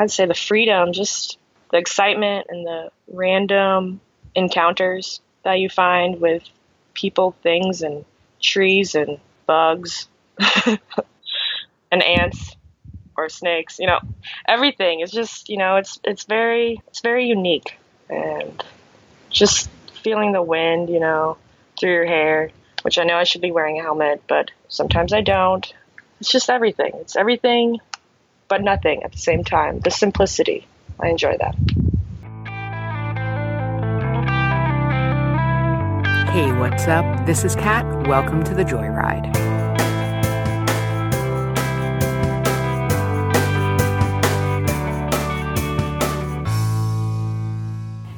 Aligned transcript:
I'd 0.00 0.10
say 0.10 0.24
the 0.24 0.34
freedom, 0.34 0.94
just 0.94 1.36
the 1.70 1.76
excitement 1.76 2.46
and 2.48 2.66
the 2.66 2.90
random 3.12 4.00
encounters 4.34 5.20
that 5.44 5.58
you 5.58 5.68
find 5.68 6.22
with 6.22 6.42
people, 6.94 7.36
things, 7.42 7.82
and 7.82 8.06
trees 8.40 8.94
and 8.94 9.18
bugs 9.44 10.08
and 11.92 12.02
ants 12.02 12.56
or 13.14 13.28
snakes. 13.28 13.78
You 13.78 13.88
know, 13.88 14.00
everything 14.48 15.00
is 15.00 15.10
just 15.10 15.50
you 15.50 15.58
know 15.58 15.76
it's 15.76 16.00
it's 16.02 16.24
very 16.24 16.80
it's 16.88 17.02
very 17.02 17.26
unique 17.26 17.76
and 18.08 18.64
just 19.28 19.68
feeling 20.02 20.32
the 20.32 20.42
wind, 20.42 20.88
you 20.88 21.00
know, 21.00 21.36
through 21.78 21.92
your 21.92 22.06
hair, 22.06 22.50
which 22.80 22.98
I 22.98 23.04
know 23.04 23.16
I 23.16 23.24
should 23.24 23.42
be 23.42 23.52
wearing 23.52 23.78
a 23.78 23.82
helmet, 23.82 24.22
but 24.26 24.50
sometimes 24.68 25.12
I 25.12 25.20
don't. 25.20 25.70
It's 26.20 26.32
just 26.32 26.48
everything. 26.48 26.92
It's 26.94 27.16
everything 27.16 27.80
but 28.50 28.62
nothing 28.62 29.04
at 29.04 29.12
the 29.12 29.18
same 29.18 29.44
time. 29.44 29.78
The 29.78 29.90
simplicity. 29.90 30.66
I 30.98 31.08
enjoy 31.08 31.38
that. 31.38 31.54
Hey, 36.30 36.52
what's 36.52 36.86
up? 36.88 37.26
This 37.26 37.44
is 37.44 37.54
Kat. 37.54 37.86
Welcome 38.08 38.42
to 38.44 38.54
the 38.54 38.64
Joyride. 38.64 39.36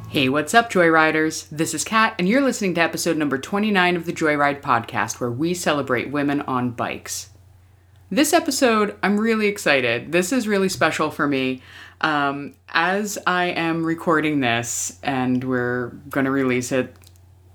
Hey, 0.09 0.29
what's 0.29 0.55
up, 0.55 0.71
Joyriders? 0.71 1.49
This 1.51 1.73
is 1.73 1.85
Kat, 1.85 2.15
and 2.19 2.29
you're 2.29 2.43
listening 2.43 2.75
to 2.75 2.81
episode 2.83 3.17
number 3.17 3.39
29 3.39 3.97
of 3.97 4.07
the 4.07 4.13
Joyride 4.13 4.61
podcast, 4.61 5.21
where 5.21 5.31
we 5.31 5.55
celebrate 5.55 6.11
women 6.11 6.43
on 6.43 6.71
bikes. 6.71 7.32
This 8.13 8.35
episode, 8.35 8.95
I'm 9.03 9.19
really 9.19 9.47
excited. 9.47 10.13
This 10.13 10.33
is 10.33 10.47
really 10.47 10.69
special 10.69 11.11
for 11.11 11.27
me. 11.27 11.63
Um, 12.03 12.53
as 12.69 13.17
I 13.27 13.45
am 13.45 13.87
recording 13.87 14.41
this, 14.41 14.99
and 15.03 15.43
we're 15.43 15.93
going 16.11 16.27
to 16.27 16.31
release 16.31 16.73
it 16.73 16.95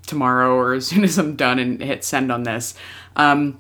tomorrow 0.08 0.56
or 0.56 0.73
as 0.73 0.88
soon 0.88 1.04
as 1.04 1.20
I'm 1.20 1.36
done 1.36 1.59
and 1.59 1.80
hit 1.80 2.04
send 2.04 2.31
on 2.31 2.42
this, 2.42 2.73
um, 3.16 3.59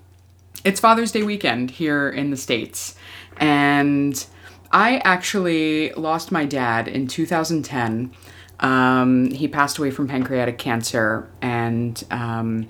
it's 0.65 0.79
Father's 0.79 1.11
Day 1.11 1.21
weekend 1.21 1.69
here 1.69 2.09
in 2.09 2.31
the 2.31 2.35
States. 2.35 2.95
And 3.37 4.25
I 4.71 4.97
actually 5.03 5.91
lost 5.91 6.31
my 6.31 6.45
dad 6.45 6.87
in 6.87 7.05
2010. 7.05 8.11
Um, 8.59 9.29
he 9.29 9.47
passed 9.47 9.77
away 9.77 9.91
from 9.91 10.07
pancreatic 10.07 10.57
cancer, 10.57 11.29
and 11.43 12.03
um, 12.09 12.67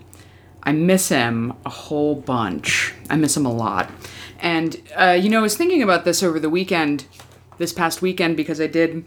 I 0.68 0.73
miss 0.73 1.08
him 1.08 1.54
a 1.66 1.70
whole 1.70 2.14
bunch. 2.14 2.94
I 3.10 3.16
miss 3.16 3.38
him 3.38 3.46
a 3.46 3.54
lot. 3.54 3.90
And, 4.40 4.82
uh, 4.96 5.18
you 5.20 5.30
know, 5.30 5.40
I 5.40 5.42
was 5.42 5.58
thinking 5.58 5.82
about 5.82 6.06
this 6.06 6.24
over 6.24 6.40
the 6.40 6.50
weekend, 6.50 7.06
this 7.58 7.74
past 7.74 8.02
weekend, 8.02 8.38
because 8.38 8.62
I 8.62 8.68
did 8.68 9.06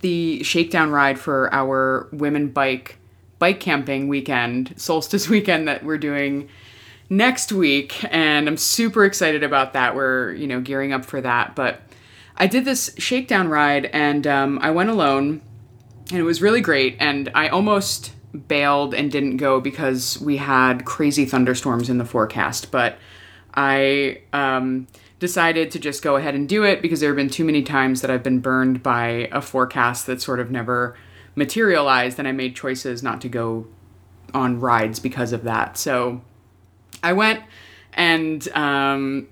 the 0.00 0.42
shakedown 0.42 0.90
ride 0.90 1.18
for 1.18 1.52
our 1.52 2.08
women 2.12 2.48
bike 2.48 2.96
bike 3.38 3.58
camping 3.58 4.06
weekend, 4.06 4.74
solstice 4.76 5.28
weekend 5.30 5.66
that 5.66 5.84
we're 5.84 5.98
doing 5.98 6.48
next 7.08 7.52
week, 7.52 8.04
and 8.14 8.46
I'm 8.46 8.56
super 8.56 9.04
excited 9.04 9.42
about 9.42 9.72
that. 9.72 9.96
We're 9.96 10.32
you 10.32 10.46
know 10.46 10.60
gearing 10.60 10.92
up 10.92 11.04
for 11.04 11.20
that, 11.20 11.56
but 11.56 11.80
I 12.36 12.46
did 12.46 12.64
this 12.64 12.94
shakedown 12.96 13.48
ride, 13.48 13.86
and 13.86 14.26
um, 14.26 14.58
I 14.62 14.70
went 14.70 14.90
alone, 14.90 15.42
and 16.10 16.18
it 16.18 16.22
was 16.22 16.40
really 16.40 16.60
great. 16.60 16.96
And 17.00 17.30
I 17.34 17.48
almost 17.48 18.12
bailed 18.46 18.94
and 18.94 19.10
didn't 19.10 19.38
go 19.38 19.60
because 19.60 20.20
we 20.20 20.36
had 20.36 20.84
crazy 20.84 21.24
thunderstorms 21.24 21.90
in 21.90 21.98
the 21.98 22.04
forecast, 22.04 22.70
but 22.70 22.96
I 23.54 24.22
um, 24.32 24.86
decided 25.18 25.70
to 25.72 25.78
just 25.78 26.02
go 26.02 26.16
ahead 26.16 26.34
and 26.34 26.48
do 26.48 26.64
it 26.64 26.82
because 26.82 27.00
there 27.00 27.10
have 27.10 27.16
been 27.16 27.30
too 27.30 27.44
many 27.44 27.62
times 27.62 28.00
that 28.00 28.10
I've 28.10 28.22
been 28.22 28.40
burned 28.40 28.82
by 28.82 29.28
a 29.30 29.40
forecast 29.40 30.06
that 30.06 30.22
sort 30.22 30.40
of 30.40 30.50
never 30.50 30.96
materialized 31.34 32.18
and 32.18 32.26
I 32.26 32.32
made 32.32 32.56
choices 32.56 33.02
not 33.02 33.20
to 33.20 33.28
go 33.28 33.66
on 34.34 34.60
rides 34.60 34.98
because 34.98 35.32
of 35.32 35.44
that. 35.44 35.76
So 35.76 36.22
I 37.02 37.12
went 37.12 37.42
and 37.92 38.46
um, 38.52 39.28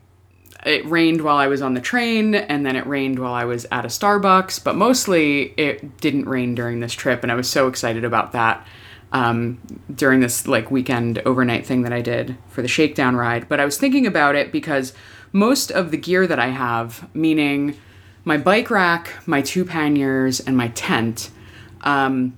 it 0.67 0.85
rained 0.87 1.23
while 1.23 1.37
I 1.37 1.47
was 1.47 1.63
on 1.63 1.75
the 1.75 1.81
train 1.81 2.35
and 2.35 2.67
then 2.67 2.77
it 2.77 2.87
rained 2.87 3.19
while 3.19 3.35
I 3.35 3.45
was 3.45 3.67
at 3.71 3.85
a 3.85 3.89
Starbucks, 3.89 4.63
but 4.63 4.77
mostly 4.77 5.55
it 5.57 6.01
didn't 6.01 6.29
rain 6.29 6.55
during 6.55 6.81
this 6.81 6.93
trip 6.93 7.23
and 7.23 7.33
I 7.33 7.35
was 7.35 7.49
so 7.49 7.69
excited 7.69 8.05
about 8.05 8.33
that. 8.33 8.67
Um, 9.11 9.59
during 9.95 10.21
this 10.21 10.47
like 10.47 10.71
weekend 10.71 11.21
overnight 11.21 11.65
thing 11.65 11.81
that 11.83 11.95
I 11.95 12.03
did 12.03 12.37
for 12.49 12.61
the 12.61 12.69
shakedown 12.69 13.17
ride. 13.17 13.49
But 13.49 13.59
I 13.59 13.65
was 13.65 13.79
thinking 13.79 14.07
about 14.07 14.35
it 14.35 14.53
because 14.53 14.93
most 15.33 15.71
of 15.71 15.91
the 15.91 15.97
gear 15.97 16.27
that 16.27 16.39
I 16.39 16.49
have, 16.49 17.09
meaning 17.15 17.79
my 18.25 18.37
bike 18.37 18.71
rack, 18.71 19.15
my 19.27 19.41
two 19.41 19.65
panniers, 19.65 20.41
and 20.41 20.59
my 20.59 20.69
tent, 20.69 21.31
um, 21.81 22.37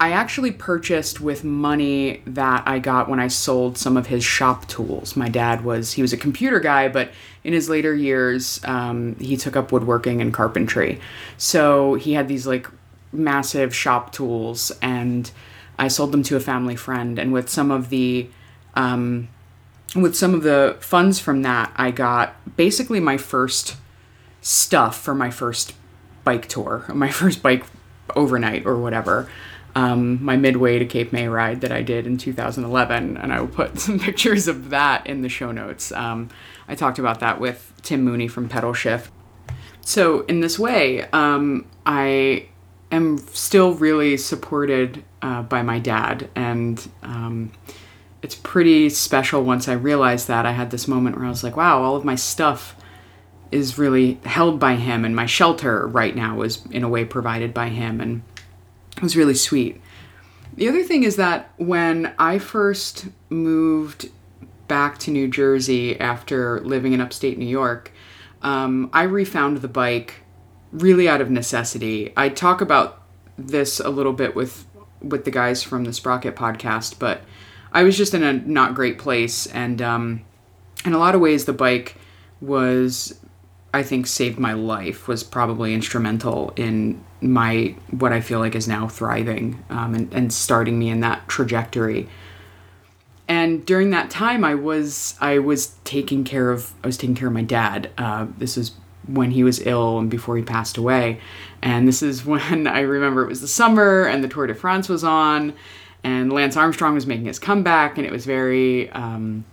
I 0.00 0.10
actually 0.10 0.50
purchased 0.50 1.20
with 1.20 1.44
money 1.44 2.22
that 2.26 2.64
I 2.66 2.80
got 2.80 3.08
when 3.08 3.20
I 3.20 3.28
sold 3.28 3.78
some 3.78 3.96
of 3.96 4.08
his 4.08 4.24
shop 4.24 4.66
tools. 4.66 5.16
My 5.16 5.28
dad 5.28 5.64
was, 5.64 5.92
he 5.92 6.02
was 6.02 6.12
a 6.12 6.16
computer 6.16 6.58
guy, 6.58 6.88
but 6.88 7.10
in 7.44 7.52
his 7.52 7.68
later 7.68 7.94
years, 7.94 8.60
um, 8.64 9.14
he 9.20 9.36
took 9.36 9.54
up 9.54 9.70
woodworking 9.70 10.20
and 10.20 10.34
carpentry. 10.34 11.00
So 11.38 11.94
he 11.94 12.14
had 12.14 12.26
these 12.26 12.46
like 12.46 12.68
massive 13.12 13.74
shop 13.74 14.12
tools, 14.12 14.72
and 14.82 15.30
I 15.78 15.88
sold 15.88 16.12
them 16.12 16.22
to 16.24 16.36
a 16.36 16.40
family 16.40 16.76
friend. 16.76 17.18
And 17.18 17.32
with 17.32 17.48
some 17.48 17.70
of 17.70 17.90
the, 17.90 18.28
um, 18.74 19.28
with 19.94 20.14
some 20.14 20.34
of 20.34 20.42
the 20.42 20.76
funds 20.80 21.18
from 21.18 21.42
that, 21.42 21.72
I 21.76 21.90
got 21.90 22.56
basically 22.56 23.00
my 23.00 23.16
first 23.16 23.76
stuff 24.40 25.00
for 25.00 25.14
my 25.14 25.30
first 25.30 25.74
bike 26.24 26.46
tour, 26.48 26.84
my 26.94 27.10
first 27.10 27.42
bike 27.42 27.64
overnight 28.14 28.66
or 28.66 28.76
whatever. 28.76 29.28
Um, 29.74 30.24
my 30.24 30.36
midway 30.36 30.78
to 30.78 30.86
Cape 30.86 31.12
May 31.12 31.28
ride 31.28 31.60
that 31.60 31.70
I 31.70 31.82
did 31.82 32.06
in 32.06 32.16
2011, 32.16 33.18
and 33.18 33.30
I 33.30 33.40
will 33.40 33.48
put 33.48 33.78
some 33.78 33.98
pictures 33.98 34.48
of 34.48 34.70
that 34.70 35.06
in 35.06 35.20
the 35.20 35.28
show 35.28 35.52
notes. 35.52 35.92
Um, 35.92 36.30
I 36.66 36.74
talked 36.74 36.98
about 36.98 37.20
that 37.20 37.40
with 37.40 37.74
Tim 37.82 38.02
Mooney 38.02 38.26
from 38.26 38.48
Pedal 38.48 38.72
Shift. 38.72 39.10
So, 39.82 40.22
in 40.22 40.40
this 40.40 40.58
way, 40.58 41.02
um, 41.12 41.66
I 41.84 42.48
am 42.90 43.18
still 43.18 43.74
really 43.74 44.16
supported 44.16 45.04
uh, 45.22 45.42
by 45.42 45.62
my 45.62 45.78
dad, 45.78 46.28
and 46.34 46.88
um, 47.02 47.52
it's 48.22 48.34
pretty 48.34 48.90
special 48.90 49.42
once 49.42 49.68
I 49.68 49.72
realized 49.72 50.28
that. 50.28 50.46
I 50.46 50.52
had 50.52 50.70
this 50.70 50.88
moment 50.88 51.16
where 51.16 51.26
I 51.26 51.28
was 51.28 51.44
like, 51.44 51.56
wow, 51.56 51.82
all 51.82 51.96
of 51.96 52.04
my 52.04 52.14
stuff 52.14 52.76
is 53.50 53.78
really 53.78 54.14
held 54.24 54.58
by 54.58 54.76
him, 54.76 55.04
and 55.04 55.14
my 55.14 55.26
shelter 55.26 55.86
right 55.86 56.14
now 56.14 56.42
is 56.42 56.64
in 56.70 56.82
a 56.84 56.88
way 56.88 57.04
provided 57.04 57.52
by 57.54 57.68
him, 57.68 58.00
and 58.00 58.22
it 58.96 59.02
was 59.02 59.16
really 59.16 59.34
sweet. 59.34 59.80
The 60.54 60.68
other 60.68 60.82
thing 60.82 61.02
is 61.02 61.16
that 61.16 61.50
when 61.56 62.14
I 62.18 62.38
first 62.38 63.08
moved 63.28 64.10
back 64.68 64.98
to 64.98 65.10
New 65.10 65.28
Jersey 65.28 65.98
after 66.00 66.60
living 66.60 66.92
in 66.92 67.00
upstate 67.00 67.38
New 67.38 67.46
York, 67.46 67.92
um, 68.42 68.90
I 68.92 69.02
refound 69.02 69.58
the 69.58 69.68
bike 69.68 70.22
really 70.72 71.08
out 71.08 71.20
of 71.20 71.30
necessity. 71.30 72.12
I 72.16 72.28
talk 72.28 72.60
about 72.60 73.02
this 73.38 73.80
a 73.80 73.88
little 73.88 74.12
bit 74.12 74.34
with 74.34 74.66
with 75.02 75.24
the 75.24 75.30
guys 75.30 75.62
from 75.62 75.84
the 75.84 75.92
Sprocket 75.92 76.34
podcast, 76.34 76.98
but 76.98 77.22
I 77.72 77.82
was 77.82 77.96
just 77.96 78.14
in 78.14 78.22
a 78.22 78.32
not 78.32 78.74
great 78.74 78.98
place, 78.98 79.46
and 79.46 79.80
um, 79.82 80.24
in 80.84 80.92
a 80.92 80.98
lot 80.98 81.14
of 81.14 81.20
ways, 81.20 81.44
the 81.44 81.52
bike 81.52 81.96
was 82.40 83.18
I 83.74 83.82
think 83.82 84.06
saved 84.06 84.38
my 84.38 84.54
life 84.54 85.06
was 85.06 85.22
probably 85.22 85.74
instrumental 85.74 86.52
in 86.56 87.04
my 87.20 87.74
what 87.90 88.12
I 88.12 88.20
feel 88.20 88.38
like 88.38 88.54
is 88.54 88.66
now 88.66 88.88
thriving 88.88 89.62
um, 89.68 89.94
and, 89.94 90.12
and 90.12 90.32
starting 90.32 90.78
me 90.78 90.88
in 90.88 91.00
that 91.00 91.28
trajectory. 91.28 92.08
And 93.28 93.66
during 93.66 93.90
that 93.90 94.08
time, 94.08 94.44
I 94.44 94.54
was 94.54 95.16
I 95.20 95.38
was 95.38 95.74
taking 95.84 96.24
care 96.24 96.50
of 96.50 96.72
I 96.82 96.86
was 96.86 96.96
taking 96.96 97.16
care 97.16 97.28
of 97.28 97.34
my 97.34 97.42
dad. 97.42 97.90
Uh, 97.98 98.26
this 98.38 98.56
was 98.56 98.72
when 99.06 99.30
he 99.30 99.44
was 99.44 99.64
ill 99.66 99.98
and 99.98 100.10
before 100.10 100.36
he 100.36 100.42
passed 100.42 100.76
away, 100.76 101.20
and 101.62 101.86
this 101.86 102.02
is 102.02 102.24
when 102.26 102.66
I 102.66 102.80
remember 102.80 103.22
it 103.22 103.28
was 103.28 103.40
the 103.40 103.48
summer 103.48 104.04
and 104.04 104.22
the 104.22 104.28
Tour 104.28 104.46
de 104.46 104.54
France 104.54 104.88
was 104.88 105.04
on, 105.04 105.54
and 106.04 106.32
Lance 106.32 106.56
Armstrong 106.56 106.94
was 106.94 107.06
making 107.06 107.26
his 107.26 107.38
comeback, 107.38 107.98
and 107.98 108.06
it 108.06 108.12
was 108.12 108.26
very. 108.26 108.90
Um, 108.90 109.44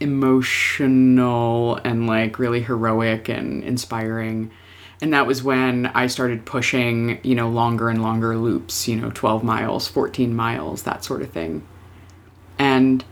emotional 0.00 1.76
and 1.84 2.06
like 2.06 2.38
really 2.38 2.62
heroic 2.62 3.28
and 3.28 3.62
inspiring. 3.62 4.50
And 5.02 5.14
that 5.14 5.26
was 5.26 5.42
when 5.42 5.86
I 5.86 6.08
started 6.08 6.44
pushing, 6.44 7.20
you 7.22 7.34
know, 7.34 7.48
longer 7.48 7.88
and 7.88 8.02
longer 8.02 8.36
loops, 8.36 8.88
you 8.88 8.96
know, 8.96 9.10
12 9.14 9.42
miles, 9.44 9.88
14 9.88 10.34
miles, 10.34 10.82
that 10.82 11.04
sort 11.04 11.22
of 11.22 11.30
thing. 11.30 11.66
And 12.58 13.04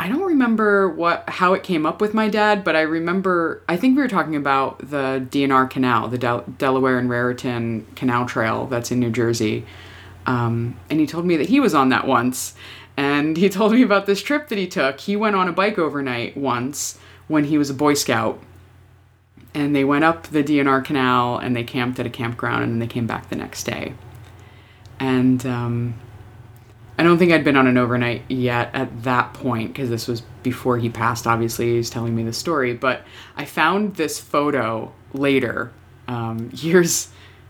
I 0.00 0.08
don't 0.08 0.22
remember 0.22 0.88
what 0.88 1.28
how 1.28 1.52
it 1.52 1.62
came 1.62 1.84
up 1.84 2.00
with 2.00 2.14
my 2.14 2.30
dad, 2.30 2.64
but 2.64 2.74
I 2.74 2.80
remember 2.80 3.62
I 3.68 3.76
think 3.76 3.96
we 3.96 4.02
were 4.02 4.08
talking 4.08 4.34
about 4.34 4.78
the 4.88 5.26
D&R 5.30 5.66
Canal, 5.66 6.08
the 6.08 6.16
Del- 6.16 6.44
Delaware 6.56 6.98
and 6.98 7.10
Raritan 7.10 7.86
Canal 7.96 8.24
Trail 8.24 8.64
that's 8.66 8.90
in 8.90 8.98
New 8.98 9.10
Jersey. 9.10 9.66
Um, 10.24 10.80
and 10.88 11.00
he 11.00 11.06
told 11.06 11.26
me 11.26 11.36
that 11.36 11.50
he 11.50 11.60
was 11.60 11.74
on 11.74 11.90
that 11.90 12.06
once 12.06 12.54
and 12.96 13.36
he 13.36 13.48
told 13.50 13.72
me 13.72 13.82
about 13.82 14.06
this 14.06 14.22
trip 14.22 14.48
that 14.48 14.56
he 14.56 14.66
took. 14.66 15.00
He 15.00 15.16
went 15.16 15.36
on 15.36 15.48
a 15.48 15.52
bike 15.52 15.78
overnight 15.78 16.34
once 16.34 16.98
when 17.28 17.44
he 17.44 17.58
was 17.58 17.68
a 17.68 17.74
Boy 17.74 17.92
Scout. 17.92 18.40
and 19.52 19.76
they 19.76 19.84
went 19.84 20.04
up 20.04 20.28
the 20.28 20.42
D&R 20.42 20.80
Canal 20.80 21.36
and 21.36 21.54
they 21.54 21.62
camped 21.62 22.00
at 22.00 22.06
a 22.06 22.10
campground 22.10 22.62
and 22.62 22.72
then 22.72 22.78
they 22.78 22.86
came 22.86 23.06
back 23.06 23.28
the 23.28 23.36
next 23.36 23.64
day. 23.64 23.92
And 24.98 25.44
um, 25.44 25.94
I 27.00 27.02
don't 27.02 27.16
think 27.16 27.32
I'd 27.32 27.44
been 27.44 27.56
on 27.56 27.66
an 27.66 27.78
overnight 27.78 28.24
yet 28.28 28.74
at 28.74 29.04
that 29.04 29.32
point 29.32 29.72
because 29.72 29.88
this 29.88 30.06
was 30.06 30.20
before 30.42 30.76
he 30.76 30.90
passed. 30.90 31.26
Obviously, 31.26 31.76
he's 31.76 31.88
telling 31.88 32.14
me 32.14 32.24
the 32.24 32.32
story, 32.34 32.74
but 32.74 33.04
I 33.38 33.46
found 33.46 33.96
this 33.96 34.20
photo 34.20 34.92
later, 35.14 35.72
um, 36.08 36.50
years 36.56 37.08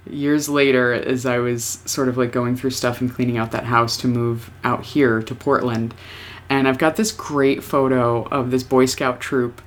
years 0.08 0.48
later, 0.48 0.92
as 0.92 1.26
I 1.26 1.38
was 1.38 1.80
sort 1.84 2.06
of 2.06 2.16
like 2.16 2.30
going 2.30 2.54
through 2.54 2.70
stuff 2.70 3.00
and 3.00 3.12
cleaning 3.12 3.38
out 3.38 3.50
that 3.50 3.64
house 3.64 3.96
to 4.02 4.06
move 4.06 4.52
out 4.62 4.84
here 4.84 5.20
to 5.20 5.34
Portland, 5.34 5.94
and 6.48 6.68
I've 6.68 6.78
got 6.78 6.94
this 6.94 7.10
great 7.10 7.64
photo 7.64 8.22
of 8.28 8.52
this 8.52 8.62
Boy 8.62 8.86
Scout 8.86 9.18
troop 9.18 9.60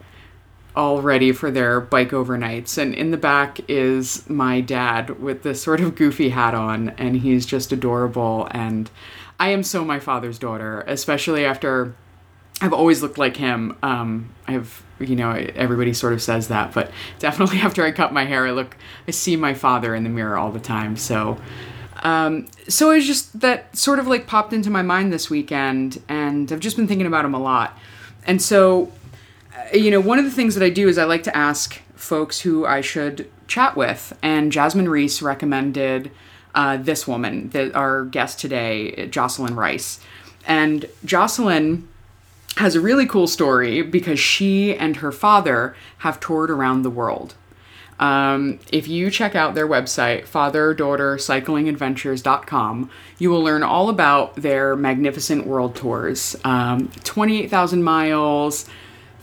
all 0.77 1.01
ready 1.01 1.33
for 1.33 1.51
their 1.51 1.81
bike 1.81 2.11
overnights. 2.11 2.77
And 2.77 2.95
in 2.95 3.11
the 3.11 3.17
back 3.17 3.59
is 3.67 4.27
my 4.29 4.61
dad 4.61 5.19
with 5.21 5.43
this 5.43 5.61
sort 5.61 5.81
of 5.81 5.95
goofy 5.95 6.29
hat 6.29 6.55
on, 6.55 6.89
and 6.91 7.17
he's 7.17 7.45
just 7.45 7.73
adorable. 7.73 8.47
And 8.51 8.89
I 9.43 9.49
am 9.49 9.61
so 9.61 9.83
my 9.83 9.99
father's 9.99 10.39
daughter, 10.39 10.85
especially 10.87 11.43
after 11.43 11.93
I've 12.61 12.71
always 12.71 13.01
looked 13.01 13.17
like 13.17 13.35
him. 13.35 13.77
Um, 13.83 14.29
I've, 14.47 14.81
you 15.01 15.17
know, 15.17 15.31
everybody 15.31 15.91
sort 15.91 16.13
of 16.13 16.21
says 16.21 16.47
that, 16.47 16.73
but 16.73 16.91
definitely 17.19 17.57
after 17.57 17.83
I 17.83 17.91
cut 17.91 18.13
my 18.13 18.23
hair, 18.23 18.47
I 18.47 18.51
look, 18.51 18.77
I 19.05 19.11
see 19.11 19.35
my 19.35 19.53
father 19.53 19.95
in 19.95 20.05
the 20.05 20.09
mirror 20.09 20.37
all 20.37 20.49
the 20.49 20.61
time. 20.61 20.95
So, 20.95 21.41
um, 22.03 22.47
so 22.69 22.91
it's 22.91 23.05
just 23.05 23.41
that 23.41 23.75
sort 23.75 23.99
of 23.99 24.07
like 24.07 24.27
popped 24.27 24.53
into 24.53 24.69
my 24.69 24.81
mind 24.81 25.11
this 25.11 25.29
weekend, 25.29 26.01
and 26.07 26.49
I've 26.49 26.61
just 26.61 26.77
been 26.77 26.87
thinking 26.87 27.07
about 27.07 27.25
him 27.25 27.33
a 27.33 27.39
lot. 27.39 27.77
And 28.25 28.41
so 28.41 28.93
you 29.73 29.91
know, 29.91 29.99
one 29.99 30.19
of 30.19 30.25
the 30.25 30.31
things 30.31 30.55
that 30.55 30.63
I 30.63 30.69
do 30.69 30.87
is 30.87 30.97
I 30.97 31.03
like 31.03 31.23
to 31.23 31.35
ask 31.35 31.81
folks 31.95 32.39
who 32.39 32.65
I 32.65 32.79
should 32.79 33.29
chat 33.47 33.75
with, 33.75 34.17
and 34.23 34.53
Jasmine 34.53 34.87
Reese 34.87 35.21
recommended 35.21 36.11
uh, 36.55 36.77
this 36.77 37.07
woman, 37.07 37.49
that 37.49 37.75
our 37.75 38.05
guest 38.05 38.39
today, 38.39 39.07
Jocelyn 39.07 39.55
Rice, 39.55 39.99
and 40.45 40.87
Jocelyn 41.05 41.87
has 42.57 42.75
a 42.75 42.81
really 42.81 43.07
cool 43.07 43.27
story 43.27 43.81
because 43.81 44.19
she 44.19 44.75
and 44.75 44.97
her 44.97 45.11
father 45.11 45.75
have 45.99 46.19
toured 46.19 46.51
around 46.51 46.81
the 46.83 46.89
world. 46.89 47.35
Um, 47.99 48.59
if 48.71 48.87
you 48.87 49.11
check 49.11 49.35
out 49.35 49.55
their 49.55 49.67
website, 49.67 50.27
fatherdaughtercyclingadventures.com, 50.27 52.89
you 53.17 53.29
will 53.29 53.41
learn 53.41 53.63
all 53.63 53.89
about 53.89 54.35
their 54.35 54.75
magnificent 54.75 55.47
world 55.47 55.75
tours. 55.75 56.35
Um, 56.43 56.91
28,000 57.03 57.83
miles, 57.83 58.67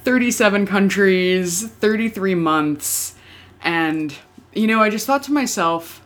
37 0.05 0.67
countries, 0.67 1.69
33 1.69 2.35
months. 2.37 3.15
And, 3.63 4.15
you 4.55 4.67
know, 4.67 4.81
I 4.81 4.89
just 4.89 5.07
thought 5.07 5.25
to 5.25 5.33
myself, 5.33 6.00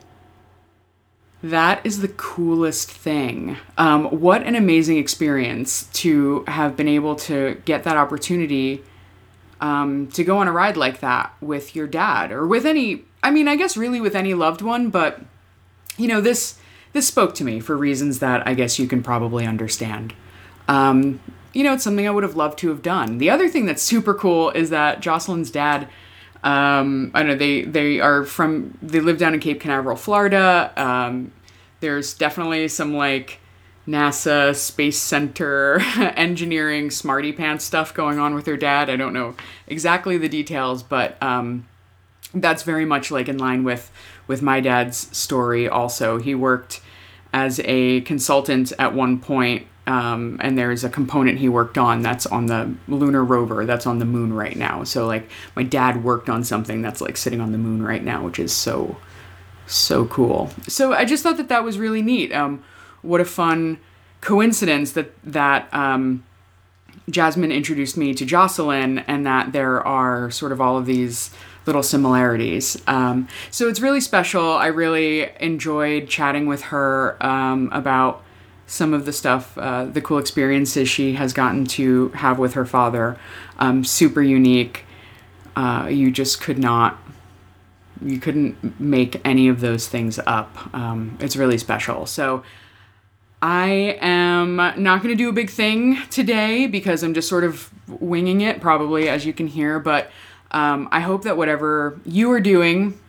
that 1.51 1.85
is 1.85 2.01
the 2.01 2.07
coolest 2.09 2.89
thing. 2.91 3.57
Um, 3.77 4.05
what 4.05 4.43
an 4.43 4.55
amazing 4.55 4.97
experience 4.97 5.85
to 5.93 6.43
have 6.47 6.75
been 6.75 6.87
able 6.87 7.15
to 7.15 7.61
get 7.65 7.83
that 7.83 7.97
opportunity 7.97 8.83
um, 9.61 10.07
to 10.07 10.23
go 10.23 10.37
on 10.37 10.47
a 10.47 10.51
ride 10.51 10.77
like 10.77 10.99
that 10.99 11.33
with 11.41 11.75
your 11.75 11.87
dad 11.87 12.31
or 12.31 12.45
with 12.45 12.65
any, 12.65 13.03
I 13.23 13.31
mean, 13.31 13.47
I 13.47 13.55
guess 13.55 13.75
really 13.77 14.01
with 14.01 14.15
any 14.15 14.33
loved 14.33 14.61
one, 14.61 14.89
but, 14.89 15.21
you 15.97 16.07
know, 16.07 16.21
this. 16.21 16.59
This 16.93 17.07
spoke 17.07 17.35
to 17.35 17.43
me 17.43 17.59
for 17.59 17.75
reasons 17.75 18.19
that 18.19 18.47
I 18.47 18.53
guess 18.53 18.79
you 18.79 18.87
can 18.87 19.03
probably 19.03 19.45
understand. 19.45 20.13
Um, 20.69 21.19
you 21.51 21.61
know, 21.61 21.73
it's 21.73 21.83
something 21.83 22.07
I 22.07 22.09
would 22.09 22.23
have 22.23 22.37
loved 22.37 22.57
to 22.59 22.69
have 22.69 22.81
done. 22.81 23.17
The 23.17 23.29
other 23.29 23.49
thing 23.49 23.65
that's 23.65 23.83
super 23.83 24.13
cool 24.13 24.51
is 24.51 24.69
that 24.69 25.01
Jocelyn's 25.01 25.51
dad, 25.51 25.89
um, 26.45 27.09
I 27.15 27.23
don't 27.23 27.31
know, 27.31 27.35
they, 27.35 27.63
they 27.63 27.99
are 27.99 28.23
from, 28.23 28.77
they 28.81 28.99
live 28.99 29.17
down 29.17 29.33
in 29.33 29.39
Cape 29.39 29.59
Canaveral, 29.59 29.97
Florida. 29.97 30.71
Um, 30.77 31.31
there's 31.79 32.13
definitely 32.13 32.67
some 32.67 32.93
like 32.93 33.39
NASA 33.87 34.55
Space 34.55 34.99
Center 34.99 35.79
engineering 36.15 36.91
smarty 36.91 37.33
pants 37.33 37.65
stuff 37.65 37.95
going 37.95 38.19
on 38.19 38.35
with 38.35 38.45
her 38.45 38.57
dad. 38.57 38.91
I 38.91 38.95
don't 38.95 39.11
know 39.11 39.35
exactly 39.65 40.19
the 40.19 40.29
details, 40.29 40.83
but 40.83 41.21
um, 41.21 41.67
that's 42.31 42.61
very 42.61 42.85
much 42.85 43.09
like 43.09 43.27
in 43.27 43.39
line 43.39 43.63
with 43.63 43.91
with 44.27 44.43
my 44.43 44.59
dad's 44.59 45.15
story. 45.17 45.67
Also, 45.67 46.19
he 46.19 46.35
worked 46.35 46.79
as 47.33 47.59
a 47.65 48.01
consultant 48.01 48.71
at 48.77 48.93
one 48.93 49.19
point 49.19 49.67
um, 49.87 50.37
and 50.41 50.57
there's 50.57 50.83
a 50.83 50.89
component 50.89 51.37
he 51.37 51.49
worked 51.49 51.77
on 51.77 52.01
that's 52.01 52.25
on 52.25 52.47
the 52.47 52.73
lunar 52.87 53.23
rover 53.23 53.65
that's 53.65 53.85
on 53.85 53.99
the 53.99 54.05
moon 54.05 54.33
right 54.33 54.55
now. 54.55 54.83
So 54.83 55.05
like 55.05 55.29
my 55.55 55.63
dad 55.63 56.03
worked 56.03 56.29
on 56.29 56.43
something 56.43 56.81
that's 56.81 57.01
like 57.01 57.17
sitting 57.17 57.41
on 57.41 57.51
the 57.51 57.57
moon 57.57 57.83
right 57.83 58.03
now, 58.03 58.23
which 58.23 58.39
is 58.39 58.51
so 58.51 58.97
so 59.67 60.05
cool. 60.05 60.51
So 60.67 60.93
I 60.93 61.05
just 61.05 61.23
thought 61.23 61.37
that 61.37 61.49
that 61.49 61.63
was 61.63 61.77
really 61.77 62.01
neat. 62.01 62.31
Um, 62.31 62.63
what 63.01 63.21
a 63.21 63.25
fun 63.25 63.79
coincidence 64.21 64.93
that 64.93 65.11
that 65.23 65.71
um, 65.73 66.23
Jasmine 67.09 67.51
introduced 67.51 67.97
me 67.97 68.13
to 68.15 68.25
Jocelyn, 68.25 68.99
and 68.99 69.25
that 69.25 69.51
there 69.51 69.85
are 69.85 70.31
sort 70.31 70.51
of 70.51 70.59
all 70.59 70.77
of 70.77 70.85
these 70.85 71.29
little 71.65 71.83
similarities. 71.83 72.81
Um, 72.87 73.27
so 73.51 73.67
it's 73.67 73.79
really 73.79 74.01
special. 74.01 74.53
I 74.53 74.67
really 74.67 75.29
enjoyed 75.39 76.09
chatting 76.09 76.47
with 76.47 76.63
her 76.63 77.17
um, 77.23 77.69
about 77.71 78.23
some 78.67 78.93
of 78.93 79.05
the 79.05 79.13
stuff, 79.13 79.57
uh, 79.57 79.85
the 79.85 80.01
cool 80.01 80.17
experiences 80.17 80.89
she 80.89 81.13
has 81.13 81.33
gotten 81.33 81.65
to 81.65 82.09
have 82.09 82.39
with 82.39 82.53
her 82.53 82.65
father. 82.65 83.17
Um, 83.59 83.83
super 83.83 84.21
unique. 84.21 84.85
Uh, 85.55 85.87
you 85.89 86.11
just 86.11 86.41
could 86.41 86.57
not, 86.57 86.99
you 88.03 88.19
couldn't 88.19 88.79
make 88.79 89.21
any 89.23 89.47
of 89.47 89.61
those 89.61 89.87
things 89.87 90.19
up. 90.25 90.73
Um, 90.73 91.17
it's 91.21 91.35
really 91.35 91.57
special. 91.57 92.05
So 92.05 92.43
I 93.41 93.97
am 94.01 94.55
not 94.55 95.03
going 95.03 95.09
to 95.09 95.15
do 95.15 95.29
a 95.29 95.33
big 95.33 95.49
thing 95.49 95.99
today 96.09 96.67
because 96.67 97.03
I'm 97.03 97.13
just 97.13 97.29
sort 97.29 97.43
of 97.43 97.71
winging 98.01 98.41
it, 98.41 98.59
probably, 98.59 99.07
as 99.07 99.25
you 99.25 99.33
can 99.33 99.47
hear. 99.47 99.79
But 99.79 100.09
um, 100.51 100.89
I 100.91 101.01
hope 101.01 101.23
that 101.23 101.37
whatever 101.37 101.99
you 102.05 102.31
are 102.31 102.39
doing, 102.39 102.99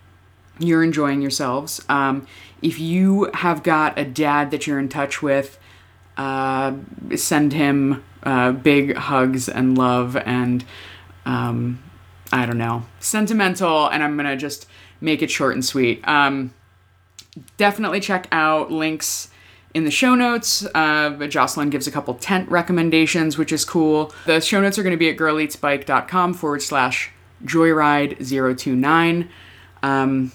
you're 0.59 0.85
enjoying 0.85 1.23
yourselves. 1.23 1.83
Um, 1.89 2.27
if 2.63 2.79
you 2.79 3.31
have 3.35 3.63
got 3.63 3.99
a 3.99 4.05
dad 4.05 4.51
that 4.51 4.67
you're 4.67 4.79
in 4.79 4.89
touch 4.89 5.23
with, 5.23 5.59
uh, 6.17 6.75
send 7.15 7.53
him 7.53 8.05
uh, 8.23 8.53
big 8.53 8.97
hugs 8.97 9.49
and 9.49 9.77
love 9.77 10.17
and 10.17 10.65
um, 11.25 11.83
I 12.33 12.47
don't 12.47 12.59
know, 12.59 12.85
sentimental. 13.01 13.89
And 13.89 14.03
I'm 14.03 14.17
gonna 14.17 14.37
just 14.37 14.67
make 15.01 15.23
it 15.23 15.31
short 15.31 15.55
and 15.55 15.65
sweet. 15.65 16.07
Um, 16.09 16.55
definitely 17.57 18.01
check 18.01 18.29
out 18.33 18.71
links 18.73 19.29
in 19.75 19.85
the 19.85 19.91
show 19.91 20.15
notes. 20.15 20.67
Uh, 20.75 21.27
Jocelyn 21.27 21.69
gives 21.71 21.87
a 21.87 21.91
couple 21.91 22.15
tent 22.15 22.49
recommendations, 22.51 23.37
which 23.37 23.53
is 23.53 23.65
cool. 23.65 24.13
The 24.25 24.41
show 24.41 24.61
notes 24.61 24.79
are 24.79 24.83
going 24.83 24.95
to 24.95 24.99
be 24.99 25.11
at 25.11 25.17
girleatsbike.com 25.19 26.35
forward 26.35 26.63
slash 26.63 27.11
joyride029. 27.45 29.29
Um, 29.83 30.33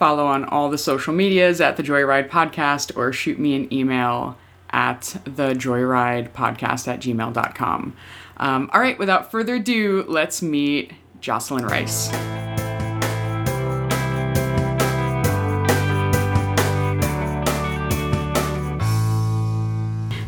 follow 0.00 0.26
on 0.26 0.46
all 0.46 0.70
the 0.70 0.78
social 0.78 1.12
medias 1.12 1.60
at 1.60 1.76
the 1.76 1.82
Joyride 1.82 2.30
Podcast 2.30 2.96
or 2.96 3.12
shoot 3.12 3.38
me 3.38 3.54
an 3.54 3.70
email 3.70 4.34
at 4.70 5.14
the 5.24 5.52
Joyride 5.52 6.30
Podcast 6.30 6.88
at 6.88 7.00
gmail.com. 7.00 7.94
Um, 8.38 8.70
all 8.72 8.80
right, 8.80 8.98
without 8.98 9.30
further 9.30 9.56
ado, 9.56 10.06
let's 10.08 10.40
meet 10.40 10.94
Jocelyn 11.20 11.66
Rice. 11.66 12.08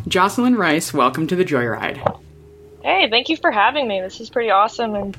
Jocelyn 0.07 0.55
Rice, 0.55 0.93
welcome 0.93 1.25
to 1.25 1.35
the 1.35 1.43
Joyride. 1.43 2.21
Hey, 2.83 3.09
thank 3.09 3.27
you 3.27 3.37
for 3.37 3.49
having 3.49 3.87
me. 3.87 4.01
This 4.01 4.21
is 4.21 4.29
pretty 4.29 4.51
awesome 4.51 4.93
and 4.93 5.17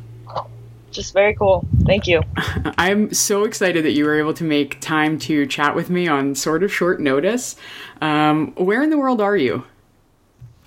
just 0.94 1.12
very 1.12 1.34
cool. 1.34 1.66
Thank 1.84 2.06
you. 2.06 2.22
I'm 2.78 3.12
so 3.12 3.44
excited 3.44 3.84
that 3.84 3.92
you 3.92 4.04
were 4.04 4.18
able 4.18 4.34
to 4.34 4.44
make 4.44 4.80
time 4.80 5.18
to 5.20 5.46
chat 5.46 5.74
with 5.74 5.90
me 5.90 6.08
on 6.08 6.34
sort 6.34 6.62
of 6.62 6.72
short 6.72 7.00
notice. 7.00 7.56
Um, 8.00 8.52
where 8.54 8.82
in 8.82 8.90
the 8.90 8.98
world 8.98 9.20
are 9.20 9.36
you? 9.36 9.64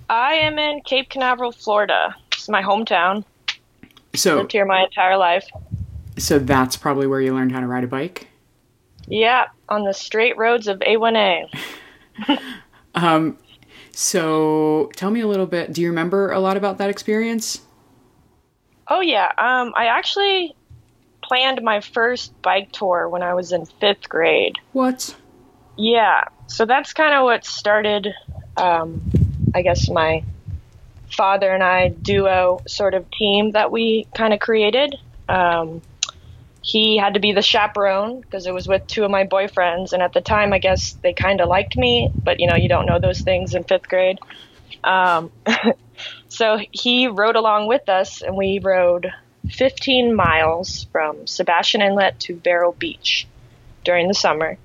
I 0.09 0.33
am 0.33 0.57
in 0.59 0.81
Cape 0.81 1.09
Canaveral, 1.09 1.51
Florida. 1.51 2.15
It's 2.31 2.47
my 2.47 2.61
hometown. 2.61 3.23
So 4.13 4.37
lived 4.37 4.51
here 4.51 4.65
my 4.65 4.83
entire 4.83 5.17
life. 5.17 5.47
So 6.17 6.39
that's 6.39 6.77
probably 6.77 7.07
where 7.07 7.21
you 7.21 7.33
learned 7.33 7.51
how 7.51 7.59
to 7.59 7.67
ride 7.67 7.83
a 7.83 7.87
bike. 7.87 8.27
Yeah, 9.07 9.45
on 9.69 9.83
the 9.83 9.93
straight 9.93 10.37
roads 10.37 10.67
of 10.67 10.79
A1A. 10.79 11.47
um, 12.95 13.37
so 13.91 14.91
tell 14.95 15.11
me 15.11 15.21
a 15.21 15.27
little 15.27 15.45
bit. 15.45 15.73
Do 15.73 15.81
you 15.81 15.89
remember 15.89 16.31
a 16.31 16.39
lot 16.39 16.57
about 16.57 16.77
that 16.79 16.89
experience? 16.89 17.61
Oh 18.89 19.01
yeah, 19.01 19.31
um, 19.37 19.73
I 19.75 19.87
actually 19.87 20.55
planned 21.21 21.61
my 21.61 21.81
first 21.81 22.39
bike 22.41 22.71
tour 22.71 23.09
when 23.09 23.21
I 23.21 23.33
was 23.33 23.51
in 23.51 23.65
fifth 23.65 24.07
grade. 24.07 24.55
What? 24.71 25.15
Yeah, 25.77 26.25
so 26.47 26.65
that's 26.65 26.93
kind 26.93 27.13
of 27.13 27.23
what 27.23 27.45
started, 27.45 28.07
um, 28.55 29.01
I 29.53 29.61
guess, 29.61 29.89
my 29.89 30.23
father 31.11 31.51
and 31.51 31.63
I 31.63 31.89
duo 31.89 32.61
sort 32.67 32.93
of 32.93 33.09
team 33.11 33.51
that 33.51 33.71
we 33.71 34.07
kind 34.15 34.33
of 34.33 34.39
created. 34.39 34.95
Um, 35.27 35.81
he 36.61 36.97
had 36.97 37.13
to 37.13 37.19
be 37.19 37.31
the 37.31 37.41
chaperone 37.41 38.19
because 38.21 38.45
it 38.45 38.53
was 38.53 38.67
with 38.67 38.85
two 38.87 39.03
of 39.03 39.11
my 39.11 39.25
boyfriends, 39.25 39.93
and 39.93 40.01
at 40.01 40.13
the 40.13 40.21
time, 40.21 40.53
I 40.53 40.59
guess 40.59 40.93
they 41.01 41.13
kind 41.13 41.41
of 41.41 41.47
liked 41.49 41.77
me, 41.77 42.11
but 42.23 42.39
you 42.39 42.47
know, 42.47 42.55
you 42.55 42.69
don't 42.69 42.85
know 42.85 42.99
those 42.99 43.21
things 43.21 43.53
in 43.53 43.63
fifth 43.63 43.87
grade. 43.87 44.19
Um, 44.83 45.31
so 46.29 46.59
he 46.71 47.07
rode 47.07 47.35
along 47.35 47.67
with 47.67 47.87
us, 47.89 48.21
and 48.21 48.35
we 48.35 48.59
rode 48.59 49.11
15 49.49 50.15
miles 50.15 50.85
from 50.91 51.25
Sebastian 51.27 51.81
Inlet 51.81 52.19
to 52.21 52.35
Vero 52.37 52.71
Beach 52.73 53.27
during 53.83 54.07
the 54.07 54.13
summer. 54.13 54.57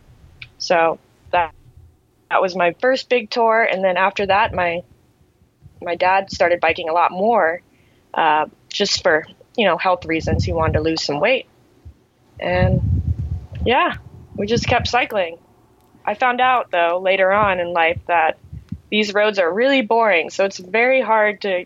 So 0.58 0.98
that 1.30 1.52
that 2.30 2.42
was 2.42 2.56
my 2.56 2.74
first 2.80 3.08
big 3.08 3.30
tour, 3.30 3.62
and 3.62 3.84
then 3.84 3.96
after 3.96 4.26
that, 4.26 4.54
my 4.54 4.82
my 5.80 5.94
dad 5.96 6.30
started 6.30 6.60
biking 6.60 6.88
a 6.88 6.92
lot 6.92 7.10
more, 7.10 7.60
uh, 8.14 8.46
just 8.72 9.02
for 9.02 9.24
you 9.56 9.66
know 9.66 9.76
health 9.76 10.04
reasons. 10.04 10.44
He 10.44 10.52
wanted 10.52 10.74
to 10.74 10.80
lose 10.80 11.02
some 11.04 11.20
weight, 11.20 11.46
and 12.40 12.82
yeah, 13.64 13.94
we 14.36 14.46
just 14.46 14.66
kept 14.66 14.88
cycling. 14.88 15.38
I 16.04 16.14
found 16.14 16.40
out 16.40 16.70
though 16.72 17.00
later 17.02 17.30
on 17.32 17.60
in 17.60 17.72
life 17.72 18.00
that 18.08 18.38
these 18.92 19.14
roads 19.14 19.38
are 19.38 19.50
really 19.50 19.80
boring, 19.80 20.28
so 20.28 20.44
it's 20.44 20.58
very 20.58 21.00
hard 21.00 21.40
to 21.40 21.64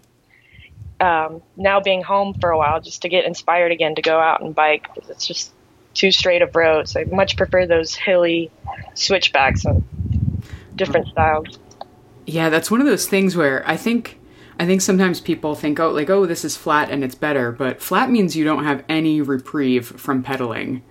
um, 1.00 1.42
now 1.56 1.80
being 1.80 2.04
home 2.04 2.34
for 2.34 2.50
a 2.50 2.56
while 2.56 2.80
just 2.80 3.02
to 3.02 3.08
get 3.08 3.24
inspired 3.24 3.72
again 3.72 3.96
to 3.96 4.02
go 4.02 4.20
out 4.20 4.42
and 4.42 4.54
bike 4.54 4.86
because 4.94 5.10
it's 5.10 5.26
just 5.26 5.52
too 5.92 6.12
straight 6.12 6.40
of 6.40 6.54
roads. 6.54 6.94
I 6.94 7.02
much 7.02 7.36
prefer 7.36 7.66
those 7.66 7.96
hilly 7.96 8.52
switchbacks 8.94 9.64
and 9.64 9.82
different 10.76 11.08
styles. 11.08 11.58
Yeah, 12.26 12.48
that's 12.48 12.70
one 12.70 12.80
of 12.80 12.86
those 12.86 13.08
things 13.08 13.34
where 13.34 13.68
I 13.68 13.76
think 13.76 14.20
I 14.60 14.64
think 14.64 14.80
sometimes 14.80 15.20
people 15.20 15.56
think, 15.56 15.80
oh, 15.80 15.90
like, 15.90 16.08
oh, 16.08 16.26
this 16.26 16.44
is 16.44 16.56
flat 16.56 16.92
and 16.92 17.02
it's 17.02 17.16
better, 17.16 17.50
but 17.50 17.82
flat 17.82 18.08
means 18.08 18.36
you 18.36 18.44
don't 18.44 18.62
have 18.62 18.84
any 18.88 19.20
reprieve 19.20 19.84
from 19.84 20.22
pedaling. 20.22 20.84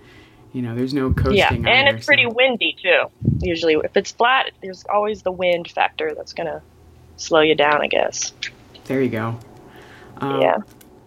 You 0.56 0.62
know, 0.62 0.74
there's 0.74 0.94
no 0.94 1.12
coasting. 1.12 1.36
Yeah, 1.36 1.52
either, 1.52 1.68
and 1.68 1.88
it's 1.94 2.06
so- 2.06 2.08
pretty 2.08 2.24
windy 2.24 2.74
too. 2.82 3.10
Usually, 3.40 3.74
if 3.74 3.94
it's 3.94 4.12
flat, 4.12 4.52
there's 4.62 4.86
always 4.88 5.20
the 5.20 5.30
wind 5.30 5.70
factor 5.70 6.14
that's 6.16 6.32
gonna 6.32 6.62
slow 7.18 7.42
you 7.42 7.54
down, 7.54 7.82
I 7.82 7.88
guess. 7.88 8.32
There 8.86 9.02
you 9.02 9.10
go. 9.10 9.38
Um, 10.16 10.40
yeah. 10.40 10.56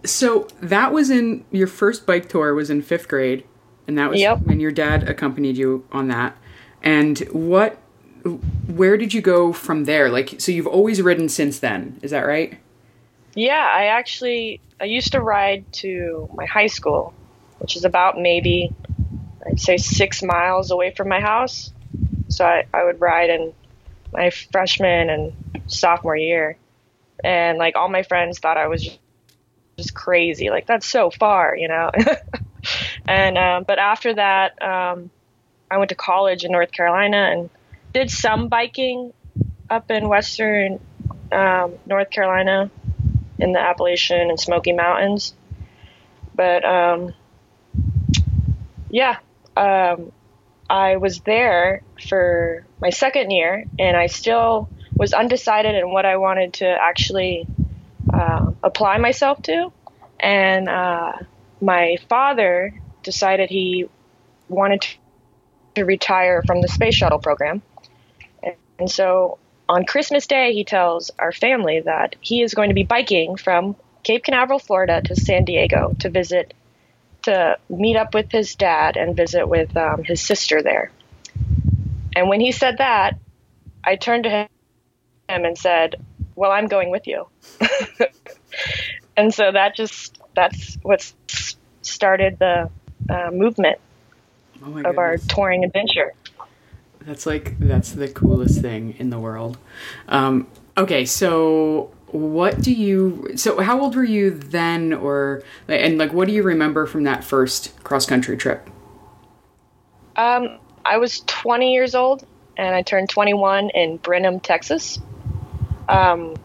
So 0.03 0.47
that 0.61 0.93
was 0.93 1.09
in 1.09 1.45
your 1.49 1.65
first 1.65 2.05
bike 2.05 2.29
tour 2.29 2.53
was 2.53 2.69
in 2.69 2.83
fifth 2.83 3.07
grade, 3.07 3.43
and 3.87 3.97
that 3.97 4.11
was 4.11 4.19
Yep. 4.21 4.41
when 4.43 4.59
your 4.59 4.69
dad 4.69 5.09
accompanied 5.09 5.57
you 5.57 5.83
on 5.91 6.09
that. 6.09 6.37
And 6.83 7.17
what, 7.31 7.79
where 8.67 8.97
did 8.97 9.15
you 9.15 9.21
go 9.21 9.51
from 9.51 9.85
there? 9.85 10.11
Like, 10.11 10.35
so 10.39 10.51
you've 10.51 10.67
always 10.67 11.01
ridden 11.01 11.27
since 11.27 11.57
then, 11.57 11.97
is 12.03 12.11
that 12.11 12.27
right? 12.27 12.59
Yeah, 13.33 13.67
I 13.67 13.85
actually 13.85 14.61
I 14.79 14.83
used 14.83 15.11
to 15.13 15.21
ride 15.21 15.65
to 15.81 16.29
my 16.35 16.45
high 16.45 16.67
school, 16.67 17.15
which 17.57 17.75
is 17.75 17.83
about 17.83 18.19
maybe 18.19 18.71
I'd 19.45 19.59
say 19.59 19.77
six 19.77 20.21
miles 20.21 20.71
away 20.71 20.91
from 20.91 21.09
my 21.09 21.19
house. 21.19 21.71
So 22.27 22.45
I, 22.45 22.65
I 22.73 22.83
would 22.83 23.01
ride 23.01 23.29
in 23.29 23.53
my 24.11 24.29
freshman 24.29 25.09
and 25.09 25.33
sophomore 25.67 26.15
year, 26.15 26.57
and 27.23 27.57
like 27.57 27.75
all 27.75 27.89
my 27.89 28.03
friends 28.03 28.39
thought 28.39 28.57
I 28.57 28.67
was 28.67 28.83
just, 28.83 28.99
just 29.77 29.93
crazy. 29.93 30.49
Like 30.49 30.67
that's 30.67 30.87
so 30.87 31.09
far, 31.09 31.55
you 31.55 31.67
know. 31.67 31.91
and 33.07 33.37
um, 33.37 33.63
but 33.67 33.79
after 33.79 34.13
that, 34.13 34.61
um, 34.61 35.09
I 35.71 35.77
went 35.77 35.89
to 35.89 35.95
college 35.95 36.43
in 36.43 36.51
North 36.51 36.71
Carolina 36.71 37.29
and 37.31 37.49
did 37.93 38.11
some 38.11 38.47
biking 38.47 39.13
up 39.69 39.91
in 39.91 40.07
western 40.07 40.79
um, 41.31 41.75
North 41.85 42.09
Carolina 42.09 42.69
in 43.37 43.51
the 43.53 43.59
Appalachian 43.59 44.29
and 44.29 44.39
Smoky 44.39 44.73
Mountains. 44.73 45.33
But 46.35 46.65
um, 46.65 47.13
yeah, 48.89 49.17
um, 49.55 50.11
I 50.69 50.97
was 50.97 51.19
there 51.21 51.81
for 52.07 52.65
my 52.79 52.89
second 52.89 53.31
year, 53.31 53.65
and 53.77 53.97
I 53.97 54.07
still 54.07 54.69
was 54.95 55.13
undecided 55.13 55.75
in 55.75 55.91
what 55.91 56.05
I 56.05 56.17
wanted 56.17 56.53
to 56.55 56.67
actually 56.67 57.47
uh, 58.13 58.51
apply 58.63 58.97
myself 58.97 59.41
to. 59.43 59.71
And 60.19 60.67
uh, 60.67 61.13
my 61.61 61.97
father 62.09 62.73
decided 63.03 63.49
he 63.49 63.89
wanted 64.47 64.85
to 65.75 65.85
retire 65.85 66.43
from 66.45 66.61
the 66.61 66.67
space 66.67 66.95
shuttle 66.95 67.19
program. 67.19 67.61
And, 68.43 68.55
and 68.77 68.91
so 68.91 69.39
on 69.69 69.85
Christmas 69.85 70.27
Day, 70.27 70.53
he 70.53 70.63
tells 70.63 71.11
our 71.19 71.31
family 71.31 71.81
that 71.81 72.15
he 72.19 72.41
is 72.41 72.53
going 72.53 72.69
to 72.69 72.75
be 72.75 72.83
biking 72.83 73.37
from 73.37 73.75
Cape 74.03 74.23
Canaveral, 74.23 74.59
Florida 74.59 75.01
to 75.05 75.15
San 75.15 75.45
Diego 75.45 75.95
to 75.99 76.09
visit, 76.09 76.53
to 77.23 77.57
meet 77.69 77.95
up 77.95 78.13
with 78.13 78.31
his 78.31 78.55
dad 78.55 78.97
and 78.97 79.15
visit 79.15 79.47
with 79.47 79.75
um, 79.75 80.03
his 80.03 80.21
sister 80.21 80.61
there. 80.61 80.91
And 82.15 82.27
when 82.29 82.41
he 82.41 82.51
said 82.51 82.77
that, 82.79 83.17
I 83.83 83.95
turned 83.95 84.23
to 84.23 84.29
him 84.29 84.47
and 85.27 85.57
said, 85.57 85.95
Well, 86.35 86.51
I'm 86.51 86.67
going 86.67 86.89
with 86.89 87.07
you. 87.07 87.27
and 89.17 89.33
so 89.33 89.51
that 89.51 89.75
just, 89.75 90.17
that's 90.35 90.77
what 90.81 91.13
started 91.81 92.39
the 92.39 92.69
uh, 93.09 93.31
movement 93.31 93.79
Oh 94.63 94.77
of 94.83 94.97
our 94.97 95.17
touring 95.17 95.63
adventure. 95.63 96.13
That's 97.01 97.25
like 97.25 97.57
that's 97.59 97.91
the 97.91 98.09
coolest 98.09 98.61
thing 98.61 98.95
in 98.97 99.09
the 99.09 99.19
world. 99.19 99.57
Um, 100.07 100.47
okay, 100.77 101.05
so 101.05 101.91
what 102.11 102.61
do 102.61 102.73
you? 102.73 103.31
So 103.35 103.59
how 103.61 103.79
old 103.79 103.95
were 103.95 104.03
you 104.03 104.31
then, 104.31 104.93
or 104.93 105.43
and 105.67 105.97
like 105.97 106.13
what 106.13 106.27
do 106.27 106.33
you 106.33 106.43
remember 106.43 106.85
from 106.85 107.03
that 107.03 107.23
first 107.23 107.83
cross 107.83 108.05
country 108.05 108.37
trip? 108.37 108.69
Um, 110.15 110.59
I 110.83 110.97
was 110.97 111.21
20 111.27 111.71
years 111.71 111.95
old 111.95 112.25
and 112.57 112.75
I 112.75 112.81
turned 112.81 113.09
21 113.09 113.69
in 113.69 113.97
Brenham, 113.97 114.41
Texas. 114.41 114.99
Um, 115.87 116.35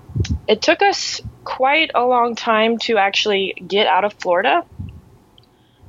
it 0.46 0.62
took 0.62 0.80
us 0.80 1.20
quite 1.42 1.90
a 1.94 2.04
long 2.04 2.36
time 2.36 2.78
to 2.78 2.98
actually 2.98 3.54
get 3.66 3.86
out 3.86 4.04
of 4.04 4.12
Florida. 4.14 4.64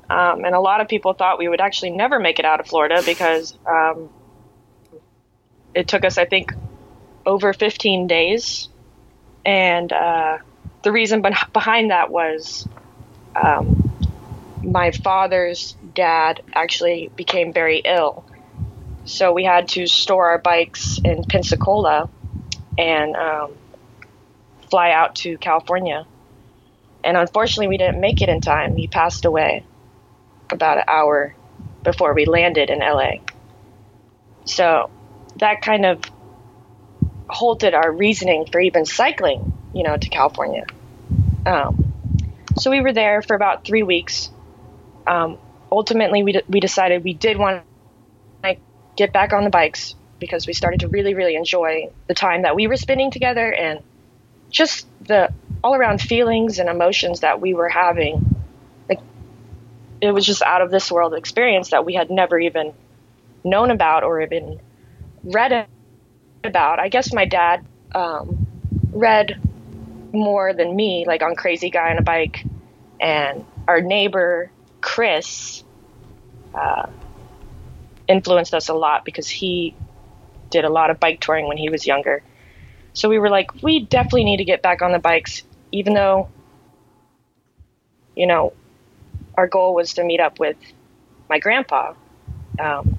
Um, 0.09 0.45
and 0.45 0.55
a 0.55 0.59
lot 0.59 0.81
of 0.81 0.87
people 0.87 1.13
thought 1.13 1.39
we 1.39 1.47
would 1.47 1.61
actually 1.61 1.91
never 1.91 2.19
make 2.19 2.39
it 2.39 2.45
out 2.45 2.59
of 2.59 2.67
Florida 2.67 3.01
because 3.05 3.57
um, 3.67 4.09
it 5.73 5.87
took 5.87 6.03
us, 6.05 6.17
I 6.17 6.25
think, 6.25 6.53
over 7.25 7.53
15 7.53 8.07
days. 8.07 8.69
And 9.45 9.93
uh, 9.93 10.39
the 10.83 10.91
reason 10.91 11.21
beh- 11.21 11.53
behind 11.53 11.91
that 11.91 12.09
was 12.09 12.67
um, 13.35 13.91
my 14.63 14.91
father's 14.91 15.75
dad 15.93 16.41
actually 16.53 17.11
became 17.15 17.53
very 17.53 17.79
ill. 17.79 18.25
So 19.05 19.33
we 19.33 19.43
had 19.43 19.67
to 19.69 19.85
store 19.85 20.29
our 20.29 20.39
bikes 20.39 20.99
in 21.03 21.23
Pensacola 21.23 22.09
and 22.77 23.15
um, 23.15 23.53
fly 24.69 24.91
out 24.91 25.15
to 25.17 25.37
California. 25.37 26.05
And 27.03 27.15
unfortunately, 27.15 27.67
we 27.67 27.77
didn't 27.77 28.01
make 28.01 28.21
it 28.21 28.29
in 28.29 28.41
time. 28.41 28.75
He 28.75 28.87
passed 28.87 29.25
away 29.25 29.63
about 30.49 30.79
an 30.79 30.85
hour 30.87 31.35
before 31.83 32.13
we 32.13 32.25
landed 32.25 32.71
in 32.71 32.79
LA. 32.79 33.17
So 34.45 34.89
that 35.37 35.61
kind 35.61 35.85
of 35.85 36.01
halted 37.29 37.73
our 37.73 37.91
reasoning 37.91 38.45
for 38.51 38.59
even 38.59 38.85
cycling, 38.85 39.53
you 39.73 39.83
know, 39.83 39.97
to 39.97 40.09
California. 40.09 40.65
Um, 41.45 41.93
so 42.57 42.71
we 42.71 42.81
were 42.81 42.93
there 42.93 43.21
for 43.21 43.35
about 43.35 43.65
three 43.65 43.83
weeks. 43.83 44.29
Um, 45.07 45.37
ultimately, 45.71 46.23
we, 46.23 46.33
d- 46.33 46.43
we 46.47 46.59
decided 46.59 47.03
we 47.03 47.13
did 47.13 47.37
want 47.37 47.63
to 48.43 48.55
get 48.95 49.11
back 49.11 49.33
on 49.33 49.43
the 49.43 49.49
bikes 49.49 49.95
because 50.19 50.47
we 50.47 50.53
started 50.53 50.79
to 50.81 50.87
really, 50.87 51.13
really 51.13 51.35
enjoy 51.35 51.89
the 52.07 52.13
time 52.13 52.43
that 52.43 52.55
we 52.55 52.67
were 52.67 52.77
spending 52.77 53.11
together 53.11 53.51
and 53.53 53.81
just 54.49 54.87
the 55.01 55.31
all 55.63 55.75
around 55.75 56.01
feelings 56.01 56.59
and 56.59 56.69
emotions 56.69 57.21
that 57.21 57.41
we 57.41 57.53
were 57.53 57.69
having. 57.69 58.23
Like, 58.87 58.99
it 59.99 60.11
was 60.11 60.25
just 60.25 60.41
out 60.41 60.61
of 60.61 60.71
this 60.71 60.91
world 60.91 61.13
experience 61.13 61.71
that 61.71 61.85
we 61.85 61.93
had 61.95 62.09
never 62.09 62.39
even 62.39 62.73
known 63.43 63.71
about 63.71 64.03
or 64.03 64.21
even 64.21 64.59
read 65.23 65.67
about. 66.47 66.79
I 66.79 66.89
guess 66.89 67.13
my 67.13 67.25
dad 67.25 67.65
um, 67.93 68.47
read 68.91 69.39
more 70.13 70.53
than 70.53 70.75
me, 70.75 71.05
like 71.07 71.21
on 71.21 71.35
Crazy 71.35 71.69
Guy 71.69 71.91
on 71.91 71.97
a 71.97 72.01
Bike, 72.01 72.45
and 72.99 73.45
our 73.67 73.81
neighbor 73.81 74.49
Chris 74.81 75.63
uh, 76.53 76.87
influenced 78.07 78.53
us 78.53 78.69
a 78.69 78.73
lot 78.73 79.03
because 79.05 79.27
he 79.27 79.75
did 80.49 80.63
a 80.65 80.69
lot 80.69 80.89
of 80.89 80.99
bike 80.99 81.19
touring 81.19 81.47
when 81.47 81.57
he 81.57 81.69
was 81.69 81.85
younger. 81.85 82.23
So 82.93 83.09
we 83.09 83.19
were 83.19 83.29
like, 83.29 83.61
we 83.61 83.81
definitely 83.81 84.23
need 84.23 84.37
to 84.37 84.45
get 84.45 84.61
back 84.61 84.81
on 84.81 84.91
the 84.91 84.99
bikes, 84.99 85.43
even 85.71 85.93
though, 85.93 86.29
you 88.15 88.27
know, 88.27 88.53
our 89.35 89.47
goal 89.47 89.73
was 89.75 89.95
to 89.95 90.03
meet 90.03 90.21
up 90.21 90.39
with 90.39 90.55
my 91.29 91.39
grandpa. 91.39 91.93
Um, 92.57 92.97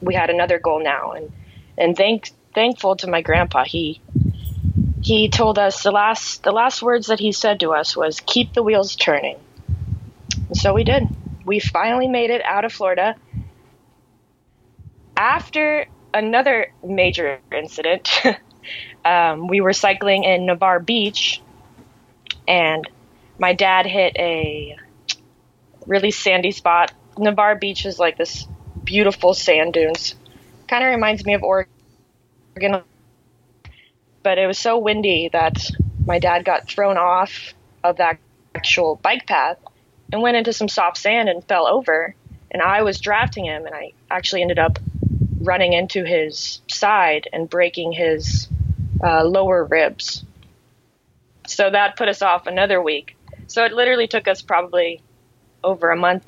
we 0.00 0.14
had 0.14 0.30
another 0.30 0.58
goal 0.58 0.82
now, 0.82 1.12
and 1.12 1.30
and 1.78 1.96
thank 1.96 2.30
thankful 2.54 2.96
to 2.96 3.06
my 3.06 3.22
grandpa, 3.22 3.64
he 3.64 4.00
he 5.02 5.28
told 5.28 5.58
us 5.58 5.82
the 5.82 5.92
last 5.92 6.42
the 6.42 6.52
last 6.52 6.82
words 6.82 7.06
that 7.06 7.20
he 7.20 7.32
said 7.32 7.60
to 7.60 7.72
us 7.72 7.96
was 7.96 8.20
keep 8.20 8.52
the 8.54 8.62
wheels 8.62 8.96
turning. 8.96 9.38
And 10.48 10.56
so 10.56 10.74
we 10.74 10.84
did. 10.84 11.04
we 11.44 11.60
finally 11.60 12.08
made 12.08 12.30
it 12.30 12.42
out 12.44 12.64
of 12.64 12.72
Florida 12.72 13.14
after 15.16 15.86
another 16.12 16.72
major 16.84 17.38
incident. 17.52 18.10
um, 19.04 19.46
we 19.48 19.60
were 19.60 19.72
cycling 19.72 20.24
in 20.24 20.46
Navarre 20.46 20.80
Beach, 20.80 21.40
and 22.48 22.88
my 23.38 23.52
dad 23.52 23.86
hit 23.86 24.16
a 24.18 24.76
really 25.86 26.10
sandy 26.10 26.50
spot. 26.50 26.92
Navarre 27.18 27.56
Beach 27.56 27.86
is 27.86 27.98
like 27.98 28.18
this 28.18 28.46
beautiful 28.82 29.34
sand 29.34 29.72
dunes. 29.72 30.14
Kind 30.68 30.84
of 30.84 30.90
reminds 30.90 31.24
me 31.24 31.34
of 31.34 31.42
Oregon, 31.42 32.82
but 34.22 34.38
it 34.38 34.46
was 34.46 34.58
so 34.58 34.78
windy 34.78 35.30
that 35.32 35.56
my 36.04 36.18
dad 36.18 36.44
got 36.44 36.68
thrown 36.68 36.96
off 36.96 37.54
of 37.84 37.98
that 37.98 38.18
actual 38.54 38.96
bike 38.96 39.26
path 39.26 39.58
and 40.12 40.22
went 40.22 40.36
into 40.36 40.52
some 40.52 40.68
soft 40.68 40.98
sand 40.98 41.28
and 41.28 41.44
fell 41.44 41.66
over. 41.66 42.14
And 42.50 42.62
I 42.62 42.82
was 42.82 43.00
drafting 43.00 43.44
him, 43.44 43.66
and 43.66 43.74
I 43.74 43.92
actually 44.10 44.42
ended 44.42 44.58
up 44.58 44.78
running 45.40 45.72
into 45.72 46.04
his 46.04 46.60
side 46.68 47.28
and 47.32 47.48
breaking 47.48 47.92
his 47.92 48.48
uh, 49.02 49.24
lower 49.24 49.64
ribs. 49.64 50.24
So 51.46 51.70
that 51.70 51.96
put 51.96 52.08
us 52.08 52.22
off 52.22 52.46
another 52.46 52.82
week. 52.82 53.16
So 53.46 53.64
it 53.64 53.72
literally 53.72 54.08
took 54.08 54.26
us 54.26 54.42
probably 54.42 55.02
over 55.62 55.90
a 55.90 55.96
month 55.96 56.24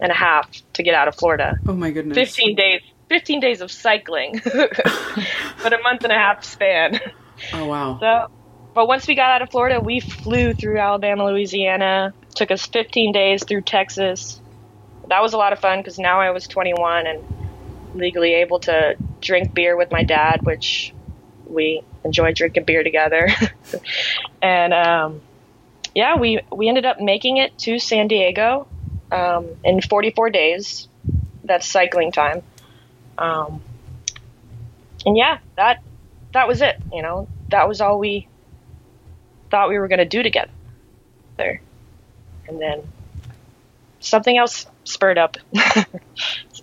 and 0.00 0.10
a 0.10 0.14
half 0.14 0.50
to 0.74 0.82
get 0.82 0.94
out 0.94 1.08
of 1.08 1.16
Florida. 1.16 1.58
Oh 1.66 1.74
my 1.74 1.90
goodness. 1.90 2.16
15 2.16 2.56
days 2.56 2.80
15 3.14 3.38
days 3.38 3.60
of 3.60 3.70
cycling. 3.70 4.40
but 4.44 5.72
a 5.72 5.78
month 5.84 6.02
and 6.02 6.12
a 6.12 6.16
half 6.16 6.42
span. 6.42 6.98
Oh 7.52 7.66
wow. 7.66 7.98
So 8.00 8.30
but 8.74 8.88
once 8.88 9.06
we 9.06 9.14
got 9.14 9.30
out 9.30 9.40
of 9.40 9.50
Florida, 9.50 9.80
we 9.80 10.00
flew 10.00 10.52
through 10.52 10.78
Alabama, 10.78 11.26
Louisiana. 11.26 12.12
Took 12.34 12.50
us 12.50 12.66
15 12.66 13.12
days 13.12 13.44
through 13.44 13.62
Texas. 13.62 14.40
That 15.08 15.22
was 15.22 15.32
a 15.32 15.36
lot 15.36 15.52
of 15.52 15.60
fun 15.60 15.78
because 15.78 15.96
now 15.96 16.20
I 16.20 16.32
was 16.32 16.48
21 16.48 17.06
and 17.06 17.22
legally 17.94 18.34
able 18.34 18.58
to 18.60 18.96
drink 19.20 19.54
beer 19.54 19.76
with 19.76 19.92
my 19.92 20.02
dad, 20.02 20.42
which 20.42 20.92
we 21.46 21.82
enjoyed 22.04 22.34
drinking 22.34 22.64
beer 22.64 22.82
together. 22.82 23.28
and 24.42 24.74
um, 24.74 25.20
yeah, 25.94 26.16
we 26.18 26.40
we 26.50 26.68
ended 26.68 26.84
up 26.84 27.00
making 27.00 27.36
it 27.36 27.56
to 27.58 27.78
San 27.78 28.08
Diego 28.08 28.66
um, 29.12 29.50
in 29.62 29.80
44 29.80 30.30
days. 30.30 30.88
That's 31.44 31.68
cycling 31.68 32.10
time. 32.10 32.42
Um, 33.18 33.62
and 35.06 35.16
yeah, 35.16 35.38
that 35.56 35.78
that 36.32 36.48
was 36.48 36.62
it. 36.62 36.76
You 36.92 37.02
know, 37.02 37.28
that 37.50 37.68
was 37.68 37.80
all 37.80 37.98
we 37.98 38.28
thought 39.50 39.68
we 39.68 39.78
were 39.78 39.88
going 39.88 39.98
to 39.98 40.04
do 40.04 40.22
together. 40.22 40.50
There, 41.38 41.62
And 42.48 42.60
then 42.60 42.92
something 44.00 44.36
else 44.36 44.66
spurred 44.84 45.18
up. 45.18 45.36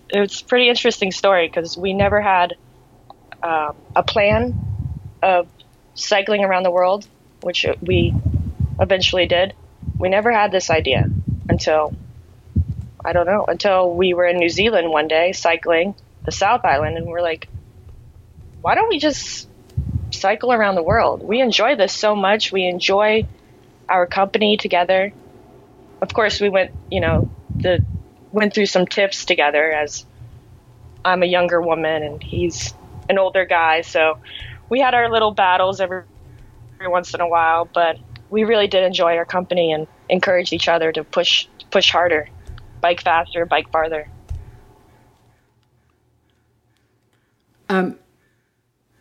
it's 0.10 0.42
a 0.42 0.46
pretty 0.46 0.70
interesting 0.70 1.12
story 1.12 1.48
because 1.48 1.78
we 1.78 1.94
never 1.94 2.22
had 2.22 2.54
um, 3.44 3.74
a 3.96 4.04
plan 4.04 4.56
of 5.22 5.50
cycling 5.96 6.44
around 6.44 6.64
the 6.64 6.72
world, 6.72 7.08
which 7.42 7.66
we 7.82 8.18
eventually 8.80 9.28
did. 9.28 9.54
We 10.00 10.10
never 10.10 10.32
had 10.32 10.52
this 10.52 10.70
idea 10.70 11.10
until 11.50 11.96
I 13.04 13.14
don't 13.14 13.26
know 13.26 13.46
until 13.48 13.96
we 13.96 14.14
were 14.14 14.26
in 14.26 14.38
New 14.38 14.50
Zealand 14.50 14.90
one 14.90 15.08
day 15.08 15.32
cycling 15.34 15.96
the 16.26 16.32
South 16.32 16.62
Island, 16.64 16.98
and 16.98 17.08
we're 17.08 17.22
like, 17.22 17.48
why 18.62 18.76
don't 18.76 18.90
we 18.90 19.00
just 19.00 19.48
cycle 20.12 20.54
around 20.54 20.76
the 20.76 20.84
world? 20.84 21.24
We 21.24 21.42
enjoy 21.42 21.76
this 21.76 21.94
so 21.94 22.16
much. 22.16 22.52
We 22.52 22.66
enjoy 22.66 23.26
our 23.90 24.06
company 24.06 24.58
together. 24.58 25.12
Of 26.02 26.14
course, 26.14 26.40
we 26.40 26.50
went, 26.50 26.72
you 26.90 27.02
know, 27.02 27.30
the 27.62 27.84
went 28.32 28.54
through 28.54 28.68
some 28.68 28.86
tips 28.86 29.26
together 29.26 29.72
as 29.72 30.06
I'm 31.04 31.22
a 31.22 31.26
younger 31.26 31.62
woman 31.62 32.04
and 32.04 32.24
he's 32.24 32.74
an 33.10 33.18
older 33.18 33.46
guy, 33.46 33.82
so 33.82 34.20
we 34.70 34.80
had 34.80 34.94
our 34.94 35.12
little 35.12 35.32
battles 35.32 35.82
every, 35.82 36.04
every 36.76 36.88
once 36.88 37.14
in 37.14 37.20
a 37.20 37.28
while, 37.28 37.66
but 37.66 37.98
we 38.30 38.46
really 38.46 38.68
did 38.68 38.84
enjoy 38.84 39.18
our 39.18 39.26
company 39.26 39.74
and 39.74 39.88
encourage 40.08 40.54
each 40.54 40.70
other 40.70 40.92
to 40.92 41.04
push 41.04 41.48
push 41.72 41.92
harder, 41.92 42.30
bike 42.80 43.02
faster, 43.02 43.46
bike 43.46 43.70
farther. 43.72 44.08
Um, 47.72 47.98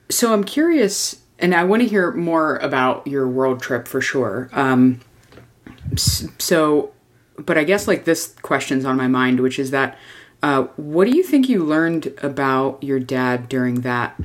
so 0.08 0.32
I'm 0.32 0.44
curious, 0.44 1.20
and 1.40 1.56
I 1.56 1.64
want 1.64 1.82
to 1.82 1.88
hear 1.88 2.12
more 2.12 2.56
about 2.58 3.04
your 3.04 3.26
world 3.26 3.60
trip 3.60 3.88
for 3.88 4.00
sure. 4.00 4.48
Um, 4.52 5.00
so, 5.96 6.92
but 7.36 7.58
I 7.58 7.64
guess 7.64 7.88
like 7.88 8.04
this 8.04 8.32
question's 8.42 8.84
on 8.84 8.96
my 8.96 9.08
mind, 9.08 9.40
which 9.40 9.58
is 9.58 9.72
that 9.72 9.98
uh, 10.40 10.64
what 10.76 11.06
do 11.06 11.16
you 11.16 11.24
think 11.24 11.48
you 11.48 11.64
learned 11.64 12.14
about 12.22 12.80
your 12.80 13.00
dad 13.00 13.48
during 13.48 13.80
that 13.80 14.20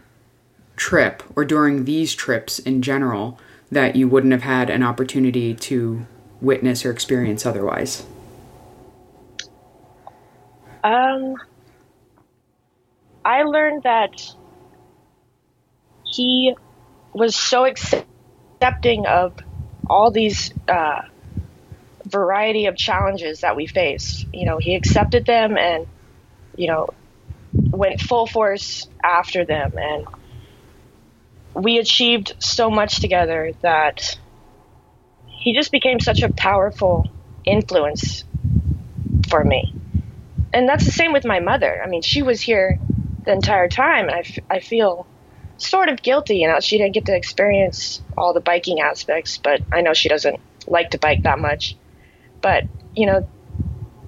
trip 0.75 1.23
or 1.36 1.43
during 1.43 1.86
these 1.86 2.13
trips 2.13 2.60
in 2.60 2.84
general 2.84 3.39
that 3.71 3.95
you 3.95 4.08
wouldn't 4.08 4.31
have 4.31 4.43
had 4.43 4.69
an 4.69 4.84
opportunity 4.84 5.55
to 5.55 6.05
witness 6.39 6.86
or 6.86 6.91
experience 6.91 7.47
otherwise? 7.47 8.05
Um, 10.84 11.36
I 13.25 13.41
learned 13.41 13.83
that 13.83 14.21
he 16.05 16.55
was 17.11 17.35
so 17.35 17.65
accepting 17.65 19.07
of 19.07 19.33
all 19.89 20.11
these 20.11 20.53
uh, 20.67 21.01
variety 22.05 22.67
of 22.67 22.77
challenges 22.77 23.41
that 23.41 23.55
we 23.55 23.65
face. 23.65 24.23
You 24.31 24.45
know, 24.45 24.59
he 24.59 24.75
accepted 24.75 25.25
them 25.25 25.57
and, 25.57 25.88
you 26.55 26.67
know, 26.67 26.89
went 27.51 27.99
full 27.99 28.27
force 28.27 28.88
after 29.03 29.43
them. 29.43 29.73
And 29.75 30.05
we 31.55 31.79
achieved 31.79 32.35
so 32.38 32.69
much 32.69 32.99
together 32.99 33.53
that 33.61 34.19
he 35.25 35.55
just 35.55 35.71
became 35.71 35.99
such 35.99 36.21
a 36.21 36.29
powerful 36.29 37.09
influence 37.43 38.23
for 39.29 39.43
me. 39.43 39.73
And 40.53 40.69
that's 40.69 40.85
the 40.85 40.91
same 40.91 41.11
with 41.11 41.25
my 41.25 41.39
mother. 41.39 41.81
I 41.83 41.88
mean, 41.88 42.03
she 42.03 42.21
was 42.21 42.39
here 42.39 42.79
the 43.25 43.33
entire 43.33 43.67
time, 43.67 44.07
and 44.07 44.15
I, 44.15 44.19
f- 44.19 44.39
I 44.49 44.59
feel 44.59 45.07
sort 45.57 45.89
of 45.89 46.01
guilty. 46.01 46.38
You 46.38 46.47
know, 46.47 46.59
she 46.59 46.77
didn't 46.77 46.93
get 46.93 47.05
to 47.05 47.15
experience 47.15 48.01
all 48.17 48.33
the 48.33 48.41
biking 48.41 48.81
aspects, 48.81 49.38
but 49.38 49.61
I 49.71 49.81
know 49.81 49.93
she 49.93 50.09
doesn't 50.09 50.39
like 50.67 50.91
to 50.91 50.99
bike 50.99 51.23
that 51.23 51.39
much. 51.39 51.77
But, 52.41 52.65
you 52.95 53.07
know, 53.07 53.27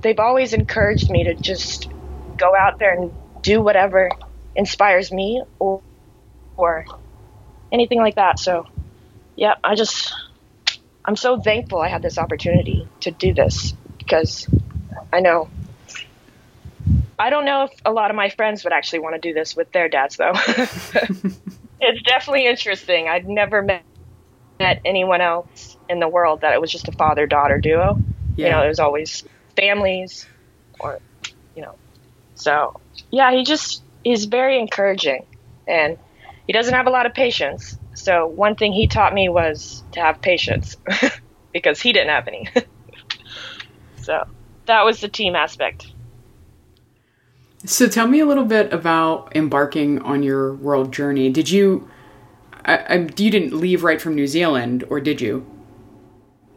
they've 0.01 0.19
always 0.19 0.53
encouraged 0.53 1.09
me 1.09 1.25
to 1.25 1.35
just 1.35 1.89
go 2.37 2.55
out 2.55 2.79
there 2.79 2.93
and 2.93 3.11
do 3.41 3.61
whatever 3.61 4.09
inspires 4.55 5.11
me 5.11 5.43
or, 5.59 5.81
or 6.57 6.85
anything 7.71 7.99
like 7.99 8.15
that. 8.15 8.39
So, 8.39 8.65
yeah, 9.35 9.55
I 9.63 9.75
just, 9.75 10.13
I'm 11.05 11.15
so 11.15 11.39
thankful 11.41 11.79
I 11.81 11.89
had 11.89 12.01
this 12.01 12.17
opportunity 12.17 12.87
to 13.01 13.11
do 13.11 13.33
this 13.33 13.73
because 13.99 14.47
I 15.13 15.21
know 15.21 15.49
I 17.19 17.29
don't 17.29 17.45
know 17.45 17.63
if 17.63 17.71
a 17.85 17.91
lot 17.91 18.11
of 18.11 18.15
my 18.15 18.29
friends 18.29 18.63
would 18.63 18.73
actually 18.73 18.99
want 18.99 19.15
to 19.15 19.21
do 19.21 19.33
this 19.33 19.55
with 19.55 19.71
their 19.71 19.89
dads, 19.89 20.17
though. 20.17 20.33
it's 21.81 22.01
definitely 22.05 22.45
interesting. 22.45 23.07
I'd 23.07 23.27
never 23.27 23.61
met, 23.61 23.83
met 24.59 24.81
anyone 24.85 25.21
else 25.21 25.77
in 25.89 25.99
the 25.99 26.07
world 26.07 26.41
that 26.41 26.53
it 26.53 26.61
was 26.61 26.71
just 26.71 26.87
a 26.87 26.91
father 26.91 27.25
daughter 27.25 27.59
duo. 27.59 27.99
Yeah. 28.35 28.45
You 28.45 28.51
know, 28.51 28.63
it 28.63 28.67
was 28.67 28.79
always 28.79 29.23
families 29.55 30.27
or, 30.79 30.99
you 31.55 31.63
know. 31.63 31.75
So, 32.35 32.79
yeah, 33.09 33.31
he 33.31 33.43
just 33.43 33.83
is 34.03 34.25
very 34.25 34.59
encouraging 34.59 35.25
and 35.67 35.97
he 36.45 36.53
doesn't 36.53 36.73
have 36.73 36.85
a 36.85 36.91
lot 36.91 37.07
of 37.07 37.13
patience. 37.15 37.77
So, 37.95 38.27
one 38.27 38.55
thing 38.55 38.73
he 38.73 38.85
taught 38.85 39.13
me 39.13 39.27
was 39.27 39.83
to 39.93 39.99
have 39.99 40.21
patience 40.21 40.77
because 41.51 41.81
he 41.81 41.93
didn't 41.93 42.09
have 42.09 42.27
any. 42.27 42.47
so, 44.03 44.23
that 44.67 44.85
was 44.85 45.01
the 45.01 45.09
team 45.09 45.35
aspect. 45.35 45.87
So 47.65 47.87
tell 47.87 48.07
me 48.07 48.19
a 48.19 48.25
little 48.25 48.45
bit 48.45 48.71
about 48.71 49.35
embarking 49.35 49.99
on 50.03 50.21
your 50.21 50.53
world 50.53 50.93
journey. 50.93 51.29
Did 51.29 51.49
you, 51.49 51.89
I, 52.65 52.77
I, 52.77 52.95
you 52.95 53.31
didn't 53.31 53.53
leave 53.53 53.83
right 53.83 53.99
from 53.99 54.15
New 54.15 54.27
Zealand, 54.27 54.83
or 54.89 54.99
did 54.99 55.19
you? 55.21 55.45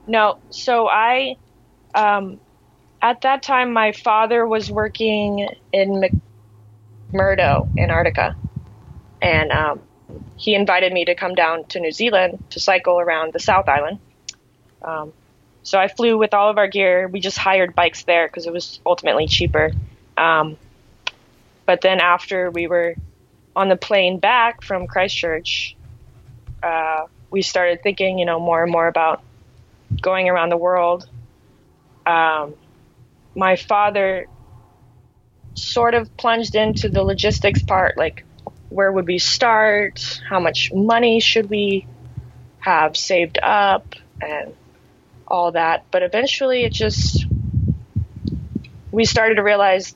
No. 0.07 0.39
So 0.51 0.89
I, 0.89 1.37
um, 1.95 2.39
at 3.01 3.23
that 3.23 3.43
time, 3.43 3.73
my 3.73 3.93
father 3.93 4.47
was 4.47 4.71
working 4.71 5.49
in 5.73 6.03
McMurdo, 7.13 7.79
Antarctica, 7.79 8.37
and 9.23 9.51
um, 9.53 9.81
he 10.37 10.55
invited 10.55 10.93
me 10.93 11.07
to 11.07 11.15
come 11.15 11.35
down 11.35 11.65
to 11.65 11.81
New 11.81 11.93
Zealand 11.93 12.45
to 12.51 12.61
cycle 12.61 13.01
around 13.01 13.33
the 13.33 13.41
South 13.41 13.69
Island. 13.69 14.01
Um, 14.83 15.13
so 15.63 15.79
I 15.79 15.89
flew 15.89 16.19
with 16.19 16.35
all 16.35 16.51
of 16.51 16.59
our 16.59 16.69
gear. 16.69 17.09
We 17.09 17.21
just 17.21 17.39
hired 17.39 17.75
bikes 17.75 18.05
there 18.05 18.27
because 18.27 18.47
it 18.47 18.53
was 18.53 18.81
ultimately 18.85 19.27
cheaper. 19.27 19.73
Um, 20.17 20.57
but 21.71 21.83
then 21.83 22.01
after 22.01 22.51
we 22.51 22.67
were 22.67 22.97
on 23.55 23.69
the 23.69 23.77
plane 23.77 24.19
back 24.19 24.61
from 24.65 24.89
Christchurch, 24.89 25.77
uh, 26.65 27.07
we 27.31 27.43
started 27.43 27.81
thinking, 27.81 28.19
you 28.19 28.27
know, 28.27 28.41
more 28.41 28.65
and 28.65 28.73
more 28.73 28.89
about 28.89 29.23
going 30.03 30.29
around 30.29 30.49
the 30.49 30.57
world. 30.57 31.09
Um, 32.05 32.55
my 33.37 33.55
father 33.55 34.27
sort 35.55 35.95
of 35.95 36.17
plunged 36.17 36.57
into 36.57 36.89
the 36.89 37.05
logistics 37.05 37.63
part 37.63 37.97
like 37.97 38.25
where 38.69 38.91
would 38.91 39.07
we 39.07 39.21
start 39.21 40.21
how 40.29 40.41
much 40.41 40.73
money 40.73 41.21
should 41.21 41.49
we 41.49 41.87
have 42.59 42.97
saved 42.97 43.39
up 43.41 43.95
and 44.21 44.57
all 45.29 45.53
that 45.53 45.85
but 45.93 46.03
eventually 46.03 46.65
it 46.65 46.73
just 46.73 47.27
we 48.91 49.05
started 49.05 49.37
to 49.37 49.43
realize 49.43 49.95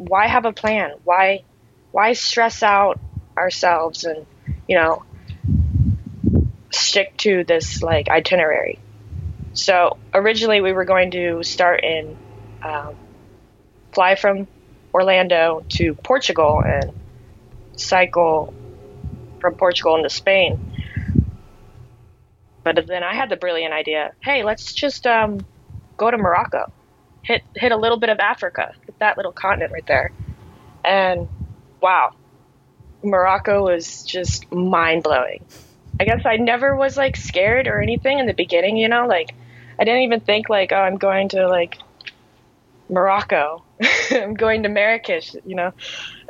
why 0.00 0.28
have 0.28 0.46
a 0.46 0.52
plan? 0.52 0.92
Why 1.04 1.44
why 1.92 2.14
stress 2.14 2.62
out 2.62 2.98
ourselves 3.36 4.04
and 4.04 4.26
you 4.66 4.76
know 4.76 5.02
stick 6.72 7.16
to 7.18 7.44
this 7.44 7.82
like 7.82 8.08
itinerary? 8.08 8.78
So 9.52 9.98
originally 10.14 10.62
we 10.62 10.72
were 10.72 10.86
going 10.86 11.10
to 11.10 11.42
start 11.42 11.84
in 11.84 12.16
um, 12.64 12.94
fly 13.92 14.14
from 14.14 14.48
Orlando 14.94 15.64
to 15.70 15.94
Portugal 15.94 16.62
and 16.64 16.92
cycle 17.76 18.54
from 19.40 19.54
Portugal 19.54 19.96
into 19.96 20.08
Spain. 20.08 20.58
But 22.64 22.86
then 22.86 23.02
I 23.02 23.14
had 23.14 23.28
the 23.28 23.36
brilliant 23.36 23.74
idea: 23.74 24.12
hey, 24.22 24.44
let's 24.44 24.72
just 24.72 25.06
um, 25.06 25.44
go 25.98 26.10
to 26.10 26.16
Morocco, 26.16 26.72
hit 27.22 27.42
hit 27.54 27.72
a 27.72 27.76
little 27.76 27.98
bit 27.98 28.08
of 28.08 28.18
Africa, 28.18 28.72
that 28.98 29.16
little 29.16 29.32
continent 29.32 29.72
right 29.72 29.86
there, 29.86 30.10
and 30.84 31.28
wow, 31.80 32.12
Morocco 33.02 33.64
was 33.64 34.02
just 34.04 34.50
mind 34.52 35.02
blowing. 35.02 35.44
I 35.98 36.04
guess 36.04 36.22
I 36.24 36.36
never 36.36 36.74
was 36.76 36.96
like 36.96 37.16
scared 37.16 37.68
or 37.68 37.80
anything 37.80 38.18
in 38.18 38.26
the 38.26 38.32
beginning, 38.32 38.76
you 38.76 38.88
know, 38.88 39.06
like 39.06 39.34
I 39.78 39.84
didn't 39.84 40.02
even 40.02 40.20
think 40.20 40.48
like, 40.48 40.72
oh, 40.72 40.76
I'm 40.76 40.96
going 40.96 41.30
to 41.30 41.48
like 41.48 41.76
Morocco. 42.88 43.64
I'm 44.10 44.34
going 44.34 44.62
to 44.64 44.68
Marrakesh, 44.68 45.34
you 45.44 45.56
know, 45.56 45.72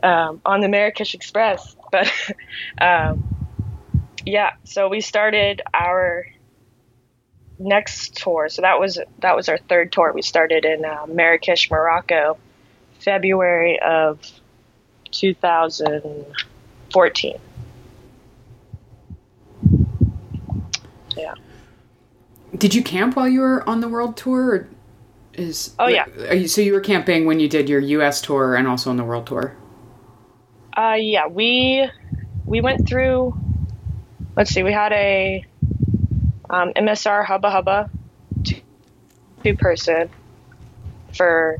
um, 0.02 0.40
on 0.44 0.60
the 0.60 0.68
Marrakesh 0.68 1.14
Express. 1.14 1.76
But 1.92 2.08
um, 2.80 3.24
yeah, 4.24 4.50
so 4.62 4.88
we 4.88 5.00
started 5.00 5.60
our 5.74 6.24
next 7.60 8.16
tour. 8.16 8.48
So 8.48 8.62
that 8.62 8.80
was 8.80 8.98
that 9.18 9.36
was 9.36 9.48
our 9.48 9.58
third 9.58 9.92
tour. 9.92 10.12
We 10.12 10.22
started 10.22 10.64
in 10.64 10.84
uh, 10.84 11.06
Marrakesh, 11.06 11.70
Morocco, 11.70 12.38
February 12.98 13.78
of 13.80 14.18
2014. 15.12 17.40
Yeah. 21.16 21.34
Did 22.56 22.74
you 22.74 22.82
camp 22.82 23.16
while 23.16 23.28
you 23.28 23.40
were 23.40 23.68
on 23.68 23.80
the 23.80 23.88
world 23.88 24.16
tour? 24.16 24.46
Or 24.46 24.68
is 25.34 25.74
oh 25.78 25.86
yeah. 25.86 26.06
You, 26.32 26.48
so 26.48 26.60
you 26.60 26.72
were 26.72 26.80
camping 26.80 27.26
when 27.26 27.38
you 27.38 27.48
did 27.48 27.68
your 27.68 27.80
U.S. 27.80 28.20
tour 28.20 28.56
and 28.56 28.66
also 28.66 28.90
on 28.90 28.96
the 28.96 29.04
world 29.04 29.26
tour. 29.26 29.56
Uh, 30.76 30.96
yeah, 30.98 31.26
we 31.26 31.88
we 32.44 32.60
went 32.60 32.88
through. 32.88 33.38
Let's 34.36 34.50
see, 34.50 34.62
we 34.62 34.72
had 34.72 34.92
a 34.92 35.44
um, 36.50 36.72
MSR 36.74 37.24
Hubba 37.24 37.50
Hubba 37.50 37.90
two, 38.44 39.56
person 39.56 40.10
for 41.16 41.58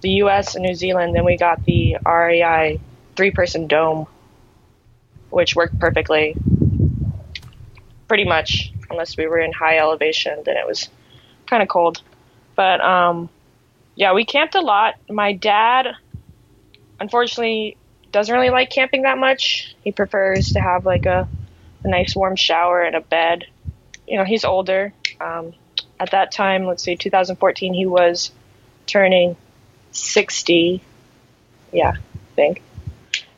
the 0.00 0.10
U.S. 0.22 0.54
and 0.54 0.64
New 0.64 0.74
Zealand. 0.74 1.14
Then 1.14 1.24
we 1.24 1.36
got 1.36 1.64
the 1.64 1.98
REI 2.04 2.80
three 3.14 3.30
person 3.30 3.66
dome, 3.66 4.06
which 5.30 5.54
worked 5.54 5.78
perfectly. 5.78 6.34
Pretty 8.08 8.24
much 8.24 8.72
unless 8.90 9.16
we 9.16 9.26
were 9.26 9.38
in 9.38 9.52
high 9.52 9.78
elevation, 9.78 10.42
then 10.44 10.56
it 10.56 10.66
was 10.66 10.88
kind 11.46 11.62
of 11.62 11.68
cold. 11.68 12.00
But 12.56 12.80
um, 12.80 13.28
yeah, 13.96 14.14
we 14.14 14.24
camped 14.24 14.54
a 14.54 14.60
lot. 14.60 14.94
My 15.10 15.32
dad, 15.34 15.88
unfortunately, 16.98 17.76
doesn't 18.12 18.34
really 18.34 18.50
like 18.50 18.70
camping 18.70 19.02
that 19.02 19.18
much. 19.18 19.76
He 19.84 19.92
prefers 19.92 20.52
to 20.52 20.60
have 20.60 20.86
like 20.86 21.04
a, 21.04 21.28
a 21.84 21.88
nice 21.88 22.16
warm 22.16 22.36
shower 22.36 22.82
and 22.82 22.96
a 22.96 23.00
bed. 23.00 23.44
You 24.08 24.18
know, 24.18 24.24
he's 24.24 24.44
older. 24.44 24.92
Um, 25.20 25.52
at 26.00 26.12
that 26.12 26.32
time, 26.32 26.64
let's 26.64 26.82
see, 26.82 26.96
2014, 26.96 27.74
he 27.74 27.86
was 27.86 28.30
turning 28.86 29.36
60. 29.92 30.82
Yeah, 31.72 31.92
I 31.92 32.34
think. 32.34 32.62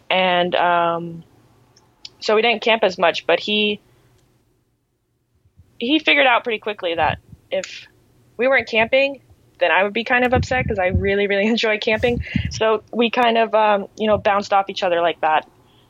And 0.09 0.55
um, 0.55 1.25
so 2.21 2.35
we 2.37 2.43
didn't 2.43 2.63
camp 2.63 2.85
as 2.85 2.99
much, 2.99 3.27
but 3.27 3.41
he 3.41 3.81
he 5.79 5.99
figured 5.99 6.27
out 6.27 6.45
pretty 6.45 6.59
quickly 6.59 6.95
that 6.95 7.19
if 7.51 7.87
we 8.37 8.47
weren't 8.47 8.69
camping, 8.69 9.23
then 9.59 9.71
I 9.71 9.83
would 9.83 9.93
be 9.93 10.05
kind 10.05 10.25
of 10.25 10.35
upset 10.35 10.65
because 10.65 10.79
I 10.79 10.89
really, 10.89 11.27
really 11.27 11.47
enjoy 11.47 11.79
camping. 11.79 12.23
So 12.51 12.83
we 12.93 13.11
kind 13.11 13.39
of, 13.39 13.55
um, 13.55 13.89
you 13.97 14.07
know, 14.07 14.19
bounced 14.19 14.53
off 14.53 14.69
each 14.69 14.83
other 14.83 15.01
like 15.01 15.21
that. 15.21 15.49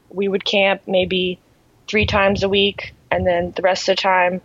We 0.08 0.28
would 0.28 0.44
camp 0.44 0.82
maybe 0.86 1.40
three 1.88 2.06
times 2.06 2.42
a 2.42 2.48
week, 2.48 2.94
and 3.10 3.26
then 3.26 3.52
the 3.54 3.62
rest 3.62 3.88
of 3.88 3.96
the 3.96 4.02
time, 4.02 4.40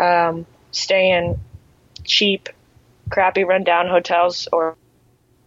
um, 0.00 0.46
stay 0.70 1.12
in 1.12 1.38
cheap, 2.04 2.48
crappy, 3.10 3.44
rundown 3.44 3.88
hotels 3.88 4.48
or, 4.52 4.76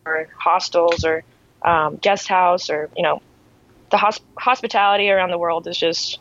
or 0.05 0.27
hostels 0.37 1.03
or 1.05 1.23
um, 1.63 1.97
guest 1.97 2.27
house 2.27 2.69
or 2.69 2.89
you 2.95 3.03
know, 3.03 3.21
the 3.89 3.97
hosp- 3.97 4.21
hospitality 4.37 5.09
around 5.09 5.31
the 5.31 5.37
world 5.37 5.67
is 5.67 5.77
just, 5.77 6.19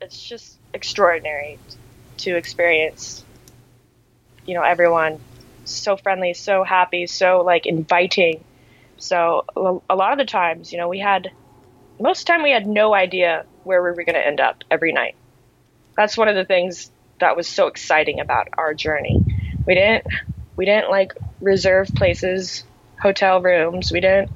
it's 0.00 0.22
just 0.22 0.58
extraordinary 0.72 1.58
to 2.18 2.36
experience. 2.36 3.24
You 4.46 4.54
know, 4.54 4.62
everyone 4.62 5.20
so 5.64 5.96
friendly, 5.96 6.34
so 6.34 6.64
happy, 6.64 7.06
so 7.06 7.42
like 7.42 7.66
inviting. 7.66 8.44
So 8.96 9.44
a 9.88 9.94
lot 9.94 10.12
of 10.12 10.18
the 10.18 10.24
times, 10.24 10.72
you 10.72 10.78
know, 10.78 10.88
we 10.88 10.98
had 10.98 11.30
most 11.98 12.20
of 12.20 12.26
the 12.26 12.32
time 12.32 12.42
we 12.42 12.50
had 12.50 12.66
no 12.66 12.94
idea 12.94 13.44
where 13.64 13.82
we 13.82 13.90
were 13.90 14.04
going 14.04 14.14
to 14.14 14.26
end 14.26 14.40
up 14.40 14.64
every 14.70 14.92
night. 14.92 15.14
That's 16.00 16.16
one 16.16 16.28
of 16.28 16.34
the 16.34 16.46
things 16.46 16.90
that 17.18 17.36
was 17.36 17.46
so 17.46 17.66
exciting 17.66 18.20
about 18.20 18.48
our 18.56 18.72
journey. 18.72 19.22
We 19.66 19.74
didn't 19.74 20.06
we 20.56 20.64
didn't 20.64 20.88
like 20.88 21.12
reserve 21.42 21.94
places, 21.94 22.64
hotel 22.98 23.42
rooms. 23.42 23.92
We 23.92 24.00
didn't 24.00 24.30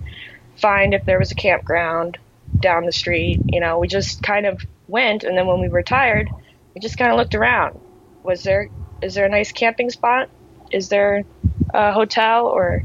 find 0.58 0.92
if 0.92 1.06
there 1.06 1.18
was 1.18 1.32
a 1.32 1.34
campground 1.34 2.18
down 2.60 2.84
the 2.84 2.92
street. 2.92 3.40
You 3.46 3.60
know, 3.60 3.78
we 3.78 3.88
just 3.88 4.22
kind 4.22 4.44
of 4.44 4.60
went, 4.88 5.24
and 5.24 5.38
then 5.38 5.46
when 5.46 5.58
we 5.58 5.70
were 5.70 5.82
tired, 5.82 6.28
we 6.74 6.82
just 6.82 6.98
kind 6.98 7.10
of 7.10 7.16
looked 7.16 7.34
around. 7.34 7.80
Was 8.22 8.42
there 8.42 8.68
is 9.00 9.14
there 9.14 9.24
a 9.24 9.30
nice 9.30 9.50
camping 9.50 9.88
spot? 9.88 10.28
Is 10.70 10.90
there 10.90 11.24
a 11.72 11.92
hotel 11.92 12.44
or 12.44 12.82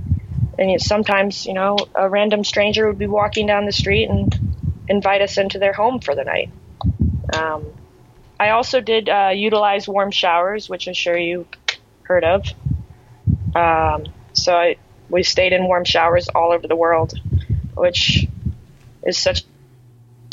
and 0.58 0.82
sometimes 0.82 1.46
you 1.46 1.54
know 1.54 1.76
a 1.96 2.10
random 2.10 2.46
stranger 2.46 2.88
would 2.88 2.98
be 2.98 3.08
walking 3.08 3.46
down 3.46 3.66
the 3.66 3.74
street 3.74 4.10
and 4.10 4.34
invite 4.88 5.22
us 5.22 5.38
into 5.38 5.60
their 5.60 5.74
home 5.74 6.00
for 6.00 6.16
the 6.16 6.24
night. 6.24 6.50
Um, 7.34 7.74
I 8.40 8.52
also 8.52 8.80
did 8.80 9.10
uh, 9.10 9.32
utilize 9.36 9.88
warm 9.88 10.12
showers, 10.12 10.70
which 10.70 10.88
I'm 10.88 10.94
sure 10.94 11.18
you 11.18 11.46
heard 12.04 12.24
of. 12.24 12.46
Um, 13.56 14.06
so 14.34 14.56
I, 14.56 14.78
we 15.10 15.24
stayed 15.24 15.54
in 15.54 15.66
warm 15.66 15.84
showers 15.84 16.30
all 16.30 16.54
over 16.54 16.68
the 16.68 16.76
world, 16.76 17.14
which 17.76 18.28
is 19.04 19.18
such 19.18 19.44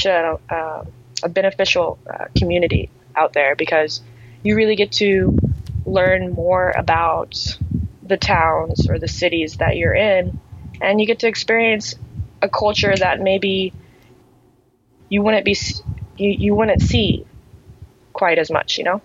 a, 0.05 0.38
uh, 0.49 0.85
a 1.23 1.29
beneficial 1.29 1.99
uh, 2.09 2.27
community 2.37 2.90
out 3.16 3.33
there 3.33 3.57
because 3.57 4.03
you 4.42 4.55
really 4.55 4.77
get 4.77 4.92
to 4.92 5.37
learn 5.85 6.33
more 6.33 6.71
about 6.71 7.59
the 8.03 8.16
towns 8.16 8.88
or 8.88 8.99
the 8.99 9.09
cities 9.09 9.57
that 9.57 9.77
you're 9.77 9.95
in 9.95 10.38
and 10.81 11.01
you 11.01 11.07
get 11.07 11.21
to 11.21 11.27
experience 11.27 11.95
a 12.42 12.49
culture 12.49 12.95
that 12.95 13.21
maybe 13.21 13.73
you 15.09 15.23
wouldn't 15.23 15.45
be 15.45 15.57
you, 16.16 16.31
you 16.31 16.55
wouldn't 16.55 16.83
see 16.83 17.25
quite 18.16 18.38
as 18.38 18.50
much 18.50 18.79
you 18.79 18.85
know? 18.85 19.00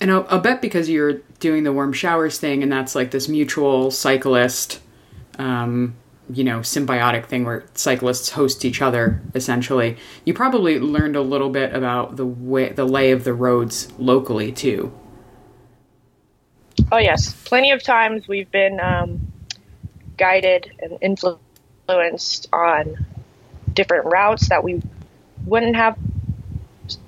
And 0.00 0.10
I'll, 0.10 0.26
I'll 0.30 0.40
bet 0.40 0.62
because 0.62 0.88
you're 0.88 1.20
doing 1.40 1.64
the 1.64 1.72
warm 1.72 1.92
showers 1.92 2.38
thing 2.38 2.62
and 2.62 2.72
that's 2.72 2.94
like 2.94 3.10
this 3.10 3.28
mutual 3.28 3.90
cyclist 3.90 4.80
um, 5.38 5.94
you 6.32 6.44
know 6.44 6.60
symbiotic 6.60 7.26
thing 7.26 7.44
where 7.44 7.64
cyclists 7.74 8.30
host 8.30 8.64
each 8.64 8.82
other 8.82 9.20
essentially. 9.34 9.96
You 10.24 10.34
probably 10.34 10.78
learned 10.78 11.16
a 11.16 11.22
little 11.22 11.50
bit 11.50 11.74
about 11.74 12.16
the 12.16 12.26
way 12.26 12.70
the 12.70 12.84
lay 12.84 13.10
of 13.12 13.24
the 13.24 13.34
roads 13.34 13.88
locally 13.98 14.52
too. 14.52 14.92
Oh 16.92 16.98
yes. 16.98 17.32
Plenty 17.44 17.72
of 17.72 17.82
times 17.82 18.26
we've 18.26 18.50
been 18.50 18.80
um, 18.80 19.32
guided 20.16 20.72
and 20.80 20.98
influenced 21.00 22.48
on 22.52 23.06
different 23.74 24.06
routes 24.06 24.48
that 24.48 24.64
we 24.64 24.82
wouldn't 25.44 25.76
have 25.76 25.96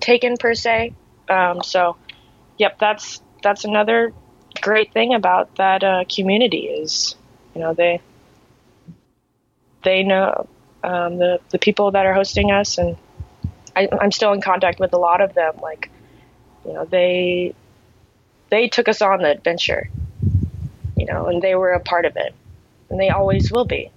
taken 0.01 0.37
per 0.37 0.55
se 0.55 0.93
um, 1.29 1.63
so 1.63 1.97
yep 2.59 2.79
that's 2.79 3.21
that's 3.43 3.65
another 3.65 4.13
great 4.61 4.93
thing 4.93 5.15
about 5.15 5.55
that 5.57 5.83
uh, 5.83 6.05
community 6.09 6.67
is 6.67 7.15
you 7.55 7.61
know 7.61 7.75
they 7.75 8.01
they 9.83 10.03
know 10.03 10.49
um, 10.83 11.19
the 11.19 11.41
the 11.51 11.59
people 11.59 11.93
that 11.93 12.07
are 12.07 12.15
hosting 12.15 12.51
us, 12.51 12.79
and 12.79 12.97
I, 13.77 13.89
I'm 14.01 14.13
still 14.13 14.33
in 14.33 14.41
contact 14.41 14.81
with 14.81 14.93
a 14.93 14.99
lot 14.99 15.21
of 15.21 15.35
them. 15.35 15.57
Like, 15.63 15.91
you 16.65 16.73
know, 16.73 16.85
they 16.85 17.55
they 18.51 18.69
took 18.69 18.89
us 18.89 19.03
on 19.03 19.21
the 19.21 19.31
adventure, 19.31 19.89
you 20.97 21.07
know, 21.07 21.27
and 21.27 21.41
they 21.41 21.55
were 21.55 21.73
a 21.73 21.81
part 21.81 22.05
of 22.05 22.17
it, 22.17 22.35
and 22.91 23.01
they 23.01 23.11
always 23.11 23.51
will 23.51 23.65
be. 23.65 23.91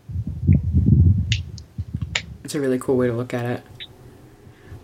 It's 2.43 2.53
a 2.53 2.59
really 2.59 2.77
cool 2.77 2.95
way 2.95 3.07
to 3.07 3.13
look 3.13 3.33
at 3.33 3.45
it. 3.45 3.63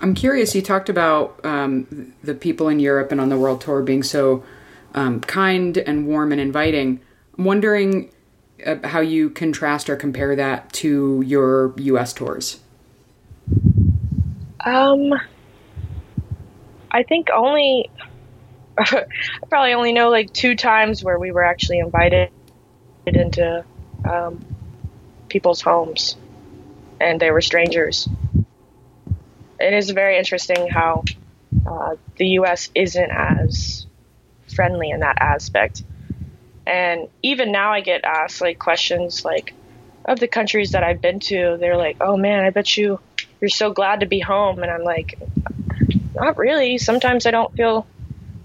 I'm 0.02 0.16
curious. 0.16 0.56
You 0.56 0.62
talked 0.62 0.90
about 0.90 1.40
um, 1.46 2.14
the 2.24 2.34
people 2.34 2.68
in 2.68 2.80
Europe 2.80 3.12
and 3.12 3.22
on 3.22 3.30
the 3.30 3.38
world 3.38 3.62
tour 3.62 3.84
being 3.84 4.02
so 4.04 4.44
um, 4.96 5.22
kind 5.22 5.78
and 5.78 6.08
warm 6.08 6.32
and 6.32 6.42
inviting. 6.42 7.00
I'm 7.38 7.46
wondering 7.46 8.12
uh, 8.66 8.88
how 8.88 9.00
you 9.00 9.30
contrast 9.30 9.90
or 9.90 9.96
compare 9.96 10.36
that 10.36 10.74
to 10.74 11.24
your 11.26 11.74
U.S. 11.78 12.14
tours. 12.14 12.60
Um, 14.66 15.14
I 16.92 17.04
think 17.04 17.30
only 17.34 17.90
I 18.78 19.06
probably 19.50 19.74
only 19.74 19.94
know 19.94 20.10
like 20.10 20.34
two 20.34 20.56
times 20.56 21.04
where 21.04 21.20
we 21.20 21.32
were 21.32 21.44
actually 21.44 21.80
invited 21.80 22.32
into 23.06 23.64
um, 24.10 24.44
people's 25.30 25.62
homes, 25.62 26.18
and 27.00 27.20
they 27.20 27.32
were 27.32 27.42
strangers. 27.42 28.08
It 29.62 29.74
is 29.74 29.89
very 29.91 30.17
interesting 30.17 30.67
how 30.69 31.04
uh, 31.65 31.95
the 32.17 32.28
U.S. 32.30 32.69
isn't 32.76 33.12
as 33.12 33.86
friendly 34.54 34.89
in 34.89 35.02
that 35.02 35.17
aspect. 35.19 35.84
And 36.65 37.08
even 37.21 37.52
now, 37.52 37.74
I 37.74 37.82
get 37.82 38.04
asked 38.04 38.41
like 38.41 38.60
questions 38.60 39.26
like 39.26 39.54
of 40.06 40.19
the 40.19 40.28
countries 40.28 40.71
that 40.71 40.84
I've 40.84 41.02
been 41.02 41.19
to. 41.21 41.58
They're 41.60 41.78
like, 41.78 41.97
"Oh 42.02 42.17
man, 42.17 42.43
I 42.43 42.50
bet 42.50 42.78
you 42.78 43.00
you're 43.39 43.50
so 43.50 43.71
glad 43.71 44.02
to 44.02 44.06
be 44.06 44.19
home," 44.19 44.62
and 44.62 44.71
I'm 44.71 44.84
like, 44.84 45.19
"Not 46.15 46.38
really. 46.38 46.78
Sometimes 46.78 47.26
I 47.26 47.32
don't 47.32 47.56
feel 47.56 47.88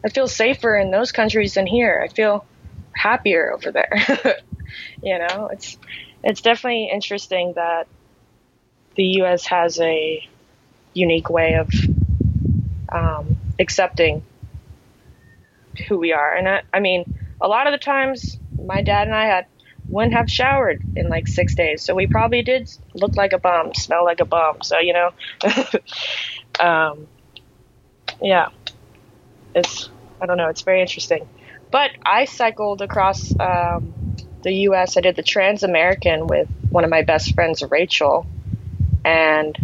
I 0.05 0.09
feel 0.09 0.29
safer 0.29 0.77
in 0.77 0.91
those 0.91 1.13
countries 1.13 1.55
than 1.55 1.67
here. 1.67 2.01
I 2.03 2.09
feel 2.09 2.45
happier 2.93 3.53
over 3.53 3.73
there. 3.73 4.37
you 5.03 5.19
know, 5.19 5.49
it's 5.53 5.77
it's 6.23 6.41
definitely 6.41 6.91
interesting 6.93 7.53
that 7.55 7.87
the 8.97 9.05
U.S. 9.21 9.47
has 9.47 9.79
a 9.81 10.27
unique 10.97 11.31
way 11.31 11.55
of 11.55 11.71
um, 12.93 13.37
accepting 13.59 14.23
who 15.89 15.99
we 15.99 16.13
are. 16.13 16.35
And 16.35 16.49
I, 16.49 16.63
I 16.73 16.81
mean, 16.81 17.07
a 17.41 17.49
lot 17.49 17.67
of 17.67 17.73
the 17.73 17.79
times, 17.79 18.39
my 18.59 18.83
dad 18.83 19.07
and 19.07 19.15
I 19.15 19.27
had 19.27 19.47
wouldn't 19.89 20.15
have 20.15 20.29
showered 20.29 20.83
in 20.97 21.09
like 21.09 21.29
six 21.29 21.55
days, 21.55 21.83
so 21.83 21.95
we 21.95 22.07
probably 22.09 22.43
did 22.43 22.69
look 22.95 23.17
like 23.17 23.33
a 23.33 23.39
bum, 23.39 23.73
smell 23.75 24.05
like 24.05 24.21
a 24.21 24.25
bum. 24.25 24.63
So 24.63 24.79
you 24.81 24.93
know, 24.93 25.11
um, 26.61 27.07
yeah, 28.21 28.49
it's 29.55 29.91
I 30.21 30.27
don't 30.27 30.37
know. 30.37 30.49
It's 30.49 30.63
very 30.63 30.81
interesting. 30.81 31.29
But 31.71 31.91
I 32.05 32.25
cycled 32.25 32.83
across 32.83 33.33
um, 33.39 33.95
the 34.43 34.53
U.S. 34.53 34.97
I 34.97 35.01
did 35.01 35.17
the 35.17 35.23
Trans 35.23 35.63
American 35.63 36.27
with 36.27 36.49
one 36.71 36.85
of 36.85 36.91
my 36.91 37.03
best 37.03 37.35
friends, 37.35 37.63
Rachel, 37.71 38.27
and 39.05 39.59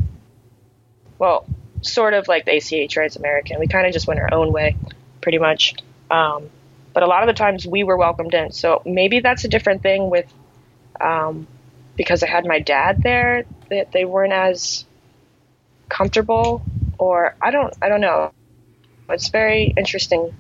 well, 1.23 1.47
sort 1.83 2.15
of 2.15 2.27
like 2.27 2.47
the 2.47 2.57
ACA 2.57 2.89
Trans 2.89 3.15
American. 3.15 3.61
We 3.61 3.69
kind 3.69 3.87
of 3.87 3.93
just 3.93 4.09
went 4.09 4.19
our 4.19 4.35
own 4.35 4.51
way, 4.51 4.77
pretty 5.21 5.39
much. 5.39 5.77
Um, 6.11 6.51
but 6.93 7.05
a 7.05 7.07
lot 7.07 7.23
of 7.23 7.29
the 7.29 7.33
times 7.33 7.65
we 7.65 7.85
were 7.85 7.97
welcomed 7.97 8.35
in. 8.35 8.51
So 8.51 8.83
maybe 8.85 9.21
that's 9.21 9.45
a 9.45 9.49
different 9.49 9.83
thing 9.85 10.11
with 10.11 10.27
um, 11.01 11.47
because 11.95 12.25
I 12.25 12.27
had 12.27 12.45
my 12.45 12.59
dad 12.59 13.05
there 13.05 13.45
that 13.71 13.93
they 13.93 14.05
weren't 14.05 14.33
as 14.33 14.85
comfortable, 15.89 16.61
or 16.99 17.37
I 17.41 17.53
don't 17.53 17.73
I 17.81 17.89
don't 17.89 18.01
know. 18.01 18.33
It's 19.09 19.29
very 19.29 19.73
interesting 19.77 20.35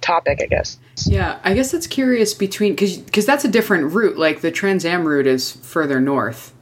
topic, 0.00 0.40
I 0.42 0.46
guess. 0.46 0.76
Yeah, 1.06 1.38
I 1.44 1.54
guess 1.54 1.70
that's 1.70 1.86
curious 1.86 2.34
between 2.34 2.72
because 2.72 2.96
because 2.96 3.26
that's 3.26 3.44
a 3.44 3.48
different 3.48 3.92
route. 3.92 4.18
Like 4.18 4.40
the 4.40 4.50
Trans 4.50 4.84
Am 4.84 5.06
route 5.06 5.28
is 5.28 5.52
further 5.52 6.00
north. 6.00 6.52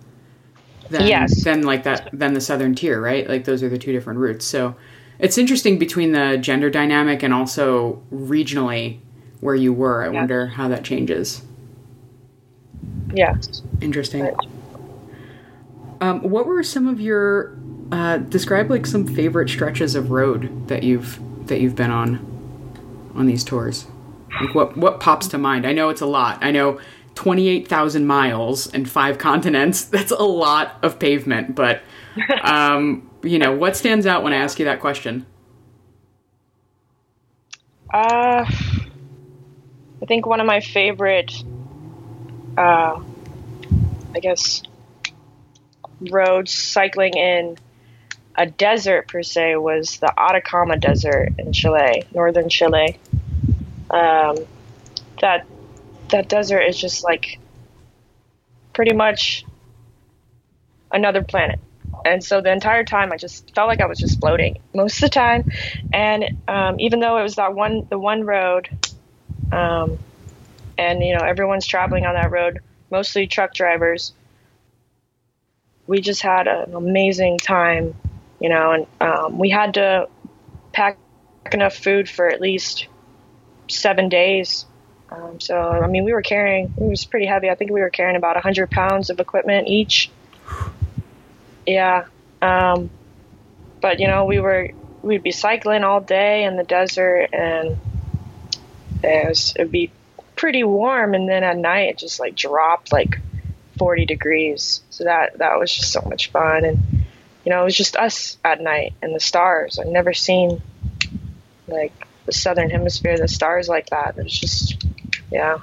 Than, 0.91 1.07
yes. 1.07 1.45
Than 1.45 1.63
like 1.63 1.83
that 1.85 2.09
than 2.13 2.35
the 2.35 2.41
southern 2.41 2.75
tier, 2.75 3.01
right? 3.01 3.29
Like 3.29 3.45
those 3.45 3.63
are 3.63 3.69
the 3.69 3.79
two 3.79 3.93
different 3.93 4.19
routes. 4.19 4.47
So 4.47 4.75
it's 5.19 5.37
interesting 5.37 5.79
between 5.79 6.13
the 6.13 6.39
gender 6.39 6.71
dynamic 6.71 7.23
and 7.23 7.35
also 7.35 8.03
regionally 8.13 9.01
where 9.41 9.55
you 9.55 9.73
were. 9.73 10.03
I 10.03 10.07
yeah. 10.07 10.13
wonder 10.13 10.47
how 10.47 10.69
that 10.69 10.85
changes. 10.85 11.43
Yeah. 13.15 13.37
Interesting. 13.81 14.23
Right. 14.23 14.35
Um, 16.01 16.21
what 16.23 16.47
were 16.47 16.63
some 16.63 16.87
of 16.87 17.01
your 17.01 17.57
uh, 17.91 18.19
describe 18.19 18.71
like 18.71 18.87
some 18.87 19.07
favorite 19.07 19.49
stretches 19.49 19.95
of 19.95 20.11
road 20.11 20.69
that 20.69 20.83
you've 20.83 21.19
that 21.49 21.61
you've 21.61 21.75
been 21.75 21.91
on 21.91 23.13
on 23.15 23.27
these 23.27 23.45
tours? 23.45 23.87
Like 24.41 24.55
what 24.55 24.77
what 24.77 25.01
pops 25.01 25.27
to 25.29 25.39
mind? 25.39 25.67
I 25.67 25.73
know 25.73 25.89
it's 25.89 26.01
a 26.01 26.07
lot. 26.07 26.39
I 26.43 26.51
know 26.51 26.79
28,000 27.19 28.07
miles 28.07 28.73
and 28.73 28.89
five 28.89 29.19
continents. 29.19 29.85
That's 29.97 30.13
a 30.13 30.23
lot 30.23 30.77
of 30.85 31.01
pavement, 31.01 31.57
but 31.57 31.83
um, 32.43 33.11
you 33.25 33.41
know, 33.41 33.53
what 33.53 33.77
stands 33.77 34.07
out 34.07 34.23
when 34.23 34.33
I 34.33 34.37
ask 34.37 34.61
you 34.61 34.67
that 34.67 34.81
question? 34.81 35.27
Uh 37.93 38.45
I 40.01 40.07
think 40.07 40.27
one 40.27 40.39
of 40.39 40.47
my 40.47 40.61
favorite 40.61 41.33
uh 42.57 43.03
I 44.15 44.21
guess 44.21 44.63
roads 46.01 46.53
cycling 46.53 47.15
in 47.17 47.59
a 48.37 48.47
desert 48.47 49.09
per 49.09 49.25
se 49.25 49.57
was 49.57 49.99
the 49.99 50.13
Atacama 50.17 50.77
Desert 50.77 51.33
in 51.39 51.53
Chile, 51.53 52.05
northern 52.15 52.49
Chile. 52.49 52.97
Um, 53.91 54.37
that 55.21 55.45
that 56.11 56.29
desert 56.29 56.61
is 56.63 56.79
just 56.79 57.05
like 57.05 57.39
pretty 58.73 58.95
much 58.95 59.45
another 60.93 61.23
planet. 61.23 61.59
And 62.05 62.23
so 62.23 62.41
the 62.41 62.53
entire 62.53 62.85
time, 62.85 63.13
I 63.13 63.17
just 63.17 63.55
felt 63.55 63.69
like 63.69 63.81
I 63.81 63.87
was 63.87 63.99
just 63.99 64.21
floating 64.21 64.59
most 64.75 64.97
of 64.97 65.01
the 65.03 65.15
time. 65.15 65.51
And 65.93 66.25
um, 66.47 66.79
even 66.81 67.01
though 67.01 67.19
it 67.19 67.23
was 67.23 67.37
that 67.37 67.55
one, 67.55 67.87
the 67.91 67.99
one 67.99 68.25
road, 68.25 68.69
um, 69.53 69.99
and 70.77 71.03
you 71.03 71.17
know 71.17 71.25
everyone's 71.25 71.67
traveling 71.67 72.07
on 72.07 72.15
that 72.15 72.31
road, 72.31 72.61
mostly 72.91 73.27
truck 73.27 73.55
drivers, 73.55 74.13
we 75.87 76.01
just 76.01 76.23
had 76.23 76.47
an 76.47 76.75
amazing 76.75 77.39
time 77.39 77.95
you 78.41 78.49
know, 78.49 78.73
and 78.73 78.87
um, 79.01 79.39
we 79.39 79.51
had 79.51 79.75
to 79.75 80.09
pack 80.73 80.99
enough 81.53 81.75
food 81.75 82.09
for 82.09 82.29
at 82.29 82.41
least 82.41 82.87
seven 83.69 84.09
days. 84.09 84.67
Um, 85.11 85.41
so, 85.41 85.59
I 85.59 85.87
mean, 85.87 86.05
we 86.05 86.13
were 86.13 86.23
carrying, 86.23 86.75
it 86.77 86.83
was 86.83 87.05
pretty 87.05 87.27
heavy. 87.27 87.49
I 87.49 87.55
think 87.55 87.71
we 87.71 87.81
were 87.81 87.91
carrying 87.91 88.17
about 88.17 88.37
100 88.37 88.71
pounds 88.71 89.11
of 89.11 89.21
equipment 89.21 89.69
each. 89.69 90.11
Yeah. 91.67 92.05
Um, 92.43 92.91
but, 93.81 94.01
you 94.01 94.07
know, 94.07 94.27
we 94.27 94.39
were, 94.39 94.71
we'd 95.03 95.23
be 95.23 95.31
cycling 95.31 95.85
all 95.85 96.01
day 96.01 96.45
in 96.45 96.57
the 96.57 96.65
desert 96.65 97.31
and 97.33 97.79
it 99.03 99.29
was, 99.29 99.55
it'd 99.57 99.73
be 99.73 99.91
pretty 100.37 100.65
warm. 100.65 101.15
And 101.15 101.29
then 101.29 101.43
at 101.43 101.57
night, 101.57 101.91
it 101.91 101.99
just 101.99 102.21
like 102.21 102.35
dropped 102.35 102.93
like 102.93 103.19
40 103.79 104.05
degrees. 104.05 104.83
So 104.91 105.05
that, 105.05 105.39
that 105.39 105.59
was 105.59 105.73
just 105.73 105.93
so 105.93 106.03
much 106.03 106.31
fun. 106.31 106.65
And, 106.65 106.79
you 107.45 107.51
know, 107.51 107.63
it 107.63 107.65
was 107.65 107.77
just 107.77 107.97
us 107.97 108.37
at 108.45 108.61
night 108.61 108.93
and 109.01 109.15
the 109.15 109.21
stars. 109.21 109.79
I've 109.79 109.87
never 109.87 110.13
seen 110.13 110.61
like 111.67 111.93
the 112.27 112.33
southern 112.33 112.71
hemisphere, 112.71 113.17
the 113.17 113.29
stars 113.29 113.69
like 113.69 113.91
that. 113.91 114.19
It 114.19 114.25
was 114.25 114.39
just, 114.39 114.85
yeah, 115.31 115.59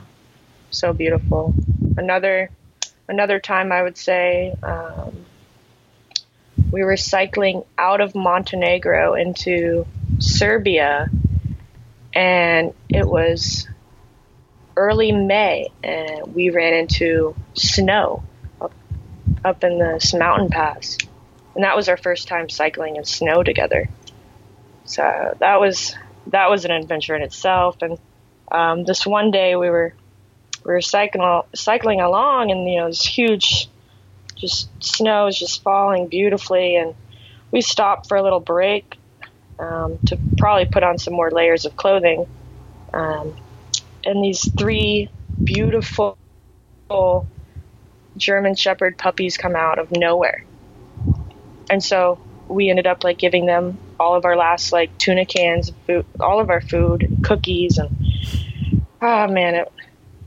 so 0.71 0.93
beautiful. 0.93 1.53
Another, 1.97 2.49
another 3.07 3.39
time 3.39 3.71
I 3.71 3.83
would 3.83 3.97
say, 3.97 4.55
um, 4.63 5.25
we 6.71 6.83
were 6.83 6.97
cycling 6.97 7.63
out 7.77 8.01
of 8.01 8.15
Montenegro 8.15 9.15
into 9.15 9.85
Serbia, 10.19 11.09
and 12.13 12.73
it 12.89 13.07
was 13.07 13.67
early 14.77 15.11
May, 15.11 15.69
and 15.83 16.33
we 16.33 16.49
ran 16.49 16.73
into 16.73 17.35
snow 17.53 18.23
up, 18.59 18.73
up 19.43 19.63
in 19.63 19.79
this 19.79 20.13
mountain 20.13 20.49
pass 20.49 20.97
and 21.55 21.63
that 21.63 21.75
was 21.75 21.89
our 21.89 21.97
first 21.97 22.27
time 22.27 22.49
cycling 22.49 22.97
in 22.97 23.05
snow 23.05 23.41
together. 23.41 23.89
So 24.83 25.35
that 25.39 25.59
was 25.59 25.95
that 26.27 26.49
was 26.49 26.65
an 26.65 26.71
adventure 26.71 27.15
in 27.15 27.21
itself. 27.21 27.77
And 27.81 27.97
um, 28.51 28.85
this 28.85 29.05
one 29.05 29.31
day 29.31 29.55
we 29.55 29.69
were 29.69 29.95
we 30.65 30.73
were 30.73 30.81
cycling 30.81 31.41
cycling 31.55 32.01
along, 32.01 32.51
and 32.51 32.69
you 32.69 32.79
know 32.79 32.87
this 32.89 33.05
huge, 33.05 33.69
just 34.37 34.69
snow 34.83 35.27
is 35.27 35.37
just 35.39 35.63
falling 35.63 36.07
beautifully, 36.09 36.75
and 36.77 36.95
we 37.51 37.61
stopped 37.61 38.07
for 38.07 38.17
a 38.17 38.23
little 38.23 38.39
break 38.41 38.97
um, 39.59 39.99
to 40.05 40.19
probably 40.37 40.65
put 40.65 40.83
on 40.83 40.97
some 40.97 41.13
more 41.13 41.31
layers 41.31 41.65
of 41.65 41.75
clothing. 41.75 42.27
Um, 42.93 43.35
and 44.05 44.23
these 44.23 44.47
three 44.57 45.09
beautiful 45.45 46.17
German 48.17 48.55
Shepherd 48.55 48.97
puppies 48.97 49.37
come 49.37 49.55
out 49.55 49.79
of 49.79 49.91
nowhere 49.91 50.39
and 51.69 51.83
so 51.83 52.21
we 52.49 52.69
ended 52.71 52.87
up 52.87 53.03
like 53.03 53.19
giving 53.19 53.47
them 53.47 53.79
all 53.99 54.15
of 54.15 54.25
our 54.25 54.37
last 54.37 54.73
like 54.73 54.97
tuna 54.99 55.25
cans, 55.27 55.71
food, 55.87 56.05
all 56.21 56.41
of 56.41 56.49
our 56.51 56.61
food, 56.61 57.09
cookies, 57.23 57.77
and 57.79 57.91
oh 59.05 59.27
man, 59.27 59.55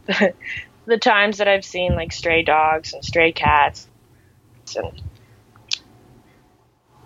it 0.07 0.37
the 0.87 0.99
times 0.99 1.39
that 1.39 1.49
I've 1.49 1.65
seen 1.65 1.95
like 1.95 2.13
stray 2.13 2.43
dogs 2.43 2.93
and 2.93 3.05
stray 3.05 3.33
cats 3.33 3.89
and 4.77 5.03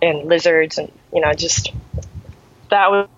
and 0.01 0.29
lizards 0.29 0.79
and 0.79 0.91
you 1.13 1.21
know 1.21 1.33
just 1.33 1.73
that 2.71 2.91
was, 2.91 3.09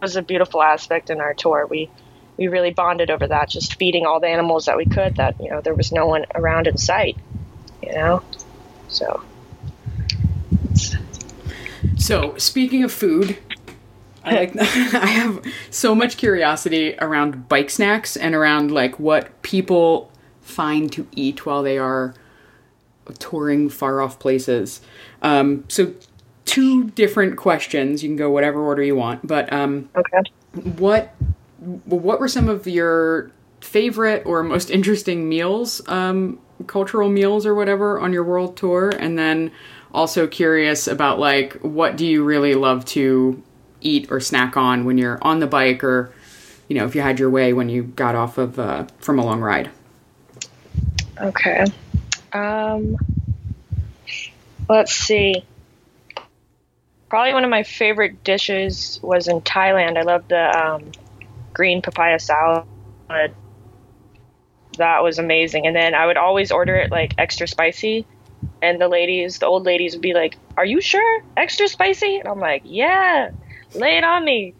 was 0.00 0.16
a 0.16 0.22
beautiful 0.22 0.62
aspect 0.62 1.10
in 1.10 1.20
our 1.20 1.34
tour. 1.34 1.66
We 1.68 1.90
we 2.36 2.48
really 2.48 2.70
bonded 2.70 3.10
over 3.10 3.26
that, 3.26 3.48
just 3.48 3.78
feeding 3.78 4.06
all 4.06 4.20
the 4.20 4.28
animals 4.28 4.66
that 4.66 4.76
we 4.76 4.84
could. 4.84 5.16
That 5.16 5.40
you 5.40 5.50
know 5.50 5.60
there 5.60 5.74
was 5.74 5.90
no 5.90 6.06
one 6.06 6.26
around 6.34 6.66
in 6.66 6.76
sight. 6.76 7.16
You 7.82 7.92
know, 7.92 8.22
so. 8.88 9.22
So 11.96 12.36
speaking 12.36 12.84
of 12.84 12.92
food, 12.92 13.38
I 14.24 14.34
like 14.34 14.56
I 14.60 15.06
have 15.06 15.44
so 15.70 15.94
much 15.94 16.16
curiosity 16.16 16.94
around 17.00 17.48
bike 17.48 17.70
snacks 17.70 18.16
and 18.16 18.34
around 18.34 18.70
like 18.70 18.98
what 18.98 19.42
people 19.42 20.10
find 20.40 20.92
to 20.92 21.06
eat 21.14 21.44
while 21.46 21.62
they 21.62 21.78
are 21.78 22.14
touring 23.18 23.68
far 23.68 24.00
off 24.00 24.18
places. 24.18 24.80
Um, 25.22 25.64
so 25.68 25.94
two 26.44 26.90
different 26.90 27.36
questions. 27.36 28.02
You 28.02 28.08
can 28.10 28.16
go 28.16 28.30
whatever 28.30 28.60
order 28.60 28.82
you 28.82 28.96
want, 28.96 29.26
but 29.26 29.52
um, 29.52 29.88
Okay. 29.96 30.22
what 30.76 31.14
what 31.86 32.18
were 32.20 32.28
some 32.28 32.48
of 32.48 32.66
your 32.66 33.30
favorite 33.60 34.24
or 34.26 34.42
most 34.42 34.70
interesting 34.70 35.28
meals, 35.28 35.80
um, 35.88 36.40
cultural 36.66 37.08
meals 37.08 37.46
or 37.46 37.54
whatever 37.54 38.00
on 38.00 38.12
your 38.12 38.24
world 38.24 38.56
tour? 38.56 38.90
And 38.90 39.16
then 39.18 39.52
also 39.94 40.26
curious 40.26 40.88
about 40.88 41.18
like 41.18 41.54
what 41.60 41.96
do 41.96 42.06
you 42.06 42.24
really 42.24 42.54
love 42.54 42.84
to 42.86 43.42
eat 43.82 44.10
or 44.10 44.20
snack 44.20 44.56
on 44.56 44.84
when 44.84 44.98
you're 44.98 45.18
on 45.22 45.40
the 45.40 45.46
bike 45.46 45.82
or 45.84 46.12
you 46.68 46.76
know 46.76 46.84
if 46.84 46.94
you 46.94 47.00
had 47.00 47.18
your 47.18 47.30
way 47.30 47.52
when 47.52 47.68
you 47.68 47.82
got 47.82 48.14
off 48.14 48.38
of 48.38 48.58
uh, 48.58 48.86
from 48.98 49.18
a 49.18 49.24
long 49.24 49.40
ride. 49.40 49.70
Okay. 51.20 51.64
Um, 52.32 52.96
let's 54.68 54.92
see. 54.92 55.44
Probably 57.08 57.34
one 57.34 57.44
of 57.44 57.50
my 57.50 57.62
favorite 57.62 58.24
dishes 58.24 58.98
was 59.02 59.28
in 59.28 59.42
Thailand. 59.42 59.98
I 59.98 60.02
love 60.02 60.26
the 60.28 60.58
um, 60.58 60.90
green 61.52 61.82
papaya 61.82 62.18
salad. 62.18 62.66
That 64.78 65.02
was 65.02 65.18
amazing. 65.18 65.66
And 65.66 65.76
then 65.76 65.94
I 65.94 66.06
would 66.06 66.16
always 66.16 66.50
order 66.50 66.76
it 66.76 66.90
like 66.90 67.14
extra 67.18 67.46
spicy. 67.46 68.06
And 68.62 68.80
the 68.80 68.88
ladies, 68.88 69.38
the 69.38 69.46
old 69.46 69.64
ladies 69.64 69.92
would 69.94 70.02
be 70.02 70.14
like, 70.14 70.38
Are 70.56 70.64
you 70.64 70.80
sure? 70.80 71.22
Extra 71.36 71.68
spicy? 71.68 72.16
And 72.16 72.28
I'm 72.28 72.40
like, 72.40 72.62
Yeah, 72.64 73.30
lay 73.74 73.96
it 73.98 74.04
on 74.04 74.24
me. 74.24 74.54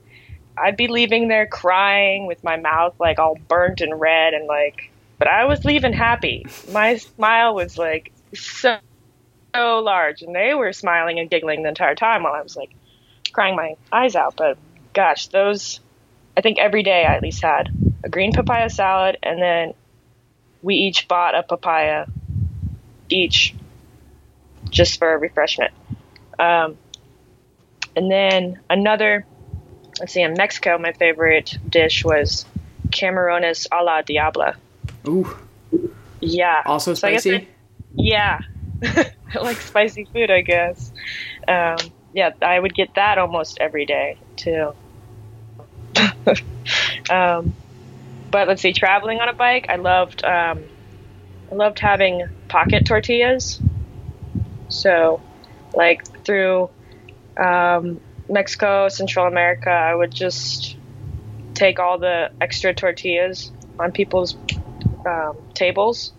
I'd 0.57 0.77
be 0.77 0.89
leaving 0.89 1.29
there 1.29 1.47
crying 1.47 2.27
with 2.27 2.45
my 2.45 2.57
mouth 2.57 2.95
like 2.99 3.19
all 3.19 3.39
burnt 3.49 3.81
and 3.81 3.99
red 3.99 4.35
and 4.35 4.47
like 4.47 4.91
but 5.23 5.29
I 5.29 5.45
was 5.45 5.65
leaving 5.65 5.93
happy. 5.93 6.47
My 6.73 6.97
smile 6.97 7.55
was 7.55 7.79
like 7.79 8.11
so, 8.35 8.79
so 9.55 9.79
large, 9.79 10.23
and 10.23 10.35
they 10.35 10.53
were 10.53 10.73
smiling 10.73 11.21
and 11.21 11.31
giggling 11.31 11.63
the 11.63 11.69
entire 11.69 11.95
time 11.95 12.25
while 12.25 12.33
I 12.33 12.43
was 12.43 12.57
like 12.57 12.71
crying 13.33 13.55
my 13.55 13.77
eyes 13.93 14.17
out. 14.17 14.35
But 14.37 14.59
gosh, 14.93 15.29
those 15.29 15.79
I 16.37 16.41
think 16.41 16.59
every 16.59 16.83
day 16.83 17.05
I 17.05 17.15
at 17.15 17.23
least 17.23 17.41
had 17.41 17.71
a 18.03 18.09
green 18.09 18.33
papaya 18.33 18.69
salad, 18.69 19.19
and 19.23 19.41
then 19.41 19.75
we 20.61 20.75
each 20.75 21.07
bought 21.07 21.37
a 21.37 21.45
papaya 21.45 22.07
each 23.09 23.55
just 24.71 24.99
for 24.99 25.17
refreshment. 25.17 25.73
Um, 26.37 26.79
and 27.97 28.11
then 28.11 28.61
another, 28.71 29.27
let's 30.01 30.13
see, 30.13 30.23
in 30.23 30.35
Mexico, 30.35 30.79
my 30.79 30.93
favorite 30.93 31.57
dish 31.69 32.05
was 32.05 32.45
camarones 32.91 33.67
a 33.73 33.83
la 33.83 34.03
diabla. 34.03 34.55
Ooh, 35.07 35.37
Yeah. 36.21 36.63
also 36.67 36.95
So 36.95 37.09
spicy. 37.09 37.35
I- 37.35 37.49
yeah. 37.95 38.41
I 38.83 39.39
like 39.41 39.57
spicy 39.61 40.05
food, 40.13 40.31
I 40.31 40.41
guess. 40.43 40.93
Um, 41.49 41.77
yeah, 42.13 42.31
I 42.43 42.59
would 42.59 42.75
get 42.75 42.95
that 42.95 43.19
almost 43.19 43.59
every 43.61 43.87
day 43.87 44.17
too. 44.37 44.75
um, 47.11 47.55
but 48.31 48.49
let's 48.49 48.63
see, 48.63 48.73
traveling 48.73 49.21
on 49.21 49.29
a 49.29 49.33
bike, 49.35 49.67
I 49.69 49.77
loved. 49.77 50.25
Um, 50.25 50.65
I 51.51 51.55
loved 51.55 51.79
having 51.79 52.27
pocket 52.49 52.87
tortillas. 52.87 53.61
So, 54.69 55.21
like 55.75 56.05
through 56.25 56.71
um, 57.37 58.01
Mexico, 58.29 58.89
Central 58.89 59.27
America, 59.27 59.71
I 59.71 59.95
would 59.95 60.13
just 60.13 60.77
take 61.55 61.79
all 61.79 61.99
the 61.99 62.31
extra 62.41 62.75
tortillas 62.75 63.51
on 63.79 63.93
people's 63.93 64.37
um, 65.07 65.37
tables 65.55 66.13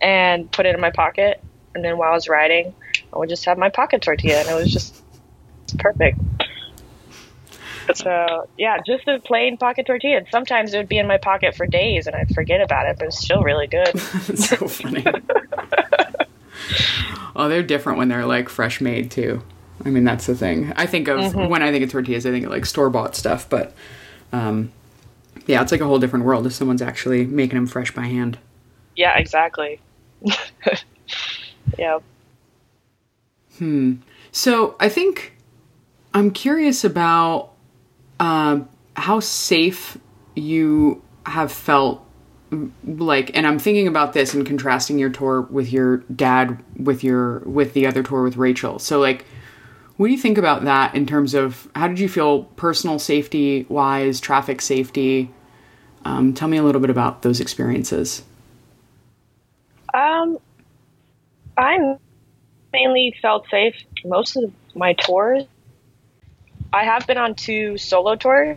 and 0.00 0.50
put 0.50 0.66
it 0.66 0.74
in 0.74 0.80
my 0.80 0.90
pocket. 0.90 1.42
And 1.74 1.84
then 1.84 1.98
while 1.98 2.10
I 2.10 2.14
was 2.14 2.28
riding, 2.28 2.74
I 3.12 3.18
would 3.18 3.28
just 3.28 3.44
have 3.44 3.58
my 3.58 3.68
pocket 3.68 4.02
tortilla, 4.02 4.40
and 4.40 4.48
it 4.48 4.54
was 4.54 4.72
just 4.72 5.02
perfect. 5.78 6.18
So 7.94 8.48
yeah, 8.58 8.78
just 8.84 9.08
a 9.08 9.18
plain 9.18 9.56
pocket 9.56 9.86
tortilla. 9.86 10.18
And 10.18 10.26
sometimes 10.30 10.74
it 10.74 10.78
would 10.78 10.88
be 10.88 10.98
in 10.98 11.06
my 11.06 11.18
pocket 11.18 11.54
for 11.54 11.66
days, 11.66 12.06
and 12.06 12.14
I'd 12.14 12.34
forget 12.34 12.60
about 12.60 12.86
it, 12.86 12.96
but 12.98 13.08
it's 13.08 13.18
still 13.18 13.42
really 13.42 13.66
good. 13.66 13.98
so 14.36 14.68
funny. 14.68 15.04
oh, 17.36 17.48
they're 17.48 17.62
different 17.62 17.98
when 17.98 18.08
they're 18.08 18.26
like 18.26 18.48
fresh 18.48 18.80
made 18.80 19.10
too. 19.10 19.42
I 19.84 19.90
mean, 19.90 20.04
that's 20.04 20.26
the 20.26 20.34
thing. 20.34 20.72
I 20.76 20.86
think 20.86 21.08
of 21.08 21.34
when 21.34 21.62
I 21.62 21.70
think 21.70 21.84
of 21.84 21.90
tortillas, 21.90 22.26
I 22.26 22.30
think 22.30 22.44
of 22.44 22.50
like 22.50 22.66
store 22.66 22.90
bought 22.90 23.14
stuff, 23.14 23.48
but 23.48 23.72
um, 24.32 24.72
yeah, 25.46 25.62
it's 25.62 25.72
like 25.72 25.80
a 25.80 25.86
whole 25.86 25.98
different 25.98 26.24
world 26.24 26.46
if 26.46 26.52
someone's 26.52 26.82
actually 26.82 27.24
making 27.24 27.56
them 27.56 27.66
fresh 27.66 27.90
by 27.92 28.06
hand. 28.06 28.38
yeah, 28.96 29.16
exactly. 29.16 29.80
yeah. 31.78 31.98
Hmm. 33.58 33.94
So 34.32 34.76
I 34.78 34.88
think 34.88 35.32
I'm 36.14 36.30
curious 36.30 36.84
about 36.84 37.52
um, 38.20 38.68
how 38.94 39.20
safe 39.20 39.98
you 40.34 41.02
have 41.26 41.52
felt. 41.52 42.04
Like, 42.84 43.36
and 43.36 43.46
I'm 43.46 43.58
thinking 43.58 43.86
about 43.86 44.14
this 44.14 44.32
and 44.32 44.46
contrasting 44.46 44.98
your 44.98 45.10
tour 45.10 45.42
with 45.42 45.70
your 45.70 45.98
dad, 45.98 46.62
with 46.76 47.04
your 47.04 47.40
with 47.40 47.74
the 47.74 47.86
other 47.86 48.02
tour 48.02 48.22
with 48.22 48.36
Rachel. 48.36 48.78
So, 48.78 48.98
like, 48.98 49.26
what 49.98 50.06
do 50.06 50.12
you 50.12 50.18
think 50.18 50.38
about 50.38 50.64
that 50.64 50.94
in 50.94 51.06
terms 51.06 51.34
of 51.34 51.68
how 51.74 51.88
did 51.88 51.98
you 51.98 52.08
feel 52.08 52.44
personal 52.44 53.00
safety 53.00 53.66
wise, 53.68 54.20
traffic 54.20 54.60
safety? 54.60 55.28
Um, 56.04 56.32
tell 56.34 56.46
me 56.46 56.56
a 56.56 56.62
little 56.62 56.80
bit 56.80 56.88
about 56.88 57.22
those 57.22 57.40
experiences. 57.40 58.22
Um, 59.92 60.38
I 61.56 61.96
mainly 62.72 63.16
felt 63.20 63.48
safe 63.50 63.74
most 64.04 64.36
of 64.36 64.52
my 64.76 64.92
tours. 64.92 65.44
I 66.72 66.84
have 66.84 67.04
been 67.08 67.18
on 67.18 67.34
two 67.34 67.76
solo 67.76 68.14
tours, 68.14 68.56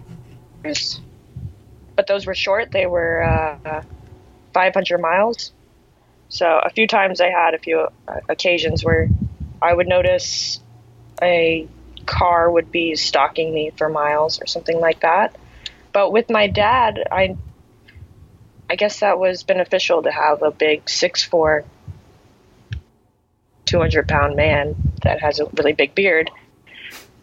but 1.95 2.05
those 2.05 2.27
were 2.27 2.35
short. 2.35 2.71
They 2.71 2.85
were 2.85 3.23
uh, 3.23 3.81
500 4.53 4.99
miles. 4.99 5.53
So 6.29 6.45
a 6.63 6.69
few 6.69 6.85
times 6.85 7.19
I 7.19 7.29
had 7.29 7.55
a 7.55 7.57
few 7.57 7.87
occasions 8.29 8.83
where 8.83 9.09
I 9.59 9.73
would 9.73 9.87
notice 9.87 10.59
a 11.21 11.67
car 12.05 12.49
would 12.49 12.71
be 12.71 12.95
stalking 12.95 13.53
me 13.53 13.71
for 13.75 13.89
miles 13.89 14.41
or 14.41 14.47
something 14.47 14.79
like 14.79 15.01
that. 15.01 15.35
But 15.93 16.11
with 16.11 16.29
my 16.29 16.47
dad, 16.47 17.03
I 17.11 17.37
I 18.69 18.75
guess 18.75 19.01
that 19.01 19.19
was 19.19 19.43
beneficial 19.43 20.03
to 20.03 20.11
have 20.11 20.43
a 20.43 20.51
big 20.51 20.89
six 20.89 21.23
four, 21.23 21.65
200 23.65 24.07
pound 24.07 24.35
man 24.35 24.75
that 25.03 25.21
has 25.21 25.39
a 25.39 25.45
really 25.57 25.73
big 25.73 25.93
beard 25.93 26.31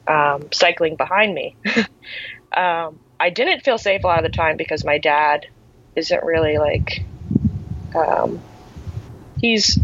um, 0.07 0.49
cycling 0.53 0.97
behind 0.97 1.35
me. 1.35 1.57
um, 2.57 2.99
I 3.21 3.31
didn't 3.31 3.61
feel 3.61 3.79
safe 3.79 4.05
a 4.05 4.07
lot 4.07 4.25
of 4.25 4.31
the 4.31 4.37
time 4.37 4.57
because 4.57 4.85
my 4.85 4.99
dad 4.99 5.47
isn't 5.97 6.23
really 6.23 6.59
like, 6.59 7.05
um, 7.95 8.41
he's 9.41 9.79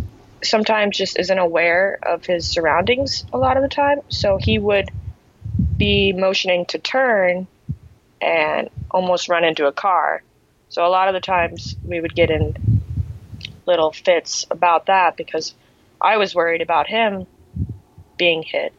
sometimes 0.44 0.96
just 0.96 1.18
isn't 1.18 1.38
aware 1.38 1.98
of 2.02 2.24
his 2.24 2.46
surroundings 2.46 3.24
a 3.32 3.38
lot 3.38 3.56
of 3.56 3.62
the 3.62 3.68
time. 3.68 4.00
So 4.08 4.36
he 4.36 4.58
would 4.58 4.90
be 5.76 6.12
motioning 6.12 6.66
to 6.66 6.78
turn 6.78 7.46
and 8.20 8.70
almost 8.90 9.28
run 9.28 9.44
into 9.44 9.66
a 9.66 9.72
car. 9.72 10.22
So 10.68 10.84
a 10.84 10.88
lot 10.88 11.08
of 11.08 11.14
the 11.14 11.20
times 11.20 11.76
we 11.84 12.00
would 12.00 12.14
get 12.14 12.30
in 12.30 12.82
little 13.66 13.92
fits 13.92 14.46
about 14.50 14.86
that 14.86 15.16
because 15.16 15.54
I 16.00 16.16
was 16.16 16.34
worried 16.34 16.62
about 16.62 16.86
him 16.86 17.26
being 18.16 18.42
hit. 18.42 18.72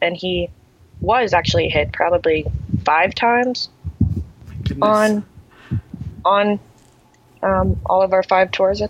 And 0.00 0.16
he 0.16 0.50
was 1.00 1.32
actually 1.32 1.68
hit 1.68 1.92
probably 1.92 2.46
five 2.84 3.14
times 3.14 3.68
Goodness. 4.64 4.82
on 4.82 5.24
on 6.24 6.60
um, 7.42 7.80
all 7.84 8.02
of 8.02 8.12
our 8.12 8.22
five 8.22 8.50
tours, 8.50 8.82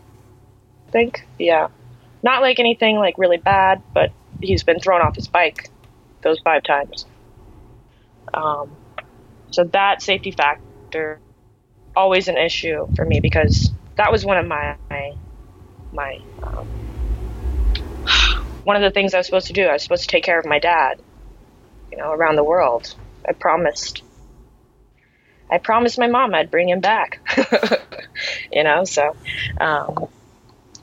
think. 0.95 1.27
Yeah. 1.39 1.69
Not 2.23 2.41
like 2.41 2.59
anything 2.59 2.97
like 2.97 3.19
really 3.19 3.37
bad, 3.37 3.83
but 3.93 4.13
he's 4.41 4.63
been 4.63 4.81
thrown 4.81 5.03
off 5.03 5.17
his 5.17 5.29
bike 5.29 5.69
those 6.23 6.39
five 6.41 6.63
times. 6.63 7.05
Um, 8.33 8.71
so 9.51 9.65
that 9.65 10.01
safety 10.01 10.31
factor 10.31 11.21
always 11.95 12.29
an 12.29 12.39
issue 12.39 12.87
for 12.97 13.05
me 13.05 13.21
because 13.21 13.71
that 13.97 14.11
was 14.11 14.25
one 14.25 14.39
of 14.39 14.47
my 14.47 14.77
my 15.93 16.19
um, 16.43 16.67
one 18.65 18.77
of 18.77 18.83
the 18.83 18.91
things 18.91 19.15
I 19.15 19.19
was 19.19 19.27
supposed 19.27 19.49
to 19.49 19.53
do. 19.53 19.67
I 19.67 19.75
was 19.75 19.83
supposed 19.83 20.05
to 20.05 20.09
take 20.09 20.25
care 20.25 20.39
of 20.39 20.47
my 20.47 20.59
dad, 20.59 21.01
you 21.93 21.99
know, 21.99 22.11
around 22.13 22.37
the 22.37 22.45
world. 22.45 22.95
I 23.29 23.33
promised. 23.33 24.03
I 25.51 25.59
promised 25.59 25.99
my 25.99 26.09
mom 26.09 26.35
I'd 26.35 26.51
bring 26.51 26.69
him 26.69 26.81
back. 26.81 27.21
you 28.53 28.65
know, 28.65 28.85
so 28.85 29.15
um, 29.61 30.09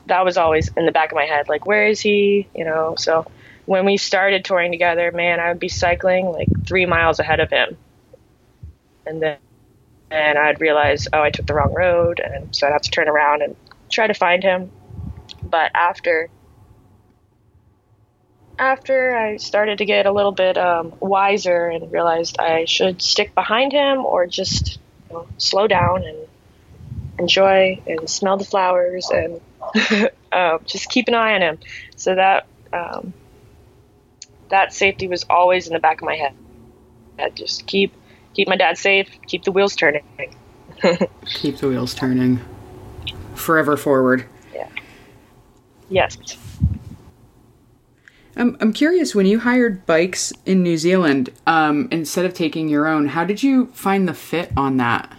that 0.06 0.24
was 0.24 0.36
always 0.36 0.68
in 0.76 0.86
the 0.86 0.92
back 0.92 1.12
of 1.12 1.16
my 1.16 1.26
head, 1.26 1.48
like, 1.48 1.66
where 1.66 1.86
is 1.86 2.00
he? 2.00 2.48
You 2.54 2.64
know, 2.64 2.94
so 2.96 3.26
when 3.66 3.84
we 3.84 3.96
started 3.96 4.44
touring 4.44 4.72
together, 4.72 5.12
man, 5.12 5.40
I 5.40 5.48
would 5.48 5.60
be 5.60 5.68
cycling 5.68 6.26
like 6.26 6.48
three 6.66 6.86
miles 6.86 7.18
ahead 7.18 7.40
of 7.40 7.50
him, 7.50 7.76
and 9.06 9.22
then 9.22 9.38
and 10.10 10.38
I'd 10.38 10.60
realize, 10.60 11.08
oh, 11.12 11.22
I 11.22 11.30
took 11.30 11.46
the 11.46 11.54
wrong 11.54 11.72
road, 11.72 12.20
and 12.20 12.54
so 12.54 12.66
I'd 12.66 12.72
have 12.72 12.82
to 12.82 12.90
turn 12.90 13.08
around 13.08 13.42
and 13.42 13.56
try 13.90 14.06
to 14.06 14.14
find 14.14 14.42
him. 14.42 14.70
But 15.42 15.70
after 15.74 16.28
after 18.58 19.16
I 19.16 19.38
started 19.38 19.78
to 19.78 19.84
get 19.84 20.06
a 20.06 20.12
little 20.12 20.32
bit 20.32 20.58
um, 20.58 20.92
wiser 21.00 21.66
and 21.68 21.90
realized 21.90 22.38
I 22.38 22.64
should 22.66 23.02
stick 23.02 23.34
behind 23.34 23.72
him 23.72 24.04
or 24.04 24.26
just 24.26 24.78
you 25.08 25.16
know, 25.16 25.26
slow 25.38 25.66
down 25.66 26.04
and 26.04 26.16
enjoy 27.22 27.80
and 27.86 28.08
smell 28.10 28.36
the 28.36 28.44
flowers 28.44 29.08
and 29.10 29.40
uh, 30.32 30.58
just 30.64 30.90
keep 30.90 31.08
an 31.08 31.14
eye 31.14 31.34
on 31.34 31.42
him. 31.42 31.58
So 31.96 32.14
that 32.14 32.46
um, 32.72 33.12
that 34.50 34.74
safety 34.74 35.08
was 35.08 35.24
always 35.30 35.66
in 35.66 35.72
the 35.72 35.78
back 35.78 36.00
of 36.00 36.06
my 36.06 36.16
head. 36.16 36.34
I'd 37.18 37.36
just 37.36 37.66
keep 37.66 37.94
keep 38.34 38.48
my 38.48 38.56
dad 38.56 38.76
safe, 38.76 39.08
keep 39.26 39.44
the 39.44 39.52
wheels 39.52 39.76
turning. 39.76 40.04
keep 41.26 41.58
the 41.58 41.68
wheels 41.68 41.94
turning. 41.94 42.40
Forever 43.34 43.76
forward. 43.76 44.26
Yeah. 44.54 44.68
Yes. 45.88 46.18
I'm, 48.34 48.56
I'm 48.60 48.72
curious 48.72 49.14
when 49.14 49.26
you 49.26 49.40
hired 49.40 49.84
bikes 49.84 50.32
in 50.46 50.62
New 50.62 50.78
Zealand, 50.78 51.30
um, 51.46 51.88
instead 51.90 52.24
of 52.24 52.32
taking 52.32 52.68
your 52.68 52.86
own, 52.86 53.08
how 53.08 53.24
did 53.24 53.42
you 53.42 53.66
find 53.66 54.08
the 54.08 54.14
fit 54.14 54.50
on 54.56 54.78
that? 54.78 55.14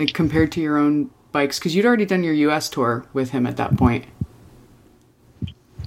Like 0.00 0.14
compared 0.14 0.50
to 0.52 0.62
your 0.62 0.78
own 0.78 1.10
bikes? 1.30 1.58
Because 1.58 1.76
you'd 1.76 1.84
already 1.84 2.06
done 2.06 2.24
your 2.24 2.32
US 2.32 2.70
tour 2.70 3.04
with 3.12 3.32
him 3.32 3.46
at 3.46 3.58
that 3.58 3.76
point. 3.76 4.06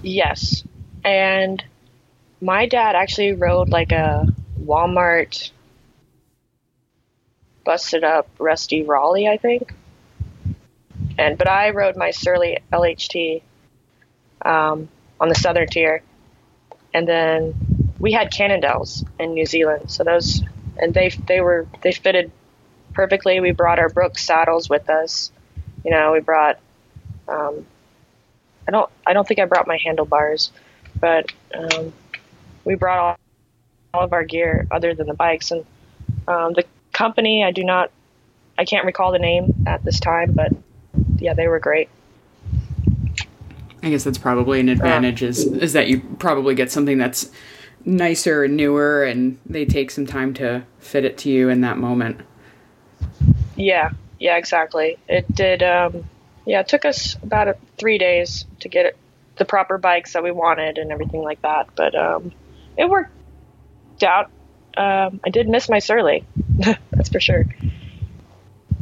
Yes. 0.04 0.64
And 1.04 1.64
my 2.40 2.68
dad 2.68 2.96
actually 2.96 3.34
rode 3.34 3.70
like 3.70 3.92
a 3.92 4.28
Walmart 4.64 5.50
busted 7.66 8.04
up 8.04 8.30
rusty 8.38 8.84
Raleigh, 8.84 9.28
I 9.28 9.38
think. 9.38 9.74
And 11.18 11.36
but 11.36 11.50
I 11.50 11.72
rode 11.72 11.98
my 11.98 12.12
Surly 12.12 12.60
LHT 12.72 13.42
um, 14.44 14.90
on 15.20 15.30
the 15.30 15.36
southern 15.36 15.68
tier, 15.68 16.04
and 16.94 17.08
then 17.08 17.56
we 17.98 18.12
had 18.12 18.32
Cannondales 18.32 19.04
in 19.20 19.34
New 19.34 19.48
Zealand. 19.48 19.90
So 19.90 20.04
those 20.04 20.44
and 20.78 20.94
they 20.94 21.10
they 21.28 21.42
were 21.42 21.66
they 21.82 21.94
fitted 21.94 22.32
perfectly. 22.94 23.40
We 23.40 23.52
brought 23.52 23.80
our 23.80 23.90
Brooks 23.90 24.24
saddles 24.24 24.70
with 24.70 24.90
us. 24.90 25.32
You 25.84 25.92
know, 25.92 26.12
we 26.14 26.20
brought. 26.20 26.60
Um, 27.28 27.66
I 28.68 28.72
don't 28.72 28.90
I 29.06 29.14
don't 29.14 29.28
think 29.28 29.40
I 29.40 29.46
brought 29.46 29.68
my 29.68 29.78
handlebars, 29.78 30.52
but 31.00 31.32
um, 31.54 31.94
we 32.64 32.76
brought 32.76 33.00
all, 33.00 33.18
all 33.94 34.04
of 34.06 34.14
our 34.14 34.24
gear 34.24 34.68
other 34.72 34.94
than 34.94 35.08
the 35.08 35.14
bikes 35.14 35.52
and 35.52 35.66
um, 36.28 36.54
the 36.54 36.66
company. 36.94 37.44
I 37.44 37.52
do 37.52 37.64
not, 37.64 37.92
I 38.58 38.66
can't 38.66 38.86
recall 38.86 39.12
the 39.12 39.20
name 39.20 39.66
at 39.68 39.84
this 39.84 40.00
time, 40.00 40.32
but 40.34 40.52
yeah, 41.18 41.34
they 41.34 41.48
were 41.48 41.60
great. 41.60 41.90
I 43.82 43.90
guess 43.90 44.06
that's 44.06 44.18
probably 44.18 44.62
an 44.62 44.70
advantage 44.70 45.22
is 45.22 45.44
is 45.44 45.74
that 45.74 45.88
you 45.88 46.00
probably 46.18 46.56
get 46.56 46.72
something 46.72 46.98
that's 46.98 47.30
nicer 47.84 48.46
and 48.46 48.56
newer, 48.56 49.04
and 49.04 49.38
they 49.46 49.66
take 49.66 49.92
some 49.92 50.06
time 50.06 50.34
to 50.36 50.64
fit 50.80 51.04
it 51.04 51.18
to 51.20 51.30
you 51.30 51.50
in 51.50 51.60
that 51.62 51.78
moment. 51.78 52.22
Yeah, 53.64 53.92
yeah, 54.20 54.36
exactly. 54.36 54.98
It 55.08 55.34
did. 55.34 55.64
Um, 55.64 56.04
yeah, 56.46 56.60
it 56.60 56.68
took 56.68 56.84
us 56.84 57.16
about 57.24 57.48
a, 57.48 57.56
three 57.78 57.98
days 57.98 58.46
to 58.60 58.68
get 58.68 58.86
it, 58.88 58.98
the 59.38 59.46
proper 59.46 59.78
bikes 59.78 60.14
that 60.14 60.24
we 60.24 60.32
wanted 60.32 60.78
and 60.78 60.92
everything 60.92 61.22
like 61.22 61.42
that, 61.44 61.70
but 61.76 61.96
um, 61.96 62.34
it 62.78 62.90
worked 62.90 63.10
out. 64.04 64.30
Um, 64.76 65.22
I 65.24 65.30
did 65.30 65.48
miss 65.48 65.70
my 65.70 65.80
Surly, 65.80 66.26
that's 66.92 67.08
for 67.08 67.22
sure. 67.22 67.46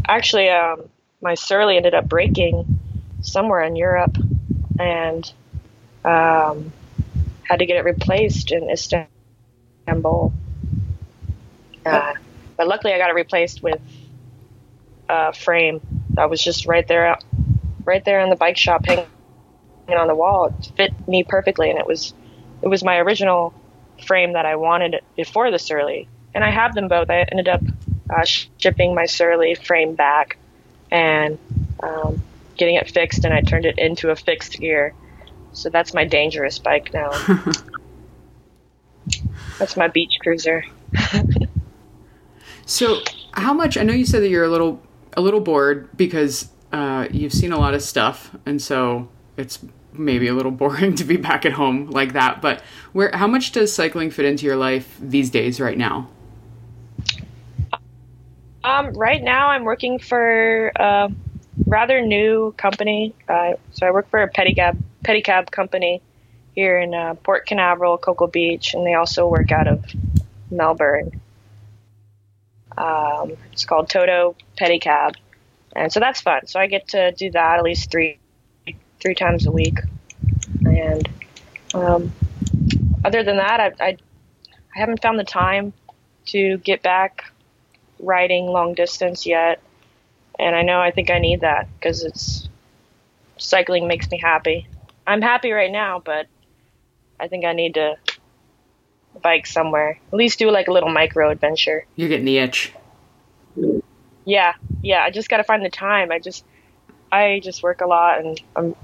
Actually, 0.07 0.49
um, 0.49 0.89
my 1.21 1.35
Surly 1.35 1.77
ended 1.77 1.93
up 1.93 2.09
breaking 2.09 2.65
somewhere 3.21 3.61
in 3.61 3.75
Europe, 3.75 4.17
and 4.79 5.31
um, 6.03 6.73
had 7.43 7.59
to 7.59 7.67
get 7.67 7.77
it 7.77 7.83
replaced 7.83 8.51
in 8.51 8.67
Istanbul. 8.67 10.33
Uh, 11.85 12.13
but 12.57 12.67
luckily, 12.67 12.93
I 12.93 12.97
got 12.97 13.11
it 13.11 13.15
replaced 13.15 13.61
with 13.61 13.79
a 15.11 15.33
frame 15.33 15.81
that 16.11 16.29
was 16.29 16.41
just 16.41 16.65
right 16.65 16.87
there, 16.87 17.17
right 17.83 18.03
there 18.05 18.21
in 18.21 18.29
the 18.29 18.35
bike 18.37 18.57
shop, 18.57 18.85
hanging 18.85 19.05
on 19.89 20.07
the 20.07 20.15
wall. 20.15 20.45
It 20.47 20.71
fit 20.77 21.07
me 21.07 21.23
perfectly, 21.23 21.69
and 21.69 21.77
it 21.77 21.85
was 21.85 22.13
it 22.61 22.69
was 22.69 22.83
my 22.83 22.97
original 22.97 23.53
frame 24.05 24.33
that 24.33 24.45
I 24.45 24.55
wanted 24.55 25.01
before 25.15 25.51
the 25.51 25.59
Surly, 25.59 26.07
and 26.33 26.43
I 26.43 26.49
have 26.49 26.73
them 26.73 26.87
both. 26.87 27.09
I 27.09 27.23
ended 27.23 27.49
up 27.49 27.61
uh, 28.09 28.23
shipping 28.23 28.95
my 28.95 29.05
Surly 29.05 29.55
frame 29.55 29.95
back 29.95 30.37
and 30.89 31.37
um, 31.83 32.23
getting 32.55 32.75
it 32.75 32.89
fixed, 32.89 33.25
and 33.25 33.33
I 33.33 33.41
turned 33.41 33.65
it 33.65 33.77
into 33.77 34.11
a 34.11 34.15
fixed 34.15 34.59
gear. 34.59 34.93
So 35.53 35.69
that's 35.69 35.93
my 35.93 36.05
dangerous 36.05 36.57
bike 36.57 36.93
now. 36.93 37.11
that's 39.59 39.75
my 39.75 39.89
beach 39.89 40.13
cruiser. 40.21 40.63
so, 42.65 43.01
how 43.33 43.53
much? 43.53 43.75
I 43.77 43.83
know 43.83 43.93
you 43.93 44.05
said 44.05 44.23
that 44.23 44.29
you're 44.29 44.45
a 44.45 44.49
little 44.49 44.81
a 45.13 45.21
little 45.21 45.39
bored 45.39 45.89
because 45.95 46.49
uh, 46.71 47.07
you've 47.11 47.33
seen 47.33 47.51
a 47.51 47.59
lot 47.59 47.73
of 47.73 47.81
stuff, 47.81 48.35
and 48.45 48.61
so 48.61 49.09
it's 49.37 49.59
maybe 49.93 50.27
a 50.27 50.33
little 50.33 50.51
boring 50.63 50.95
to 50.95 51.03
be 51.03 51.17
back 51.17 51.45
at 51.45 51.53
home 51.53 51.89
like 51.89 52.13
that. 52.13 52.41
But 52.41 52.61
where? 52.93 53.11
How 53.13 53.27
much 53.27 53.51
does 53.51 53.73
cycling 53.73 54.11
fit 54.11 54.25
into 54.25 54.45
your 54.45 54.55
life 54.55 54.97
these 54.99 55.29
days? 55.29 55.59
Right 55.59 55.77
now. 55.77 56.09
Um, 58.63 58.93
right 58.93 59.23
now, 59.23 59.47
I'm 59.47 59.63
working 59.63 59.97
for 59.97 60.67
a 60.75 61.09
rather 61.65 62.01
new 62.01 62.53
company. 62.57 63.15
Uh, 63.27 63.53
so 63.71 63.87
I 63.87 63.91
work 63.91 64.09
for 64.09 64.21
a 64.21 64.29
pedicab 64.29 64.77
pedicab 65.03 65.51
company 65.51 66.01
here 66.53 66.77
in 66.77 66.93
uh, 66.93 67.15
Port 67.15 67.47
Canaveral, 67.47 67.97
Cocoa 67.97 68.27
Beach, 68.27 68.73
and 68.73 68.85
they 68.85 68.93
also 68.93 69.27
work 69.27 69.51
out 69.51 69.67
of 69.67 69.85
Melbourne. 70.49 71.20
Um, 72.81 73.33
it's 73.51 73.63
called 73.65 73.89
Toto 73.89 74.35
Pedicab, 74.59 75.13
and 75.75 75.93
so 75.93 75.99
that's 75.99 76.19
fun. 76.19 76.47
So 76.47 76.59
I 76.59 76.65
get 76.65 76.87
to 76.89 77.11
do 77.11 77.29
that 77.31 77.59
at 77.59 77.63
least 77.63 77.91
three 77.91 78.17
three 78.99 79.13
times 79.13 79.45
a 79.45 79.51
week, 79.51 79.81
and 80.65 81.07
um, 81.75 82.11
other 83.03 83.23
than 83.23 83.37
that, 83.37 83.59
I, 83.59 83.71
I 83.79 83.97
I 84.75 84.79
haven't 84.79 85.01
found 85.01 85.19
the 85.19 85.23
time 85.23 85.73
to 86.27 86.57
get 86.57 86.81
back 86.81 87.23
riding 87.99 88.47
long 88.47 88.73
distance 88.73 89.27
yet, 89.27 89.61
and 90.39 90.55
I 90.55 90.63
know 90.63 90.79
I 90.81 90.89
think 90.89 91.11
I 91.11 91.19
need 91.19 91.41
that 91.41 91.67
because 91.79 92.03
it's 92.03 92.49
cycling 93.37 93.87
makes 93.87 94.09
me 94.09 94.17
happy. 94.17 94.67
I'm 95.05 95.21
happy 95.21 95.51
right 95.51 95.71
now, 95.71 96.01
but 96.03 96.25
I 97.19 97.27
think 97.27 97.45
I 97.45 97.53
need 97.53 97.75
to 97.75 97.95
bike 99.21 99.45
somewhere. 99.45 99.99
At 100.11 100.13
least 100.13 100.39
do 100.39 100.49
like 100.51 100.67
a 100.67 100.71
little 100.71 100.89
micro 100.89 101.29
adventure. 101.29 101.85
You're 101.95 102.09
getting 102.09 102.25
the 102.25 102.37
itch. 102.37 102.73
Yeah, 104.25 104.53
yeah. 104.81 105.03
I 105.03 105.09
just 105.09 105.29
got 105.29 105.37
to 105.37 105.43
find 105.43 105.63
the 105.63 105.69
time. 105.69 106.11
I 106.11 106.19
just, 106.19 106.45
I 107.11 107.41
just 107.43 107.63
work 107.63 107.81
a 107.81 107.87
lot, 107.87 108.19
and 108.19 108.41
I'm 108.55 108.75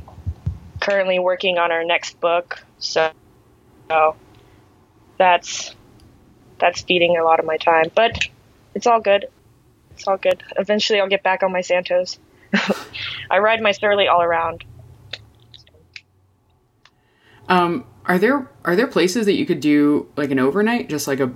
currently 0.79 1.19
working 1.19 1.57
on 1.57 1.71
our 1.71 1.83
next 1.83 2.19
book, 2.19 2.63
so, 2.79 3.11
so 3.89 4.15
that's 5.17 5.75
that's 6.59 6.81
feeding 6.81 7.17
a 7.17 7.23
lot 7.23 7.39
of 7.39 7.45
my 7.45 7.57
time. 7.57 7.91
But 7.93 8.27
it's 8.73 8.87
all 8.87 8.99
good. 8.99 9.27
It's 9.91 10.07
all 10.07 10.17
good. 10.17 10.43
Eventually, 10.57 10.99
I'll 10.99 11.07
get 11.07 11.23
back 11.23 11.43
on 11.43 11.51
my 11.51 11.61
Santos. 11.61 12.19
I 13.31 13.39
ride 13.39 13.61
my 13.61 13.71
Surly 13.71 14.07
all 14.07 14.21
around. 14.21 14.63
Um, 17.49 17.85
are 18.07 18.17
there 18.17 18.49
are 18.63 18.75
there 18.75 18.87
places 18.87 19.25
that 19.25 19.33
you 19.33 19.45
could 19.45 19.59
do 19.59 20.09
like 20.15 20.31
an 20.31 20.39
overnight, 20.39 20.89
just 20.89 21.07
like 21.07 21.19
a 21.19 21.31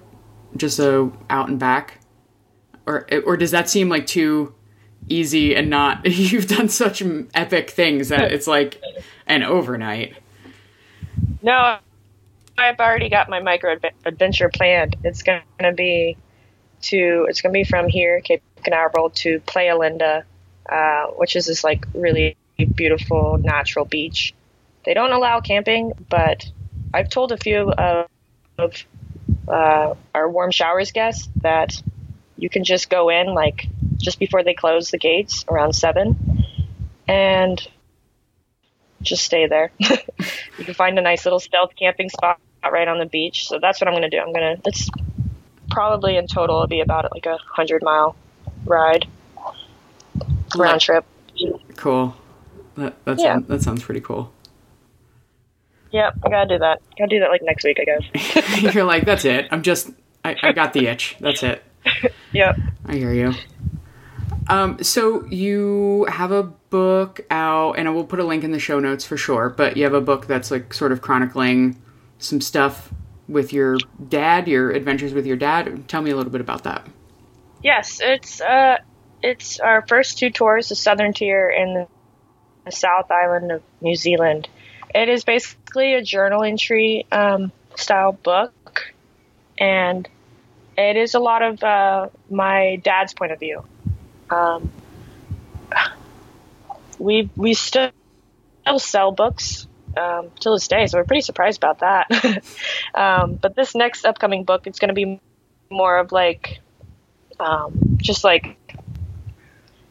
just 0.56 0.80
a 0.80 1.12
out 1.30 1.50
and 1.50 1.60
back, 1.60 2.00
or 2.86 3.08
or 3.26 3.38
does 3.38 3.52
that 3.52 3.70
seem 3.70 3.90
like 3.90 4.08
too 4.08 4.54
easy 5.10 5.56
and 5.56 5.70
not? 5.70 6.06
You've 6.06 6.48
done 6.48 6.70
such 6.70 7.04
epic 7.34 7.70
things 7.70 8.10
that 8.10 8.32
it's 8.32 8.48
like 8.48 8.82
an 9.28 9.44
overnight. 9.44 10.16
No, 11.42 11.78
I've 12.58 12.80
already 12.80 13.10
got 13.10 13.30
my 13.30 13.42
micro 13.42 13.76
adventure 14.06 14.50
planned. 14.50 14.96
It's 15.04 15.24
going 15.24 15.42
to 15.60 15.74
be 15.74 16.18
to 16.84 17.26
it's 17.30 17.42
going 17.42 17.54
to 17.54 17.58
be 17.58 17.64
from 17.64 17.90
here, 17.90 18.22
Cape 18.22 18.44
Canaveral 18.64 19.10
to 19.10 19.40
Playa 19.42 19.78
Linda, 19.78 20.26
uh, 20.70 21.08
which 21.18 21.36
is 21.36 21.48
this 21.48 21.64
like 21.64 21.86
really 21.94 22.38
beautiful 22.76 23.38
natural 23.40 23.86
beach. 23.86 24.34
They 24.86 24.94
don't 24.94 25.12
allow 25.12 25.42
camping, 25.42 25.94
but 26.10 26.50
I've 26.94 27.10
told 27.10 27.32
a 27.32 27.38
few 27.38 27.72
of, 27.72 28.08
of 28.58 28.74
uh, 29.48 29.94
our 30.14 30.30
warm 30.30 30.52
showers 30.52 30.92
guests 30.92 31.30
that 31.42 31.82
you 32.38 32.50
can 32.50 32.64
just 32.64 32.90
go 32.90 33.10
in 33.10 33.28
like 33.34 33.68
just 33.98 34.20
before 34.20 34.44
they 34.44 34.54
close 34.54 34.92
the 34.92 34.98
gates 34.98 35.46
around 35.48 35.74
seven 35.74 36.44
and 37.08 37.62
just 39.02 39.24
stay 39.24 39.48
there. 39.48 39.72
you 39.80 40.66
can 40.66 40.74
find 40.74 40.98
a 40.98 41.02
nice 41.02 41.26
little 41.26 41.40
stealth 41.40 41.72
camping 41.78 42.10
spot 42.10 42.40
right 42.70 42.88
on 42.88 43.00
the 43.00 43.06
beach. 43.06 43.48
So 43.48 43.60
that's 43.60 43.80
what 43.82 43.88
I'm 43.88 43.94
going 43.94 44.04
to 44.04 44.10
do. 44.10 44.20
I'm 44.20 44.34
going 44.34 44.58
to, 44.58 44.62
it's 44.66 44.90
probably 45.70 46.18
in 46.18 46.28
total, 46.28 46.58
it'll 46.58 46.68
be 46.68 46.82
about 46.82 47.12
like 47.12 47.26
a 47.26 47.38
hundred 47.38 47.84
mile 47.84 48.16
ride 48.66 49.08
round 50.56 50.82
trip. 50.82 51.06
Cool. 51.78 52.16
That, 52.76 53.04
that, 53.06 53.20
Yeah. 53.20 53.34
sounds, 53.34 53.48
that 53.48 53.62
sounds 53.64 53.84
pretty 53.84 54.02
cool. 54.02 54.32
Yep, 55.92 56.20
I 56.24 56.30
gotta 56.30 56.56
do 56.56 56.60
that. 56.60 56.82
Gotta 56.98 57.10
do 57.10 57.20
that 57.20 57.30
like 57.30 57.42
next 57.44 57.64
week, 57.64 57.80
I 57.80 57.86
guess. 57.86 58.62
You're 58.76 58.86
like, 58.86 59.06
that's 59.06 59.26
it. 59.26 59.48
I'm 59.52 59.62
just, 59.62 59.90
I, 60.24 60.36
I 60.42 60.52
got 60.54 60.74
the 60.74 60.88
itch. 60.88 61.18
That's 61.20 61.44
it. 61.44 61.64
Yep. 62.34 62.58
I 62.86 62.96
hear 62.96 63.12
you. 63.12 63.34
Um, 64.48 64.82
so 64.82 65.26
you 65.26 66.06
have 66.10 66.32
a 66.32 66.44
book 66.44 67.20
out, 67.30 67.74
and 67.74 67.88
I 67.88 67.92
will 67.92 68.06
put 68.06 68.20
a 68.20 68.24
link 68.24 68.46
in 68.46 68.52
the 68.52 68.60
show 68.60 68.80
notes 68.80 69.06
for 69.06 69.18
sure. 69.18 69.50
But 69.50 69.76
you 69.76 69.84
have 69.84 69.94
a 69.94 70.00
book 70.00 70.28
that's 70.28 70.50
like 70.50 70.74
sort 70.74 70.94
of 70.94 71.02
chronicling 71.02 71.82
some 72.20 72.40
stuff 72.40 72.94
with 73.28 73.52
your 73.52 73.78
dad, 74.08 74.48
your 74.48 74.72
adventures 74.72 75.14
with 75.14 75.26
your 75.26 75.38
dad. 75.38 75.88
Tell 75.88 76.02
me 76.02 76.12
a 76.12 76.16
little 76.16 76.32
bit 76.32 76.40
about 76.42 76.64
that. 76.64 76.88
Yes, 77.64 78.00
it's 78.02 78.42
uh, 78.42 78.78
it's 79.22 79.60
our 79.60 79.86
first 79.88 80.18
two 80.18 80.30
tours, 80.30 80.70
the 80.70 80.76
Southern 80.76 81.14
Tier 81.14 81.50
and 81.50 81.88
the 82.66 82.72
South 82.72 83.12
Island 83.12 83.52
of 83.52 83.64
New 83.82 83.96
Zealand. 83.96 84.48
It 84.94 85.10
is 85.10 85.24
basically 85.24 85.94
a 85.94 86.02
journal 86.02 86.44
entry 86.44 87.06
um, 87.12 87.52
style 87.76 88.12
book, 88.12 88.94
and 89.58 90.08
it 90.78 90.98
is 90.98 91.14
a 91.14 91.20
lot 91.20 91.42
of 91.42 91.64
uh, 91.64 92.10
my 92.30 92.82
dad's 92.84 93.14
point 93.14 93.32
of 93.32 93.40
view. 93.40 93.64
Um, 94.30 94.72
we 97.00 97.30
we 97.36 97.54
still 97.54 97.92
sell 98.78 99.12
books 99.12 99.68
um, 99.98 100.30
till 100.40 100.54
this 100.54 100.68
day, 100.68 100.88
so 100.88 100.98
we're 100.98 101.06
pretty 101.06 101.22
surprised 101.22 101.60
about 101.60 101.80
that. 101.80 102.44
um, 102.96 103.36
but 103.36 103.56
this 103.56 103.76
next 103.76 104.06
upcoming 104.06 104.44
book, 104.44 104.68
it's 104.68 104.80
going 104.80 104.90
to 104.90 104.96
be 104.96 105.20
more 105.70 105.98
of 105.98 106.12
like 106.12 106.60
um, 107.40 107.98
just 107.98 108.24
like 108.24 108.58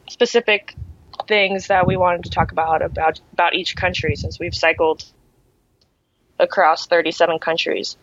specific 0.09 0.75
things 1.31 1.67
that 1.67 1.87
we 1.87 1.95
wanted 1.95 2.25
to 2.25 2.29
talk 2.29 2.51
about 2.51 2.81
about 2.81 3.21
about 3.31 3.55
each 3.55 3.73
country 3.73 4.17
since 4.17 4.37
we've 4.37 4.53
cycled 4.53 5.05
across 6.37 6.87
37 6.87 7.39
countries. 7.39 7.95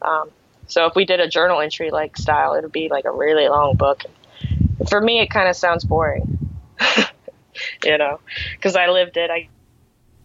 Um, 0.00 0.30
so 0.68 0.86
if 0.86 0.94
we 0.94 1.04
did 1.04 1.18
a 1.18 1.26
journal 1.26 1.60
entry 1.60 1.90
like 1.90 2.16
style, 2.16 2.54
it 2.54 2.62
would 2.62 2.70
be 2.70 2.88
like 2.88 3.04
a 3.04 3.10
really 3.10 3.48
long 3.48 3.74
book. 3.74 4.04
For 4.88 5.00
me, 5.00 5.18
it 5.18 5.28
kind 5.28 5.48
of 5.48 5.56
sounds 5.56 5.82
boring, 5.82 6.38
you 7.84 7.98
know, 7.98 8.20
because 8.52 8.76
I 8.76 8.86
lived 8.86 9.16
it. 9.16 9.28
I, 9.28 9.48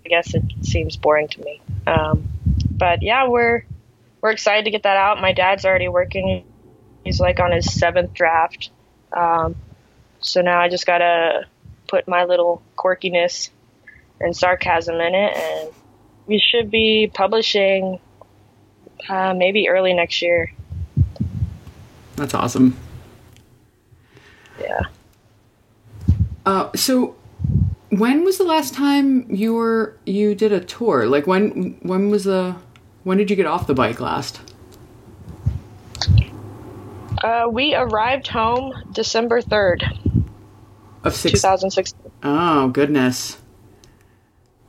I 0.06 0.10
guess 0.10 0.36
it 0.36 0.43
seems 0.62 0.95
boring 0.95 1.30
to 1.30 1.41
me. 1.41 1.60
Um, 1.88 2.30
but 2.70 3.01
yeah, 3.01 3.30
we're 3.30 3.64
we're 4.22 4.32
excited 4.32 4.66
to 4.66 4.72
get 4.72 4.84
that 4.84 4.97
out. 4.97 5.20
My 5.20 5.34
dad's 5.34 5.66
already 5.66 5.88
working. 5.88 6.45
He's 7.04 7.20
like 7.20 7.39
on 7.39 7.51
his 7.51 7.74
seventh 7.74 8.14
draft. 8.14 8.70
Um, 9.12 9.56
so 10.20 10.41
now 10.41 10.60
I 10.60 10.70
just 10.70 10.86
gotta 10.86 11.47
put 11.94 12.08
my 12.08 12.24
little 12.24 12.64
quirkiness 12.76 13.52
and 14.20 14.36
sarcasm 14.36 14.96
in 14.96 15.14
it, 15.14 15.38
and 15.38 15.70
we 16.26 16.39
should 16.39 16.72
be 16.72 17.12
publishing 17.14 18.00
uh, 19.08 19.36
maybe 19.38 19.70
early 19.70 19.94
next 19.94 20.24
year. 20.24 20.52
That's 22.16 22.34
awesome. 22.34 22.76
Yeah. 24.60 24.82
Uh, 26.48 26.72
so 26.76 27.16
when 27.89 28.24
was 28.24 28.39
the 28.39 28.44
last 28.44 28.74
time 28.74 29.28
you 29.30 29.54
were 29.54 29.96
you 30.08 30.34
did 30.34 30.52
a 30.52 30.62
tour? 30.62 31.06
Like 31.06 31.28
when 31.28 31.78
when 31.84 32.10
was 32.10 32.24
the 32.24 32.56
when 33.04 33.20
did 33.20 33.30
you 33.30 33.36
get 33.36 33.46
off 33.46 33.68
the 33.68 33.76
bike 33.76 34.00
last? 34.00 34.41
Uh, 37.24 37.48
we 37.50 37.76
arrived 37.76 38.28
home 38.28 38.74
December 38.91 39.41
3rd, 39.41 40.03
Of 41.04 41.14
six 41.16 41.41
2016. 41.41 42.12
Oh 42.24 42.70
goodness. 42.70 43.38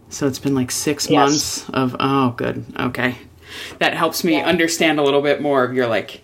So 0.09 0.26
it's 0.26 0.39
been 0.39 0.55
like 0.55 0.70
six 0.70 1.09
Yes. 1.09 1.28
months 1.28 1.70
of 1.70 1.97
oh 2.01 2.30
good. 2.30 2.64
Okay. 2.78 3.16
That 3.78 3.95
helps 3.95 4.24
me 4.24 4.39
Yeah. 4.39 4.47
understand 4.47 4.99
a 4.99 5.03
little 5.03 5.22
bit 5.22 5.41
more 5.41 5.64
of 5.64 5.74
your 5.74 5.87
like 5.87 6.22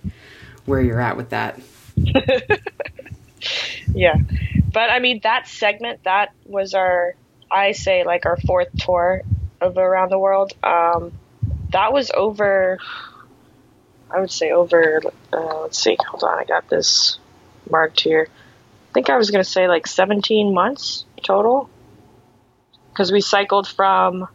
where 0.66 0.80
you're 0.80 1.00
at 1.00 1.16
with 1.16 1.30
that. 1.30 1.60
Yeah. 3.94 4.16
But 4.72 4.90
I 4.90 4.98
mean, 5.00 5.20
that 5.24 5.48
segment, 5.48 6.04
that 6.04 6.30
was 6.46 6.74
our, 6.74 7.14
I 7.50 7.72
say, 7.72 8.04
like 8.04 8.26
our 8.26 8.36
fourth 8.36 8.68
tour 8.78 9.22
of 9.60 9.76
around 9.76 10.10
the 10.10 10.18
world. 10.18 10.52
Um, 10.62 11.12
that 11.72 11.92
was 11.92 12.10
over, 12.12 12.78
I 14.10 14.20
would 14.20 14.30
say 14.30 14.50
over, 14.52 15.00
uh, 15.32 15.62
let's 15.62 15.78
see, 15.78 15.96
hold 16.08 16.22
on, 16.24 16.38
I 16.38 16.44
got 16.44 16.68
this 16.68 17.18
marked 17.68 18.00
here. 18.00 18.28
I 18.90 18.92
think 18.92 19.08
I 19.08 19.16
was 19.16 19.30
going 19.30 19.42
to 19.42 19.48
say 19.48 19.68
like 19.68 19.86
17 19.86 20.52
months 20.52 21.04
total. 21.22 21.70
Because 22.88 23.12
we 23.12 23.20
cycled 23.20 23.68
from 23.68 24.26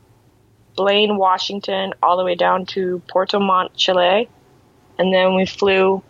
Blaine, 0.78 1.18
Washington, 1.18 1.94
all 2.02 2.16
the 2.16 2.24
way 2.24 2.36
down 2.36 2.66
to 2.68 3.02
Puerto 3.10 3.38
Montt, 3.38 3.76
Chile. 3.76 4.30
And 4.98 5.14
then 5.14 5.36
we 5.36 5.46
flew 5.46 6.02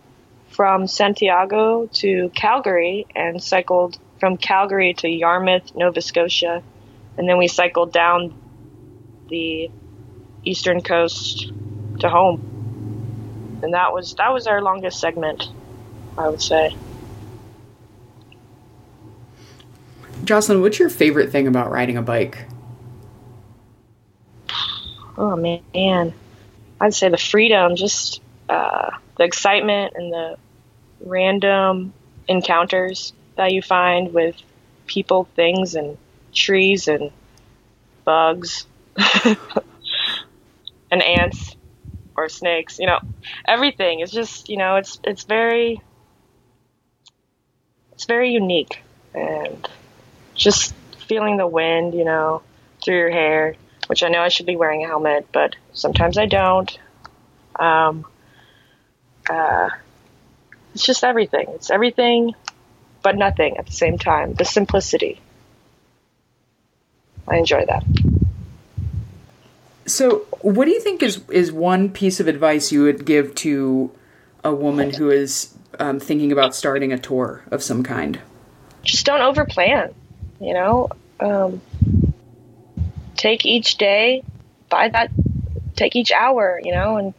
from 0.50 0.86
Santiago 0.86 1.86
to 1.94 2.30
Calgary 2.36 3.08
and 3.16 3.42
cycled 3.42 3.98
from 4.20 4.36
Calgary 4.36 4.94
to 4.94 5.08
Yarmouth, 5.08 5.74
Nova 5.74 6.00
Scotia. 6.00 6.62
And 7.18 7.28
then 7.28 7.38
we 7.38 7.48
cycled 7.48 7.92
down 7.92 8.40
the 9.28 9.72
eastern 10.44 10.82
coast 10.82 11.50
to 11.98 12.08
home. 12.08 13.60
And 13.64 13.74
that 13.74 13.92
was 13.92 14.14
that 14.14 14.32
was 14.32 14.46
our 14.46 14.62
longest 14.62 15.00
segment, 15.00 15.48
I 16.16 16.28
would 16.28 16.40
say. 16.40 16.76
Jocelyn, 20.26 20.60
what's 20.60 20.80
your 20.80 20.90
favorite 20.90 21.30
thing 21.30 21.46
about 21.46 21.70
riding 21.70 21.96
a 21.96 22.02
bike? 22.02 22.46
Oh 25.16 25.36
man, 25.36 26.12
I'd 26.80 26.94
say 26.94 27.08
the 27.08 27.16
freedom, 27.16 27.76
just 27.76 28.20
uh, 28.48 28.90
the 29.16 29.24
excitement 29.24 29.94
and 29.94 30.12
the 30.12 30.36
random 31.00 31.92
encounters 32.26 33.12
that 33.36 33.52
you 33.52 33.62
find 33.62 34.12
with 34.12 34.34
people, 34.86 35.28
things, 35.36 35.76
and 35.76 35.96
trees 36.34 36.88
and 36.88 37.12
bugs 38.04 38.66
and 40.90 41.02
ants 41.02 41.54
or 42.16 42.28
snakes. 42.28 42.80
You 42.80 42.86
know, 42.86 42.98
everything 43.46 44.00
is 44.00 44.10
just 44.10 44.48
you 44.48 44.56
know 44.56 44.74
it's 44.74 44.98
it's 45.04 45.22
very 45.22 45.80
it's 47.92 48.06
very 48.06 48.32
unique 48.32 48.82
and 49.14 49.68
just 50.36 50.74
feeling 51.08 51.36
the 51.36 51.46
wind, 51.46 51.94
you 51.94 52.04
know, 52.04 52.42
through 52.84 52.98
your 52.98 53.10
hair 53.10 53.56
which 53.86 54.02
I 54.02 54.08
know 54.08 54.20
I 54.20 54.28
should 54.28 54.46
be 54.46 54.56
wearing 54.56 54.84
a 54.84 54.88
helmet, 54.88 55.26
but 55.32 55.56
sometimes 55.72 56.18
I 56.18 56.26
don't. 56.26 56.78
Um, 57.58 58.04
uh, 59.28 59.70
it's 60.74 60.84
just 60.84 61.04
everything. 61.04 61.46
It's 61.50 61.70
everything, 61.70 62.34
but 63.02 63.16
nothing 63.16 63.56
at 63.56 63.66
the 63.66 63.72
same 63.72 63.98
time. 63.98 64.34
The 64.34 64.44
simplicity. 64.44 65.20
I 67.28 67.36
enjoy 67.36 67.64
that. 67.66 67.84
So, 69.86 70.26
what 70.40 70.64
do 70.64 70.72
you 70.72 70.80
think 70.80 71.02
is 71.02 71.22
is 71.30 71.52
one 71.52 71.90
piece 71.90 72.18
of 72.18 72.26
advice 72.26 72.72
you 72.72 72.82
would 72.82 73.04
give 73.04 73.34
to 73.36 73.90
a 74.42 74.52
woman 74.52 74.92
who 74.92 75.10
is 75.10 75.54
um, 75.78 76.00
thinking 76.00 76.32
about 76.32 76.54
starting 76.54 76.92
a 76.92 76.98
tour 76.98 77.44
of 77.50 77.62
some 77.62 77.82
kind? 77.82 78.20
Just 78.82 79.06
don't 79.06 79.20
overplan. 79.20 79.94
You 80.40 80.54
know, 80.54 80.88
um, 81.20 81.60
take 83.16 83.46
each 83.46 83.76
day, 83.78 84.22
by 84.68 84.88
that, 84.88 85.10
take 85.76 85.96
each 85.96 86.12
hour. 86.12 86.60
You 86.62 86.72
know, 86.72 86.96
and 86.98 87.14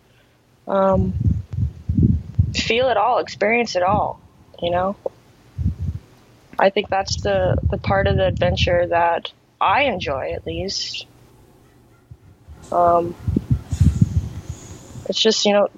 um, 0.68 1.14
feel 2.56 2.90
it 2.90 2.98
all, 2.98 3.20
experience 3.20 3.76
it 3.76 3.84
all. 3.84 4.20
You 4.62 4.72
know, 4.72 4.96
I 6.60 6.70
think 6.70 6.90
that's 6.90 7.22
the 7.22 7.58
the 7.70 7.78
part 7.78 8.08
of 8.08 8.18
the 8.18 8.28
adventure 8.28 8.88
that 8.88 9.32
I 9.60 9.84
enjoy, 9.84 10.34
at 10.34 10.46
least. 10.46 11.06
Um, 12.72 13.16
it's 15.10 15.22
just 15.22 15.46
you 15.46 15.54
know, 15.54 15.70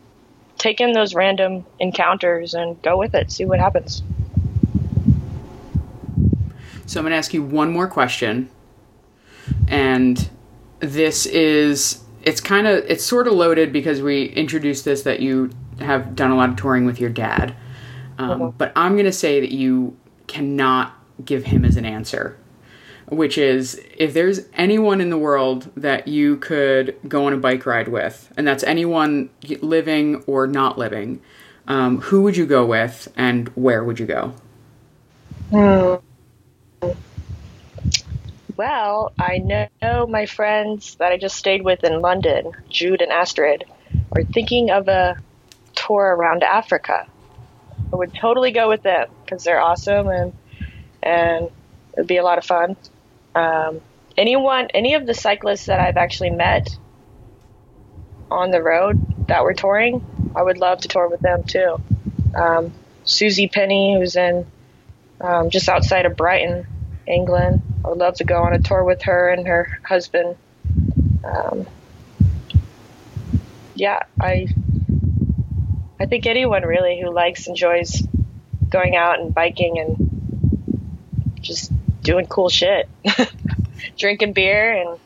take 0.57 0.81
in 0.81 0.91
those 0.91 1.13
random 1.13 1.65
encounters 1.79 2.53
and 2.53 2.81
go 2.81 2.97
with 2.97 3.15
it, 3.15 3.31
see 3.31 3.45
what 3.45 3.59
happens. 3.59 4.01
So 6.89 6.99
I'm 6.99 7.03
going 7.03 7.11
to 7.11 7.17
ask 7.17 7.35
you 7.35 7.43
one 7.43 7.71
more 7.71 7.87
question. 7.87 8.49
And 9.67 10.27
this 10.79 11.27
is 11.27 12.03
it's 12.23 12.41
kind 12.41 12.65
of 12.65 12.83
it's 12.87 13.05
sort 13.05 13.27
of 13.27 13.33
loaded 13.33 13.71
because 13.71 14.01
we 14.01 14.25
introduced 14.25 14.85
this 14.85 15.03
that 15.03 15.19
you 15.19 15.51
have 15.79 16.15
done 16.15 16.31
a 16.31 16.35
lot 16.35 16.49
of 16.49 16.55
touring 16.55 16.87
with 16.87 16.99
your 16.99 17.11
dad. 17.11 17.53
Um, 18.17 18.39
Mhm. 18.39 18.53
But 18.57 18.71
I'm 18.75 18.93
going 18.93 19.05
to 19.05 19.11
say 19.11 19.39
that 19.39 19.51
you 19.51 19.95
cannot 20.25 20.93
give 21.23 21.43
him 21.45 21.63
as 21.63 21.77
an 21.77 21.85
answer, 21.85 22.35
which 23.07 23.37
is 23.37 23.79
if 23.95 24.15
there's 24.15 24.47
anyone 24.55 24.99
in 24.99 25.11
the 25.11 25.17
world 25.17 25.69
that 25.77 26.07
you 26.07 26.37
could 26.37 26.95
go 27.07 27.27
on 27.27 27.33
a 27.33 27.37
bike 27.37 27.67
ride 27.67 27.89
with, 27.89 28.33
and 28.35 28.47
that's 28.47 28.63
anyone 28.63 29.29
living 29.61 30.23
or 30.25 30.47
not 30.47 30.79
living, 30.79 31.21
um, 31.67 32.01
who 32.01 32.23
would 32.23 32.35
you 32.35 32.47
go 32.47 32.65
with 32.65 33.07
and 33.15 33.49
where 33.49 33.83
would 33.83 33.99
you 33.99 34.07
go? 34.07 34.33
Well, 38.59 39.13
I 39.17 39.69
know 39.81 40.05
my 40.05 40.25
friends 40.25 40.95
that 40.95 41.13
I 41.13 41.17
just 41.17 41.37
stayed 41.37 41.63
with 41.63 41.85
in 41.85 42.01
London, 42.01 42.51
Jude 42.67 43.01
and 43.01 43.09
Astrid, 43.09 43.63
are 44.11 44.23
thinking 44.23 44.69
of 44.69 44.89
a 44.89 45.15
tour 45.75 46.03
around 46.03 46.43
Africa. 46.43 47.07
I 47.93 47.95
would 47.95 48.13
totally 48.13 48.51
go 48.51 48.67
with 48.67 48.83
them 48.83 49.07
because 49.23 49.45
they're 49.45 49.61
awesome 49.61 50.09
and 50.09 50.33
and 51.01 51.49
it'd 51.93 52.07
be 52.07 52.17
a 52.17 52.23
lot 52.23 52.37
of 52.37 52.43
fun. 52.43 52.75
Um, 53.33 53.79
anyone, 54.17 54.67
any 54.73 54.95
of 54.95 55.05
the 55.05 55.13
cyclists 55.13 55.67
that 55.67 55.79
I've 55.79 55.95
actually 55.95 56.31
met 56.31 56.67
on 58.29 58.51
the 58.51 58.61
road 58.61 59.27
that 59.29 59.45
were 59.45 59.53
touring, 59.53 60.05
I 60.35 60.43
would 60.43 60.57
love 60.57 60.81
to 60.81 60.89
tour 60.89 61.07
with 61.07 61.21
them 61.21 61.43
too. 61.43 61.77
Um, 62.35 62.73
Susie 63.05 63.47
Penny, 63.47 63.97
who's 63.97 64.17
in 64.17 64.45
um, 65.21 65.49
just 65.49 65.69
outside 65.69 66.05
of 66.05 66.17
Brighton, 66.17 66.67
England. 67.09 67.61
I 67.83 67.89
would 67.89 67.97
love 67.97 68.15
to 68.15 68.23
go 68.23 68.43
on 68.43 68.53
a 68.53 68.59
tour 68.59 68.83
with 68.83 69.01
her 69.03 69.29
and 69.29 69.47
her 69.47 69.79
husband. 69.83 70.35
Um, 71.23 71.67
yeah, 73.75 74.03
I 74.19 74.47
I 75.99 76.05
think 76.05 76.25
anyone 76.25 76.63
really 76.63 76.99
who 77.01 77.11
likes 77.11 77.47
enjoys 77.47 78.07
going 78.69 78.95
out 78.95 79.19
and 79.19 79.33
biking 79.33 79.79
and 79.79 81.35
just 81.41 81.71
doing 82.01 82.25
cool 82.27 82.49
shit, 82.49 82.89
drinking 83.97 84.33
beer 84.33 84.71
and 84.73 84.99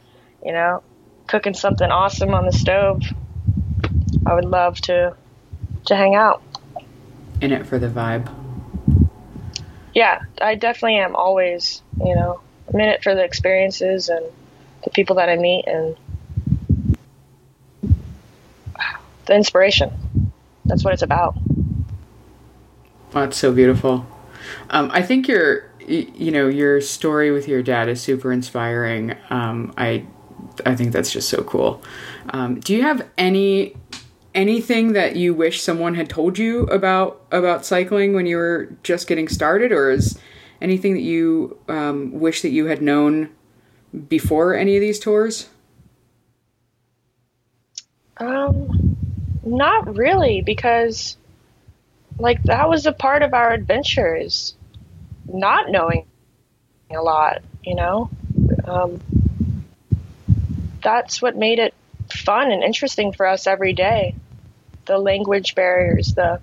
you 0.46 0.52
know 0.52 0.84
cooking 1.28 1.54
something 1.54 1.90
awesome 1.90 2.34
on 2.34 2.46
the 2.46 2.52
stove. 2.52 3.02
I 4.26 4.34
would 4.34 4.46
love 4.46 4.80
to 4.82 5.16
to 5.86 5.96
hang 5.96 6.16
out. 6.16 6.42
In 7.42 7.52
it 7.52 7.66
for 7.66 7.80
the 7.80 7.88
vibe. 7.88 8.43
Yeah, 9.94 10.22
I 10.42 10.56
definitely 10.56 10.98
am 10.98 11.16
always, 11.16 11.82
you 12.04 12.16
know, 12.16 12.42
I'm 12.68 12.80
in 12.80 12.90
it 12.90 13.04
for 13.04 13.14
the 13.14 13.24
experiences 13.24 14.10
and 14.10 14.26
the 14.84 14.90
people 14.90 15.16
that 15.18 15.30
I 15.30 15.36
meet 15.36 15.66
and 15.68 15.96
the 19.26 19.36
inspiration. 19.36 20.32
That's 20.66 20.84
what 20.84 20.94
it's 20.94 21.04
about. 21.04 21.36
That's 23.12 23.38
so 23.38 23.54
beautiful. 23.54 24.08
Um, 24.72 24.90
I 24.92 25.04
think 25.04 25.28
your, 25.28 25.70
you 25.88 26.32
know, 26.32 26.48
your 26.48 26.82
story 26.82 27.32
with 27.32 27.48
your 27.48 27.62
dad 27.62 27.88
is 27.88 28.02
super 28.02 28.32
inspiring. 28.32 29.16
Um, 29.30 29.74
I, 29.78 30.06
I 30.66 30.76
think 30.76 30.92
that's 30.92 31.12
just 31.12 31.30
so 31.30 31.44
cool. 31.44 31.82
Um, 32.30 32.60
do 32.60 32.74
you 32.74 32.82
have 32.82 33.08
any, 33.18 33.76
anything 34.34 34.94
that 34.94 35.16
you 35.16 35.34
wish 35.34 35.62
someone 35.62 35.96
had 35.96 36.10
told 36.10 36.38
you 36.38 36.64
about 36.66 37.22
about 37.32 37.66
cycling 37.66 38.14
when 38.14 38.26
you 38.26 38.38
were 38.38 38.70
just 38.84 39.08
getting 39.08 39.28
started, 39.28 39.72
or 39.72 39.92
is 39.92 40.18
anything 40.62 40.94
that 40.94 41.02
you 41.02 41.58
um, 41.68 42.20
wish 42.20 42.42
that 42.42 42.50
you 42.50 42.66
had 42.66 42.82
known 42.82 43.30
before 44.08 44.56
any 44.56 44.76
of 44.76 44.82
these 44.82 45.00
tours? 45.00 45.50
Um, 48.18 48.98
not 49.44 49.96
really, 49.96 50.42
because 50.42 51.18
like 52.18 52.42
that 52.44 52.70
was 52.70 52.86
a 52.86 52.94
part 52.94 53.24
of 53.24 53.34
our 53.34 53.52
adventures, 53.52 54.56
not 55.28 55.70
knowing 55.70 56.06
a 56.92 57.02
lot, 57.02 57.42
you 57.64 57.76
know. 57.76 58.10
Um, 58.66 59.02
that's 60.82 61.22
what 61.22 61.36
made 61.36 61.60
it 61.60 61.74
fun 62.12 62.52
and 62.52 62.64
interesting 62.64 63.14
for 63.14 63.26
us 63.26 63.48
every 63.48 63.74
day. 63.74 64.16
The 64.86 64.98
language 64.98 65.56
barriers, 65.56 66.14
the 66.14 66.42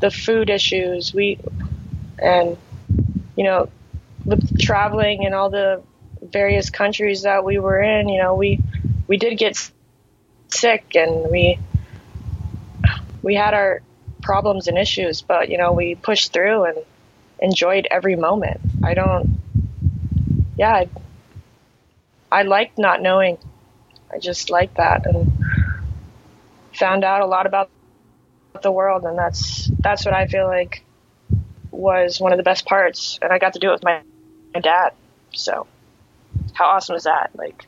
the 0.00 0.10
food 0.10 0.50
issues, 0.50 1.14
we 1.14 1.38
and 2.18 2.56
you 3.36 3.44
know, 3.44 3.68
with 4.24 4.58
traveling 4.60 5.24
and 5.24 5.34
all 5.34 5.50
the 5.50 5.82
various 6.22 6.70
countries 6.70 7.22
that 7.22 7.44
we 7.44 7.58
were 7.58 7.80
in, 7.82 8.08
you 8.08 8.20
know, 8.20 8.34
we 8.34 8.60
we 9.06 9.16
did 9.16 9.38
get 9.38 9.70
sick 10.48 10.94
and 10.94 11.30
we 11.30 11.58
we 13.22 13.34
had 13.34 13.54
our 13.54 13.82
problems 14.22 14.68
and 14.68 14.78
issues, 14.78 15.22
but 15.22 15.48
you 15.48 15.58
know, 15.58 15.72
we 15.72 15.94
pushed 15.94 16.32
through 16.32 16.64
and 16.64 16.78
enjoyed 17.40 17.86
every 17.90 18.16
moment. 18.16 18.60
I 18.82 18.94
don't 18.94 19.40
yeah, 20.56 20.72
I, 20.72 20.88
I 22.30 22.42
liked 22.42 22.78
not 22.78 23.02
knowing. 23.02 23.38
I 24.12 24.18
just 24.18 24.50
liked 24.50 24.76
that 24.76 25.06
and 25.06 25.41
found 26.74 27.04
out 27.04 27.20
a 27.20 27.26
lot 27.26 27.46
about 27.46 27.70
the 28.62 28.70
world 28.72 29.04
and 29.04 29.18
that's 29.18 29.70
that's 29.80 30.04
what 30.04 30.14
I 30.14 30.26
feel 30.26 30.46
like 30.46 30.84
was 31.70 32.20
one 32.20 32.32
of 32.32 32.36
the 32.36 32.42
best 32.42 32.66
parts 32.66 33.18
and 33.22 33.32
I 33.32 33.38
got 33.38 33.54
to 33.54 33.58
do 33.58 33.70
it 33.70 33.72
with 33.72 33.84
my, 33.84 34.02
my 34.54 34.60
dad. 34.60 34.92
So 35.32 35.66
how 36.52 36.66
awesome 36.66 36.96
is 36.96 37.04
that? 37.04 37.30
Like 37.34 37.66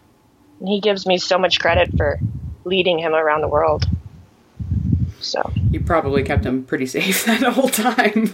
he 0.65 0.81
gives 0.81 1.07
me 1.07 1.19
so 1.19 1.39
much 1.39 1.59
credit 1.59 1.97
for 1.97 2.19
leading 2.65 2.99
him 2.99 3.15
around 3.15 3.41
the 3.41 3.49
world. 3.49 3.89
So 5.21 5.53
You 5.71 5.81
probably 5.81 6.23
kept 6.23 6.45
him 6.45 6.65
pretty 6.65 6.87
safe 6.87 7.25
that 7.27 7.43
whole 7.43 7.69
time. 7.71 8.33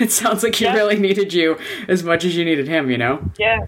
it 0.00 0.10
sounds 0.10 0.42
like 0.42 0.56
he 0.56 0.64
Yeah. 0.64 0.74
really 0.74 0.98
needed 0.98 1.32
you 1.32 1.56
as 1.88 2.02
much 2.02 2.24
as 2.24 2.36
you 2.36 2.44
needed 2.44 2.66
him. 2.68 2.90
You 2.90 2.98
know. 2.98 3.30
yeah, 3.38 3.66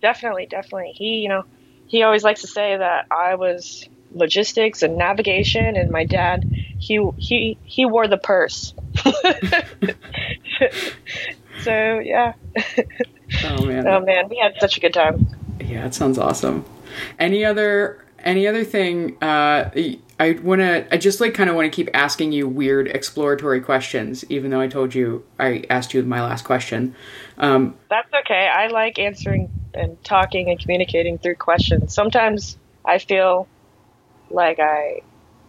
definitely, 0.00 0.46
definitely. 0.46 0.92
He, 0.94 1.16
you 1.18 1.28
know, 1.28 1.44
he 1.86 2.02
always 2.02 2.24
likes 2.24 2.40
to 2.40 2.46
say 2.46 2.76
that 2.76 3.06
I 3.10 3.34
was 3.34 3.86
logistics 4.16 4.82
and 4.82 4.96
navigation, 4.96 5.76
and 5.76 5.90
my 5.90 6.04
dad, 6.04 6.44
he 6.78 7.00
he 7.16 7.58
he 7.64 7.86
wore 7.86 8.08
the 8.08 8.16
purse. 8.18 8.74
so 11.62 11.98
yeah, 12.00 12.32
Oh 13.44 13.64
man. 13.64 13.86
oh 13.86 14.00
man, 14.00 14.28
we 14.28 14.38
had 14.38 14.54
such 14.60 14.76
a 14.76 14.80
good 14.80 14.94
time. 14.94 15.26
Yeah, 15.60 15.86
it 15.86 15.94
sounds 15.94 16.18
awesome. 16.18 16.64
Any 17.18 17.44
other 17.44 18.04
any 18.20 18.46
other 18.46 18.64
thing 18.64 19.16
uh 19.22 19.70
I 20.18 20.32
want 20.42 20.60
to 20.60 20.86
I 20.92 20.96
just 20.96 21.20
like 21.20 21.34
kind 21.34 21.50
of 21.50 21.56
want 21.56 21.70
to 21.70 21.74
keep 21.76 21.90
asking 21.94 22.32
you 22.32 22.48
weird 22.48 22.88
exploratory 22.88 23.60
questions 23.60 24.24
even 24.30 24.50
though 24.50 24.60
I 24.60 24.66
told 24.68 24.94
you 24.94 25.24
I 25.38 25.64
asked 25.70 25.92
you 25.94 26.02
my 26.02 26.22
last 26.22 26.44
question. 26.44 26.94
Um 27.38 27.76
That's 27.90 28.08
okay. 28.24 28.48
I 28.48 28.68
like 28.68 28.98
answering 28.98 29.50
and 29.74 30.02
talking 30.04 30.48
and 30.50 30.58
communicating 30.58 31.18
through 31.18 31.34
questions. 31.36 31.92
Sometimes 31.92 32.56
I 32.84 32.98
feel 32.98 33.46
like 34.30 34.58
I 34.58 35.02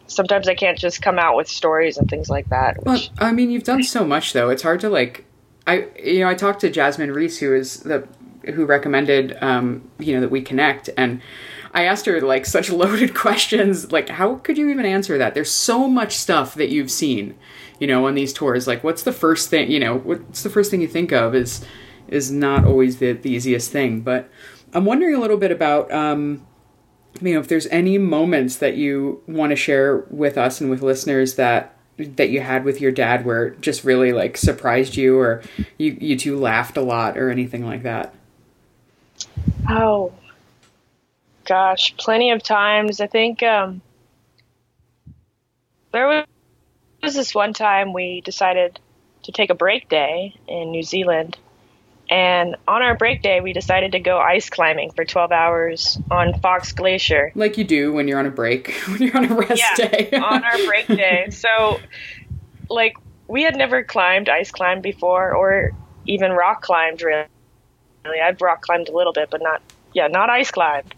sometimes 0.08 0.48
I 0.48 0.56
can't 0.56 0.78
just 0.78 1.02
come 1.02 1.20
out 1.20 1.36
with 1.36 1.48
stories 1.48 1.98
and 1.98 2.10
things 2.10 2.30
like 2.30 2.50
that. 2.50 2.84
well, 2.84 3.02
I 3.20 3.32
mean, 3.32 3.52
you've 3.52 3.64
done 3.64 3.84
so 3.84 4.06
much 4.06 4.34
though. 4.34 4.50
It's 4.50 4.64
hard 4.64 4.80
to 4.82 4.90
like 4.90 5.26
I 5.66 5.88
you 6.02 6.22
know, 6.22 6.30
I 6.30 6.36
talked 6.36 6.62
to 6.62 6.70
Jasmine 6.70 7.12
Reese 7.12 7.40
who 7.40 7.54
is 7.54 7.82
the 7.82 8.08
who 8.54 8.66
recommended 8.66 9.38
um 9.42 9.90
you 10.00 10.16
know 10.16 10.22
that 10.22 10.32
we 10.32 10.42
connect 10.42 10.90
and 10.98 11.22
I 11.74 11.84
asked 11.84 12.06
her 12.06 12.22
like 12.22 12.46
such 12.58 12.70
loaded 12.70 13.14
questions 13.14 13.92
like 13.92 14.10
how 14.10 14.36
could 14.36 14.58
you 14.58 14.70
even 14.70 14.86
answer 14.86 15.18
that? 15.18 15.34
There's 15.34 15.52
so 15.52 15.88
much 15.88 16.16
stuff 16.16 16.56
that 16.56 16.70
you've 16.70 16.92
seen, 16.92 17.36
you 17.80 17.88
know, 17.88 18.08
on 18.08 18.16
these 18.16 18.34
tours. 18.34 18.68
Like 18.68 18.84
what's 18.84 19.04
the 19.04 19.14
first 19.14 19.50
thing, 19.50 19.70
you 19.70 19.80
know, 19.80 19.98
what's 19.98 20.44
the 20.44 20.50
first 20.50 20.72
thing 20.72 20.82
you 20.82 20.88
think 20.88 21.12
of 21.12 21.36
is 21.36 21.66
is 22.08 22.32
not 22.32 22.64
always 22.64 23.00
the, 23.00 23.12
the 23.12 23.30
easiest 23.30 23.70
thing, 23.70 24.00
but 24.00 24.30
I'm 24.74 24.86
wondering 24.86 25.14
a 25.14 25.20
little 25.20 25.38
bit 25.38 25.52
about 25.52 25.92
um 25.92 26.47
you 27.22 27.34
know 27.34 27.40
if 27.40 27.48
there's 27.48 27.68
any 27.68 27.98
moments 27.98 28.58
that 28.58 28.76
you 28.76 29.22
want 29.28 29.52
to 29.52 29.56
share 29.56 29.98
with 30.10 30.38
us 30.38 30.62
and 30.62 30.70
with 30.70 30.82
listeners 30.82 31.36
that 31.36 31.74
that 31.98 32.30
you 32.30 32.42
had 32.42 32.64
with 32.64 32.80
your 32.80 32.92
dad 32.92 33.26
where 33.26 33.48
it 33.48 33.62
just 33.62 33.84
really 33.84 34.14
like 34.14 34.38
surprised 34.38 34.96
you 34.96 35.18
or 35.18 35.42
you 35.78 35.98
you 36.00 36.18
two 36.18 36.38
laughed 36.38 36.78
a 36.78 36.82
lot 36.82 37.18
or 37.18 37.30
anything 37.30 37.66
like 37.66 37.84
that 37.84 38.14
oh 39.68 40.12
gosh, 41.48 41.96
plenty 41.98 42.32
of 42.32 42.44
times. 42.44 43.02
I 43.02 43.08
think 43.08 43.42
um, 43.42 43.82
there 45.92 46.08
was, 46.08 46.26
was 47.02 47.16
this 47.16 47.34
one 47.34 47.54
time 47.54 47.94
we 47.94 48.22
decided 48.22 48.80
to 49.24 49.32
take 49.32 49.50
a 49.50 49.56
break 49.56 49.90
day 49.90 50.36
in 50.48 50.72
New 50.72 50.84
Zealand. 50.84 51.38
And 52.10 52.56
on 52.68 52.82
our 52.82 52.96
break 52.96 53.22
day, 53.22 53.42
we 53.42 53.52
decided 53.52 53.92
to 53.92 54.00
go 54.00 54.18
ice 54.18 54.50
climbing 54.50 54.92
for 54.92 55.04
12 55.04 55.32
hours 55.32 55.98
on 56.10 56.40
Fox 56.40 56.72
Glacier. 56.72 57.32
like 57.36 57.58
you 57.58 57.66
do 57.66 57.92
when 57.92 58.08
you're 58.08 58.20
on 58.20 58.26
a 58.26 58.32
break 58.32 58.72
when 58.88 59.02
you're 59.02 59.18
on 59.18 59.26
a 59.26 59.36
rest 59.36 59.62
yeah, 59.62 59.88
day 59.88 60.10
on 60.14 60.44
our 60.44 60.66
break 60.66 60.88
day. 60.88 61.28
So, 61.32 61.80
like, 62.70 62.96
we 63.28 63.44
had 63.44 63.56
never 63.56 63.84
climbed 63.84 64.30
ice 64.30 64.52
climbed 64.52 64.84
before, 64.84 65.34
or 65.34 65.72
even 66.06 66.32
rock 66.32 66.62
climbed 66.62 67.02
really. 67.02 67.28
I've 68.06 68.42
rock 68.42 68.62
climbed 68.62 68.88
a 68.88 68.94
little 68.94 69.14
bit, 69.14 69.30
but 69.30 69.42
not 69.42 69.62
yeah, 69.94 70.08
not 70.08 70.30
ice 70.30 70.52
climbed. 70.52 70.94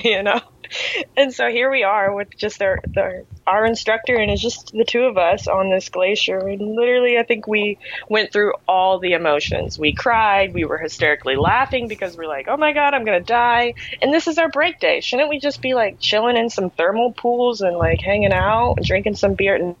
you 0.00 0.22
know. 0.22 0.40
And 1.16 1.32
so 1.32 1.48
here 1.48 1.70
we 1.70 1.82
are 1.84 2.14
with 2.14 2.36
just 2.36 2.62
our, 2.62 2.80
our 2.96 3.22
our 3.46 3.66
instructor 3.66 4.16
and 4.16 4.30
it's 4.30 4.42
just 4.42 4.72
the 4.72 4.84
two 4.84 5.04
of 5.04 5.18
us 5.18 5.46
on 5.46 5.70
this 5.70 5.88
glacier 5.88 6.38
and 6.38 6.74
literally 6.74 7.18
I 7.18 7.22
think 7.22 7.46
we 7.46 7.78
went 8.08 8.32
through 8.32 8.54
all 8.66 8.98
the 8.98 9.12
emotions. 9.12 9.78
We 9.78 9.92
cried, 9.92 10.54
we 10.54 10.64
were 10.64 10.78
hysterically 10.78 11.36
laughing 11.36 11.88
because 11.88 12.16
we're 12.16 12.26
like, 12.26 12.46
"Oh 12.48 12.56
my 12.56 12.72
god, 12.72 12.94
I'm 12.94 13.04
to 13.06 13.20
die." 13.20 13.74
And 14.02 14.12
this 14.12 14.26
is 14.26 14.38
our 14.38 14.48
break 14.48 14.80
day. 14.80 15.00
Shouldn't 15.00 15.28
we 15.28 15.38
just 15.38 15.60
be 15.62 15.74
like 15.74 16.00
chilling 16.00 16.36
in 16.36 16.50
some 16.50 16.70
thermal 16.70 17.12
pools 17.12 17.60
and 17.60 17.76
like 17.76 18.00
hanging 18.00 18.32
out, 18.32 18.76
drinking 18.82 19.16
some 19.16 19.34
beer? 19.34 19.54
And 19.56 19.76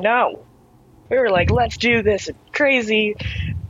no. 0.00 0.46
We 1.10 1.18
were 1.18 1.30
like, 1.30 1.50
"Let's 1.50 1.78
do 1.78 2.02
this 2.02 2.30
crazy 2.52 3.16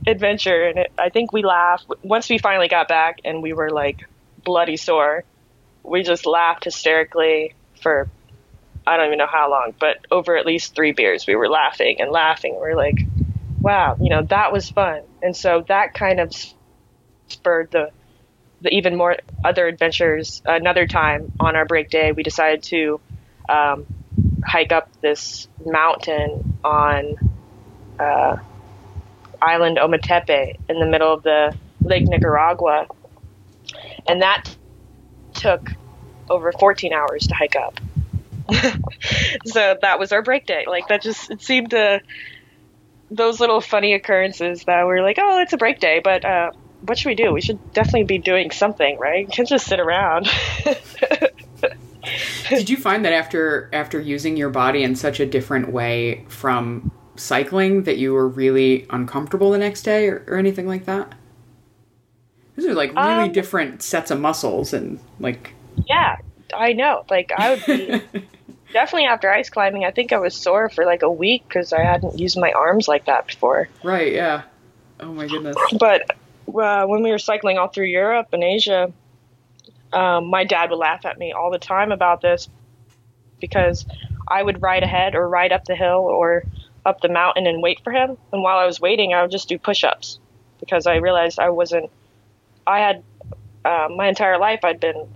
adventure." 0.07 0.64
And 0.64 0.78
it, 0.80 0.93
I 0.99 1.11
think 1.11 1.32
we 1.32 1.43
laughed 1.45 1.86
once 2.03 2.28
we 2.30 2.39
finally 2.39 2.68
got 2.68 2.89
back 2.89 3.18
and 3.24 3.43
we 3.43 3.53
were 3.53 3.70
like 3.70 4.01
bloody 4.45 4.76
sore. 4.76 5.24
We 5.89 6.03
just 6.03 6.26
laughed 6.26 6.64
hysterically 6.64 7.55
for 7.80 8.09
I 8.86 8.97
don't 8.97 9.07
even 9.07 9.18
know 9.18 9.26
how 9.26 9.51
long, 9.51 9.74
but 9.78 9.99
over 10.11 10.36
at 10.36 10.47
least 10.47 10.74
three 10.74 10.93
beers, 10.93 11.26
we 11.26 11.36
were 11.36 11.49
laughing 11.49 12.01
and 12.01 12.11
laughing. 12.11 12.59
We 12.59 12.68
are 12.68 12.76
like, 12.76 12.99
wow, 13.61 13.99
you 14.01 14.09
know, 14.09 14.22
that 14.22 14.51
was 14.51 14.70
fun. 14.70 15.03
And 15.22 15.36
so 15.36 15.62
that 15.68 15.93
kind 15.93 16.20
of 16.20 16.32
spurred 17.28 17.70
the, 17.70 17.91
the 18.62 18.70
even 18.70 18.97
more 18.97 19.16
other 19.45 19.66
adventures. 19.66 20.41
Another 20.47 20.86
time 20.86 21.32
on 21.39 21.55
our 21.55 21.66
break 21.66 21.91
day, 21.91 22.12
we 22.12 22.22
decided 22.22 22.62
to 22.64 22.99
um, 23.47 23.86
hike 24.43 24.72
up 24.72 24.89
this 25.03 25.49
mountain 25.66 26.59
on 26.64 27.16
uh, 28.01 28.36
island 29.43 29.76
Ometepe 29.76 30.57
in 30.68 30.80
the 30.80 30.86
middle 30.86 31.12
of 31.12 31.22
the 31.22 31.55
Lake 31.82 32.05
Nicaragua. 32.05 32.86
And 34.09 34.22
that 34.22 34.57
took 35.39 35.70
over 36.28 36.53
14 36.53 36.93
hours 36.93 37.26
to 37.28 37.34
hike 37.34 37.57
up. 37.57 37.80
so 39.47 39.76
that 39.80 39.99
was 39.99 40.12
our 40.12 40.22
break 40.22 40.47
day. 40.47 40.64
Like 40.66 40.89
that 40.89 41.03
just 41.03 41.30
it 41.30 41.43
seemed 41.43 41.70
to 41.70 42.01
those 43.11 43.41
little 43.41 43.61
funny 43.61 43.95
occurrences 43.95 44.64
that 44.64 44.86
we're 44.86 45.03
like, 45.03 45.18
oh, 45.20 45.41
it's 45.41 45.53
a 45.53 45.57
break 45.57 45.80
day, 45.80 46.01
but 46.03 46.24
uh, 46.24 46.51
what 46.82 46.99
should 46.99 47.09
we 47.09 47.14
do? 47.14 47.32
We 47.32 47.41
should 47.41 47.72
definitely 47.72 48.05
be 48.05 48.18
doing 48.18 48.51
something, 48.51 48.99
right? 48.99 49.20
You 49.20 49.26
can't 49.28 49.49
just 49.49 49.66
sit 49.66 49.80
around. 49.80 50.28
Did 52.49 52.70
you 52.70 52.76
find 52.76 53.05
that 53.05 53.12
after 53.12 53.68
after 53.72 54.01
using 54.01 54.36
your 54.36 54.51
body 54.51 54.82
in 54.82 54.95
such 54.95 55.20
a 55.20 55.26
different 55.26 55.70
way 55.70 56.24
from 56.28 56.91
cycling 57.16 57.82
that 57.82 57.99
you 57.99 58.14
were 58.14 58.28
really 58.28 58.86
uncomfortable 58.91 59.51
the 59.51 59.59
next 59.59 59.82
day 59.82 60.09
or, 60.09 60.24
or 60.26 60.36
anything 60.36 60.66
like 60.66 60.84
that? 60.86 61.14
These 62.59 62.66
are 62.66 62.74
like 62.74 62.90
really 62.90 63.26
um, 63.26 63.32
different 63.32 63.82
sets 63.82 64.11
of 64.11 64.18
muscles 64.18 64.72
and 64.72 64.98
like 65.20 65.54
Yeah, 65.86 66.16
I 66.52 66.72
know. 66.72 67.04
Like 67.09 67.30
I 67.30 67.50
would 67.54 67.64
be 67.64 68.02
definitely 68.72 69.06
after 69.06 69.30
ice 69.30 69.48
climbing, 69.48 69.84
I 69.84 69.92
think 69.92 70.12
I 70.12 70.18
was 70.18 70.34
sore 70.34 70.68
for 70.68 70.84
like 70.84 71.02
a 71.02 71.11
week 71.11 71.44
because 71.46 71.72
I 71.72 71.82
hadn't 71.82 72.18
used 72.18 72.36
my 72.36 72.50
arms 72.50 72.88
like 72.88 73.04
that 73.04 73.28
before. 73.28 73.68
Right. 73.84 74.12
Yeah. 74.12 74.42
Oh 74.98 75.12
my 75.12 75.28
goodness. 75.28 75.56
But 75.78 76.02
uh, 76.52 76.84
when 76.86 77.04
we 77.04 77.12
were 77.12 77.18
cycling 77.18 77.59
all 77.59 77.68
through 77.68 77.86
Europe 77.86 78.26
and 78.32 78.42
Asia, 78.42 78.92
um, 79.92 80.26
my 80.26 80.42
dad 80.42 80.70
would 80.70 80.80
laugh 80.80 81.06
at 81.06 81.16
me 81.16 81.30
all 81.30 81.52
the 81.52 81.61
time 81.61 81.92
about 81.92 82.22
this 82.22 82.48
because 83.38 83.86
I 84.26 84.42
would 84.42 84.61
ride 84.61 84.82
ahead 84.82 85.14
or 85.14 85.28
ride 85.28 85.52
up 85.52 85.64
the 85.66 85.76
hill 85.76 86.00
or 86.11 86.42
up 86.84 87.02
the 87.02 87.09
mountain 87.09 87.46
and 87.46 87.62
wait 87.62 87.84
for 87.84 87.92
him. 87.92 88.18
And 88.32 88.42
while 88.42 88.59
I 88.59 88.66
was 88.66 88.80
waiting, 88.80 89.14
I 89.14 89.22
would 89.22 89.30
just 89.30 89.48
do 89.48 89.61
push-ups 89.61 90.18
because 90.59 90.88
I 90.88 90.96
realized 90.96 91.38
I 91.38 91.50
wasn't. 91.50 91.88
I 92.69 92.79
had 92.81 93.03
uh, 93.64 93.89
my 93.95 94.09
entire 94.09 94.39
life 94.39 94.61
I'd 94.62 94.81
been 94.81 95.09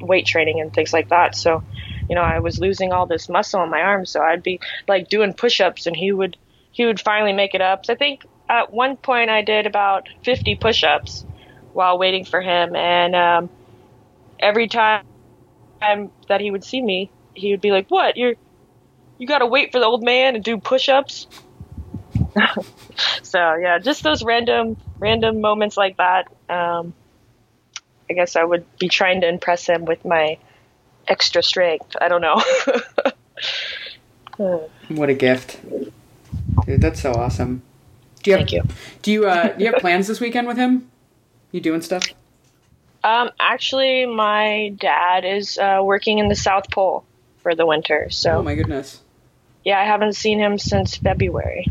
weight 0.00 0.26
training 0.26 0.60
and 0.60 0.72
things 0.72 0.92
like 0.92 1.08
that. 1.08 1.34
So 1.34 1.62
you 2.08 2.14
know, 2.14 2.22
I 2.22 2.38
was 2.38 2.58
losing 2.58 2.92
all 2.92 3.06
this 3.06 3.28
muscle 3.28 3.62
in 3.62 3.70
my 3.70 3.80
arms, 3.80 4.10
so 4.10 4.22
I'd 4.22 4.42
be 4.42 4.60
like 4.86 5.08
doing 5.08 5.34
push-ups, 5.34 5.86
and 5.86 5.96
he 5.96 6.12
would 6.12 6.36
he 6.70 6.86
would 6.86 7.00
finally 7.00 7.32
make 7.32 7.54
it 7.54 7.60
up. 7.60 7.86
So 7.86 7.94
I 7.94 7.96
think 7.96 8.24
at 8.48 8.72
one 8.72 8.96
point 8.96 9.30
I 9.30 9.42
did 9.42 9.66
about 9.66 10.08
50 10.22 10.56
push-ups 10.56 11.24
while 11.72 11.98
waiting 11.98 12.24
for 12.24 12.40
him, 12.40 12.76
and 12.76 13.16
um, 13.16 13.50
every 14.38 14.68
time 14.68 15.04
that 16.28 16.40
he 16.40 16.50
would 16.50 16.64
see 16.64 16.80
me, 16.80 17.10
he 17.34 17.50
would 17.50 17.60
be 17.60 17.72
like, 17.72 17.88
"What? 17.88 18.16
You're 18.16 18.34
you 19.18 19.26
got 19.26 19.38
to 19.38 19.46
wait 19.46 19.72
for 19.72 19.80
the 19.80 19.86
old 19.86 20.04
man 20.04 20.36
and 20.36 20.44
do 20.44 20.58
push-ups." 20.58 21.26
so 23.22 23.56
yeah, 23.56 23.78
just 23.78 24.02
those 24.02 24.22
random 24.22 24.76
random 24.98 25.40
moments 25.40 25.76
like 25.76 25.96
that. 25.96 26.28
Um, 26.48 26.94
I 28.08 28.14
guess 28.14 28.36
I 28.36 28.44
would 28.44 28.64
be 28.78 28.88
trying 28.88 29.20
to 29.22 29.28
impress 29.28 29.66
him 29.66 29.84
with 29.84 30.04
my 30.04 30.38
extra 31.08 31.42
strength. 31.42 31.96
I 32.00 32.08
don't 32.08 32.20
know. 32.20 32.42
what 34.88 35.10
a 35.10 35.14
gift, 35.14 35.58
dude! 36.66 36.80
That's 36.80 37.00
so 37.00 37.12
awesome. 37.12 37.62
Do 38.22 38.30
you 38.30 38.36
have, 38.36 38.48
Thank 38.48 38.52
you. 38.52 38.62
Do 39.02 39.12
you 39.12 39.26
uh, 39.26 39.48
do 39.56 39.64
you 39.64 39.72
have 39.72 39.80
plans 39.80 40.06
this 40.06 40.20
weekend 40.20 40.46
with 40.46 40.56
him? 40.56 40.90
You 41.52 41.60
doing 41.60 41.82
stuff? 41.82 42.04
Um, 43.02 43.30
actually, 43.38 44.04
my 44.06 44.74
dad 44.78 45.24
is 45.24 45.58
uh, 45.58 45.80
working 45.82 46.18
in 46.18 46.28
the 46.28 46.34
South 46.34 46.70
Pole 46.70 47.04
for 47.38 47.54
the 47.54 47.64
winter. 47.64 48.08
So. 48.10 48.38
Oh 48.38 48.42
my 48.42 48.54
goodness. 48.54 49.00
Yeah, 49.64 49.80
I 49.80 49.84
haven't 49.84 50.14
seen 50.14 50.38
him 50.38 50.58
since 50.58 50.96
February. 50.96 51.66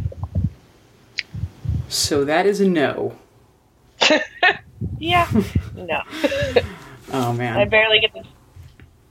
So 1.89 2.25
that 2.25 2.45
is 2.45 2.61
a 2.61 2.67
no. 2.67 3.15
yeah. 4.97 5.29
no. 5.75 6.01
oh 7.13 7.33
man. 7.33 7.57
I 7.57 7.65
barely 7.65 7.99
get 7.99 8.13
to 8.13 8.23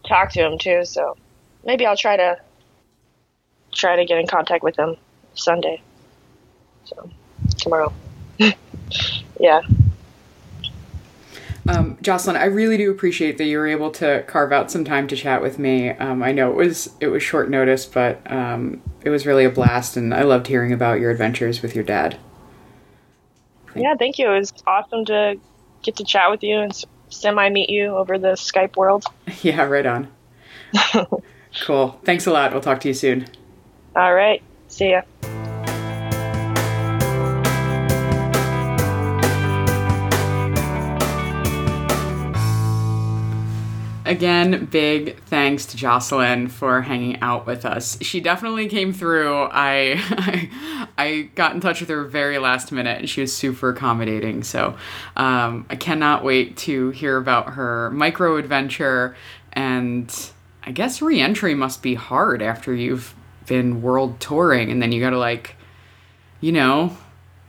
talk 0.07 0.33
to 0.33 0.45
him 0.45 0.59
too. 0.59 0.85
So 0.85 1.17
maybe 1.65 1.87
I'll 1.87 1.97
try 1.97 2.17
to 2.17 2.39
try 3.73 3.97
to 3.97 4.05
get 4.05 4.19
in 4.19 4.27
contact 4.27 4.63
with 4.63 4.77
him 4.77 4.97
Sunday. 5.35 5.81
So 6.85 7.11
tomorrow. 7.59 7.93
yeah. 9.41 9.61
Um, 11.67 11.97
Jocelyn, 12.03 12.37
I 12.37 12.45
really 12.45 12.77
do 12.77 12.91
appreciate 12.91 13.39
that 13.39 13.45
you 13.45 13.57
were 13.57 13.67
able 13.67 13.91
to 13.93 14.23
carve 14.27 14.53
out 14.53 14.71
some 14.71 14.85
time 14.85 15.09
to 15.09 15.17
chat 15.17 15.41
with 15.41 15.59
me. 15.59 15.91
Um, 15.91 16.23
I 16.23 16.31
know 16.31 16.51
it 16.51 16.57
was 16.57 16.91
it 17.01 17.07
was 17.07 17.23
short 17.23 17.49
notice, 17.49 17.87
but 17.87 18.21
um, 18.31 18.83
it 19.03 19.11
was 19.11 19.27
really 19.27 19.45
a 19.45 19.51
blast, 19.51 19.97
and 19.97 20.13
I 20.13 20.23
loved 20.23 20.47
hearing 20.47 20.73
about 20.73 21.01
your 21.01 21.11
adventures 21.11 21.63
with 21.63 21.75
your 21.75 21.85
dad. 21.85 22.19
Yeah, 23.77 23.95
thank 23.99 24.19
you. 24.19 24.31
It 24.31 24.39
was 24.39 24.53
awesome 24.67 25.05
to 25.07 25.39
get 25.83 25.97
to 25.97 26.05
chat 26.05 26.31
with 26.31 26.43
you 26.43 26.59
and 26.59 26.73
semi 27.09 27.49
meet 27.51 27.71
you 27.71 27.97
over 27.97 28.19
the 28.19 28.33
Skype 28.33 28.77
world. 28.77 29.05
Yeah, 29.43 29.65
right 29.65 29.87
on. 29.87 30.09
cool. 31.67 32.01
Thanks 32.05 32.27
a 32.27 32.31
lot. 32.31 32.53
We'll 32.53 32.61
talk 32.61 32.81
to 32.81 32.89
you 32.89 32.95
soon. 32.95 33.27
All 33.97 34.15
right. 34.15 34.43
See 34.69 34.91
ya. 34.91 35.03
Again, 44.07 44.67
big 44.67 45.19
thanks 45.25 45.65
to 45.67 45.79
Jocelyn 45.79 46.49
for 46.49 46.83
hanging 46.83 47.21
out 47.21 47.47
with 47.47 47.65
us. 47.65 47.97
She 48.03 48.21
definitely 48.21 48.69
came 48.69 48.93
through. 48.93 49.45
I, 49.45 49.99
I, 49.99 50.89
I 50.99 51.21
got 51.35 51.55
in 51.55 51.61
touch 51.61 51.81
with 51.81 51.89
her 51.89 52.05
very 52.05 52.37
last 52.39 52.71
minute, 52.71 52.99
and 52.99 53.09
she 53.09 53.23
was 53.23 53.35
super 53.35 53.71
accommodating. 53.71 54.43
So 54.43 54.77
um, 55.17 55.65
I 55.71 55.77
cannot 55.77 56.23
wait 56.23 56.57
to 56.59 56.91
hear 56.91 57.17
about 57.17 57.55
her 57.55 57.91
micro 57.93 58.37
adventure. 58.37 59.17
And 59.55 60.15
I 60.63 60.73
guess 60.73 61.01
reentry 61.01 61.55
must 61.55 61.83
be 61.83 61.95
hard 61.95 62.43
after 62.43 62.75
you've 62.75 63.15
been 63.47 63.81
world 63.81 64.21
touring, 64.21 64.71
and 64.71 64.83
then 64.83 64.93
you 64.93 65.01
got 65.01 65.11
to 65.11 65.19
like, 65.19 65.57
you 66.43 66.53
know, 66.53 66.95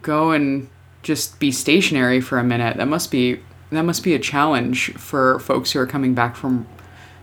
go 0.01 0.31
and 0.31 0.69
just 1.03 1.37
be 1.39 1.51
stationary 1.51 2.21
for 2.21 2.37
a 2.37 2.43
minute. 2.43 2.77
That 2.77 2.87
must 2.87 3.11
be 3.11 3.41
that 3.71 3.83
must 3.83 4.03
be 4.03 4.13
a 4.13 4.19
challenge 4.19 4.93
for 4.93 5.39
folks 5.39 5.71
who 5.71 5.79
are 5.79 5.87
coming 5.87 6.13
back 6.13 6.35
from 6.35 6.67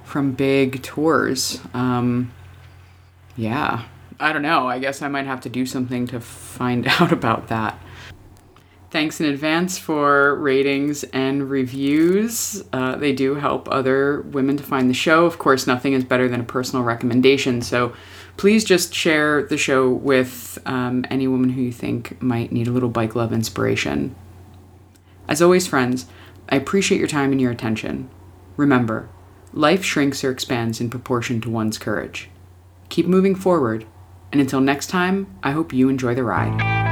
from 0.04 0.32
big 0.32 0.82
tours. 0.82 1.60
Um, 1.72 2.32
yeah, 3.36 3.84
I 4.20 4.32
don't 4.32 4.42
know. 4.42 4.68
I 4.68 4.78
guess 4.78 5.02
I 5.02 5.08
might 5.08 5.26
have 5.26 5.40
to 5.42 5.48
do 5.48 5.64
something 5.66 6.06
to 6.08 6.20
find 6.20 6.86
out 7.00 7.12
about 7.12 7.48
that. 7.48 7.78
Thanks 8.90 9.20
in 9.22 9.26
advance 9.26 9.78
for 9.78 10.34
ratings 10.34 11.02
and 11.04 11.48
reviews. 11.48 12.62
Uh, 12.74 12.96
they 12.96 13.14
do 13.14 13.36
help 13.36 13.66
other 13.70 14.20
women 14.20 14.58
to 14.58 14.62
find 14.62 14.90
the 14.90 14.94
show. 14.94 15.24
Of 15.24 15.38
course, 15.38 15.66
nothing 15.66 15.94
is 15.94 16.04
better 16.04 16.28
than 16.28 16.40
a 16.40 16.44
personal 16.44 16.84
recommendation. 16.84 17.62
So 17.62 17.94
please 18.36 18.64
just 18.64 18.94
share 18.94 19.44
the 19.44 19.56
show 19.56 19.90
with 19.90 20.58
um, 20.66 21.06
any 21.08 21.26
woman 21.26 21.48
who 21.48 21.62
you 21.62 21.72
think 21.72 22.20
might 22.20 22.52
need 22.52 22.68
a 22.68 22.70
little 22.70 22.90
bike 22.90 23.14
love 23.14 23.32
inspiration. 23.32 24.14
As 25.26 25.40
always, 25.40 25.66
friends, 25.66 26.04
I 26.52 26.56
appreciate 26.56 26.98
your 26.98 27.08
time 27.08 27.32
and 27.32 27.40
your 27.40 27.50
attention. 27.50 28.10
Remember, 28.58 29.08
life 29.54 29.82
shrinks 29.82 30.22
or 30.22 30.30
expands 30.30 30.82
in 30.82 30.90
proportion 30.90 31.40
to 31.40 31.48
one's 31.48 31.78
courage. 31.78 32.28
Keep 32.90 33.06
moving 33.06 33.34
forward, 33.34 33.86
and 34.30 34.38
until 34.38 34.60
next 34.60 34.88
time, 34.88 35.34
I 35.42 35.52
hope 35.52 35.72
you 35.72 35.88
enjoy 35.88 36.14
the 36.14 36.24
ride. 36.24 36.91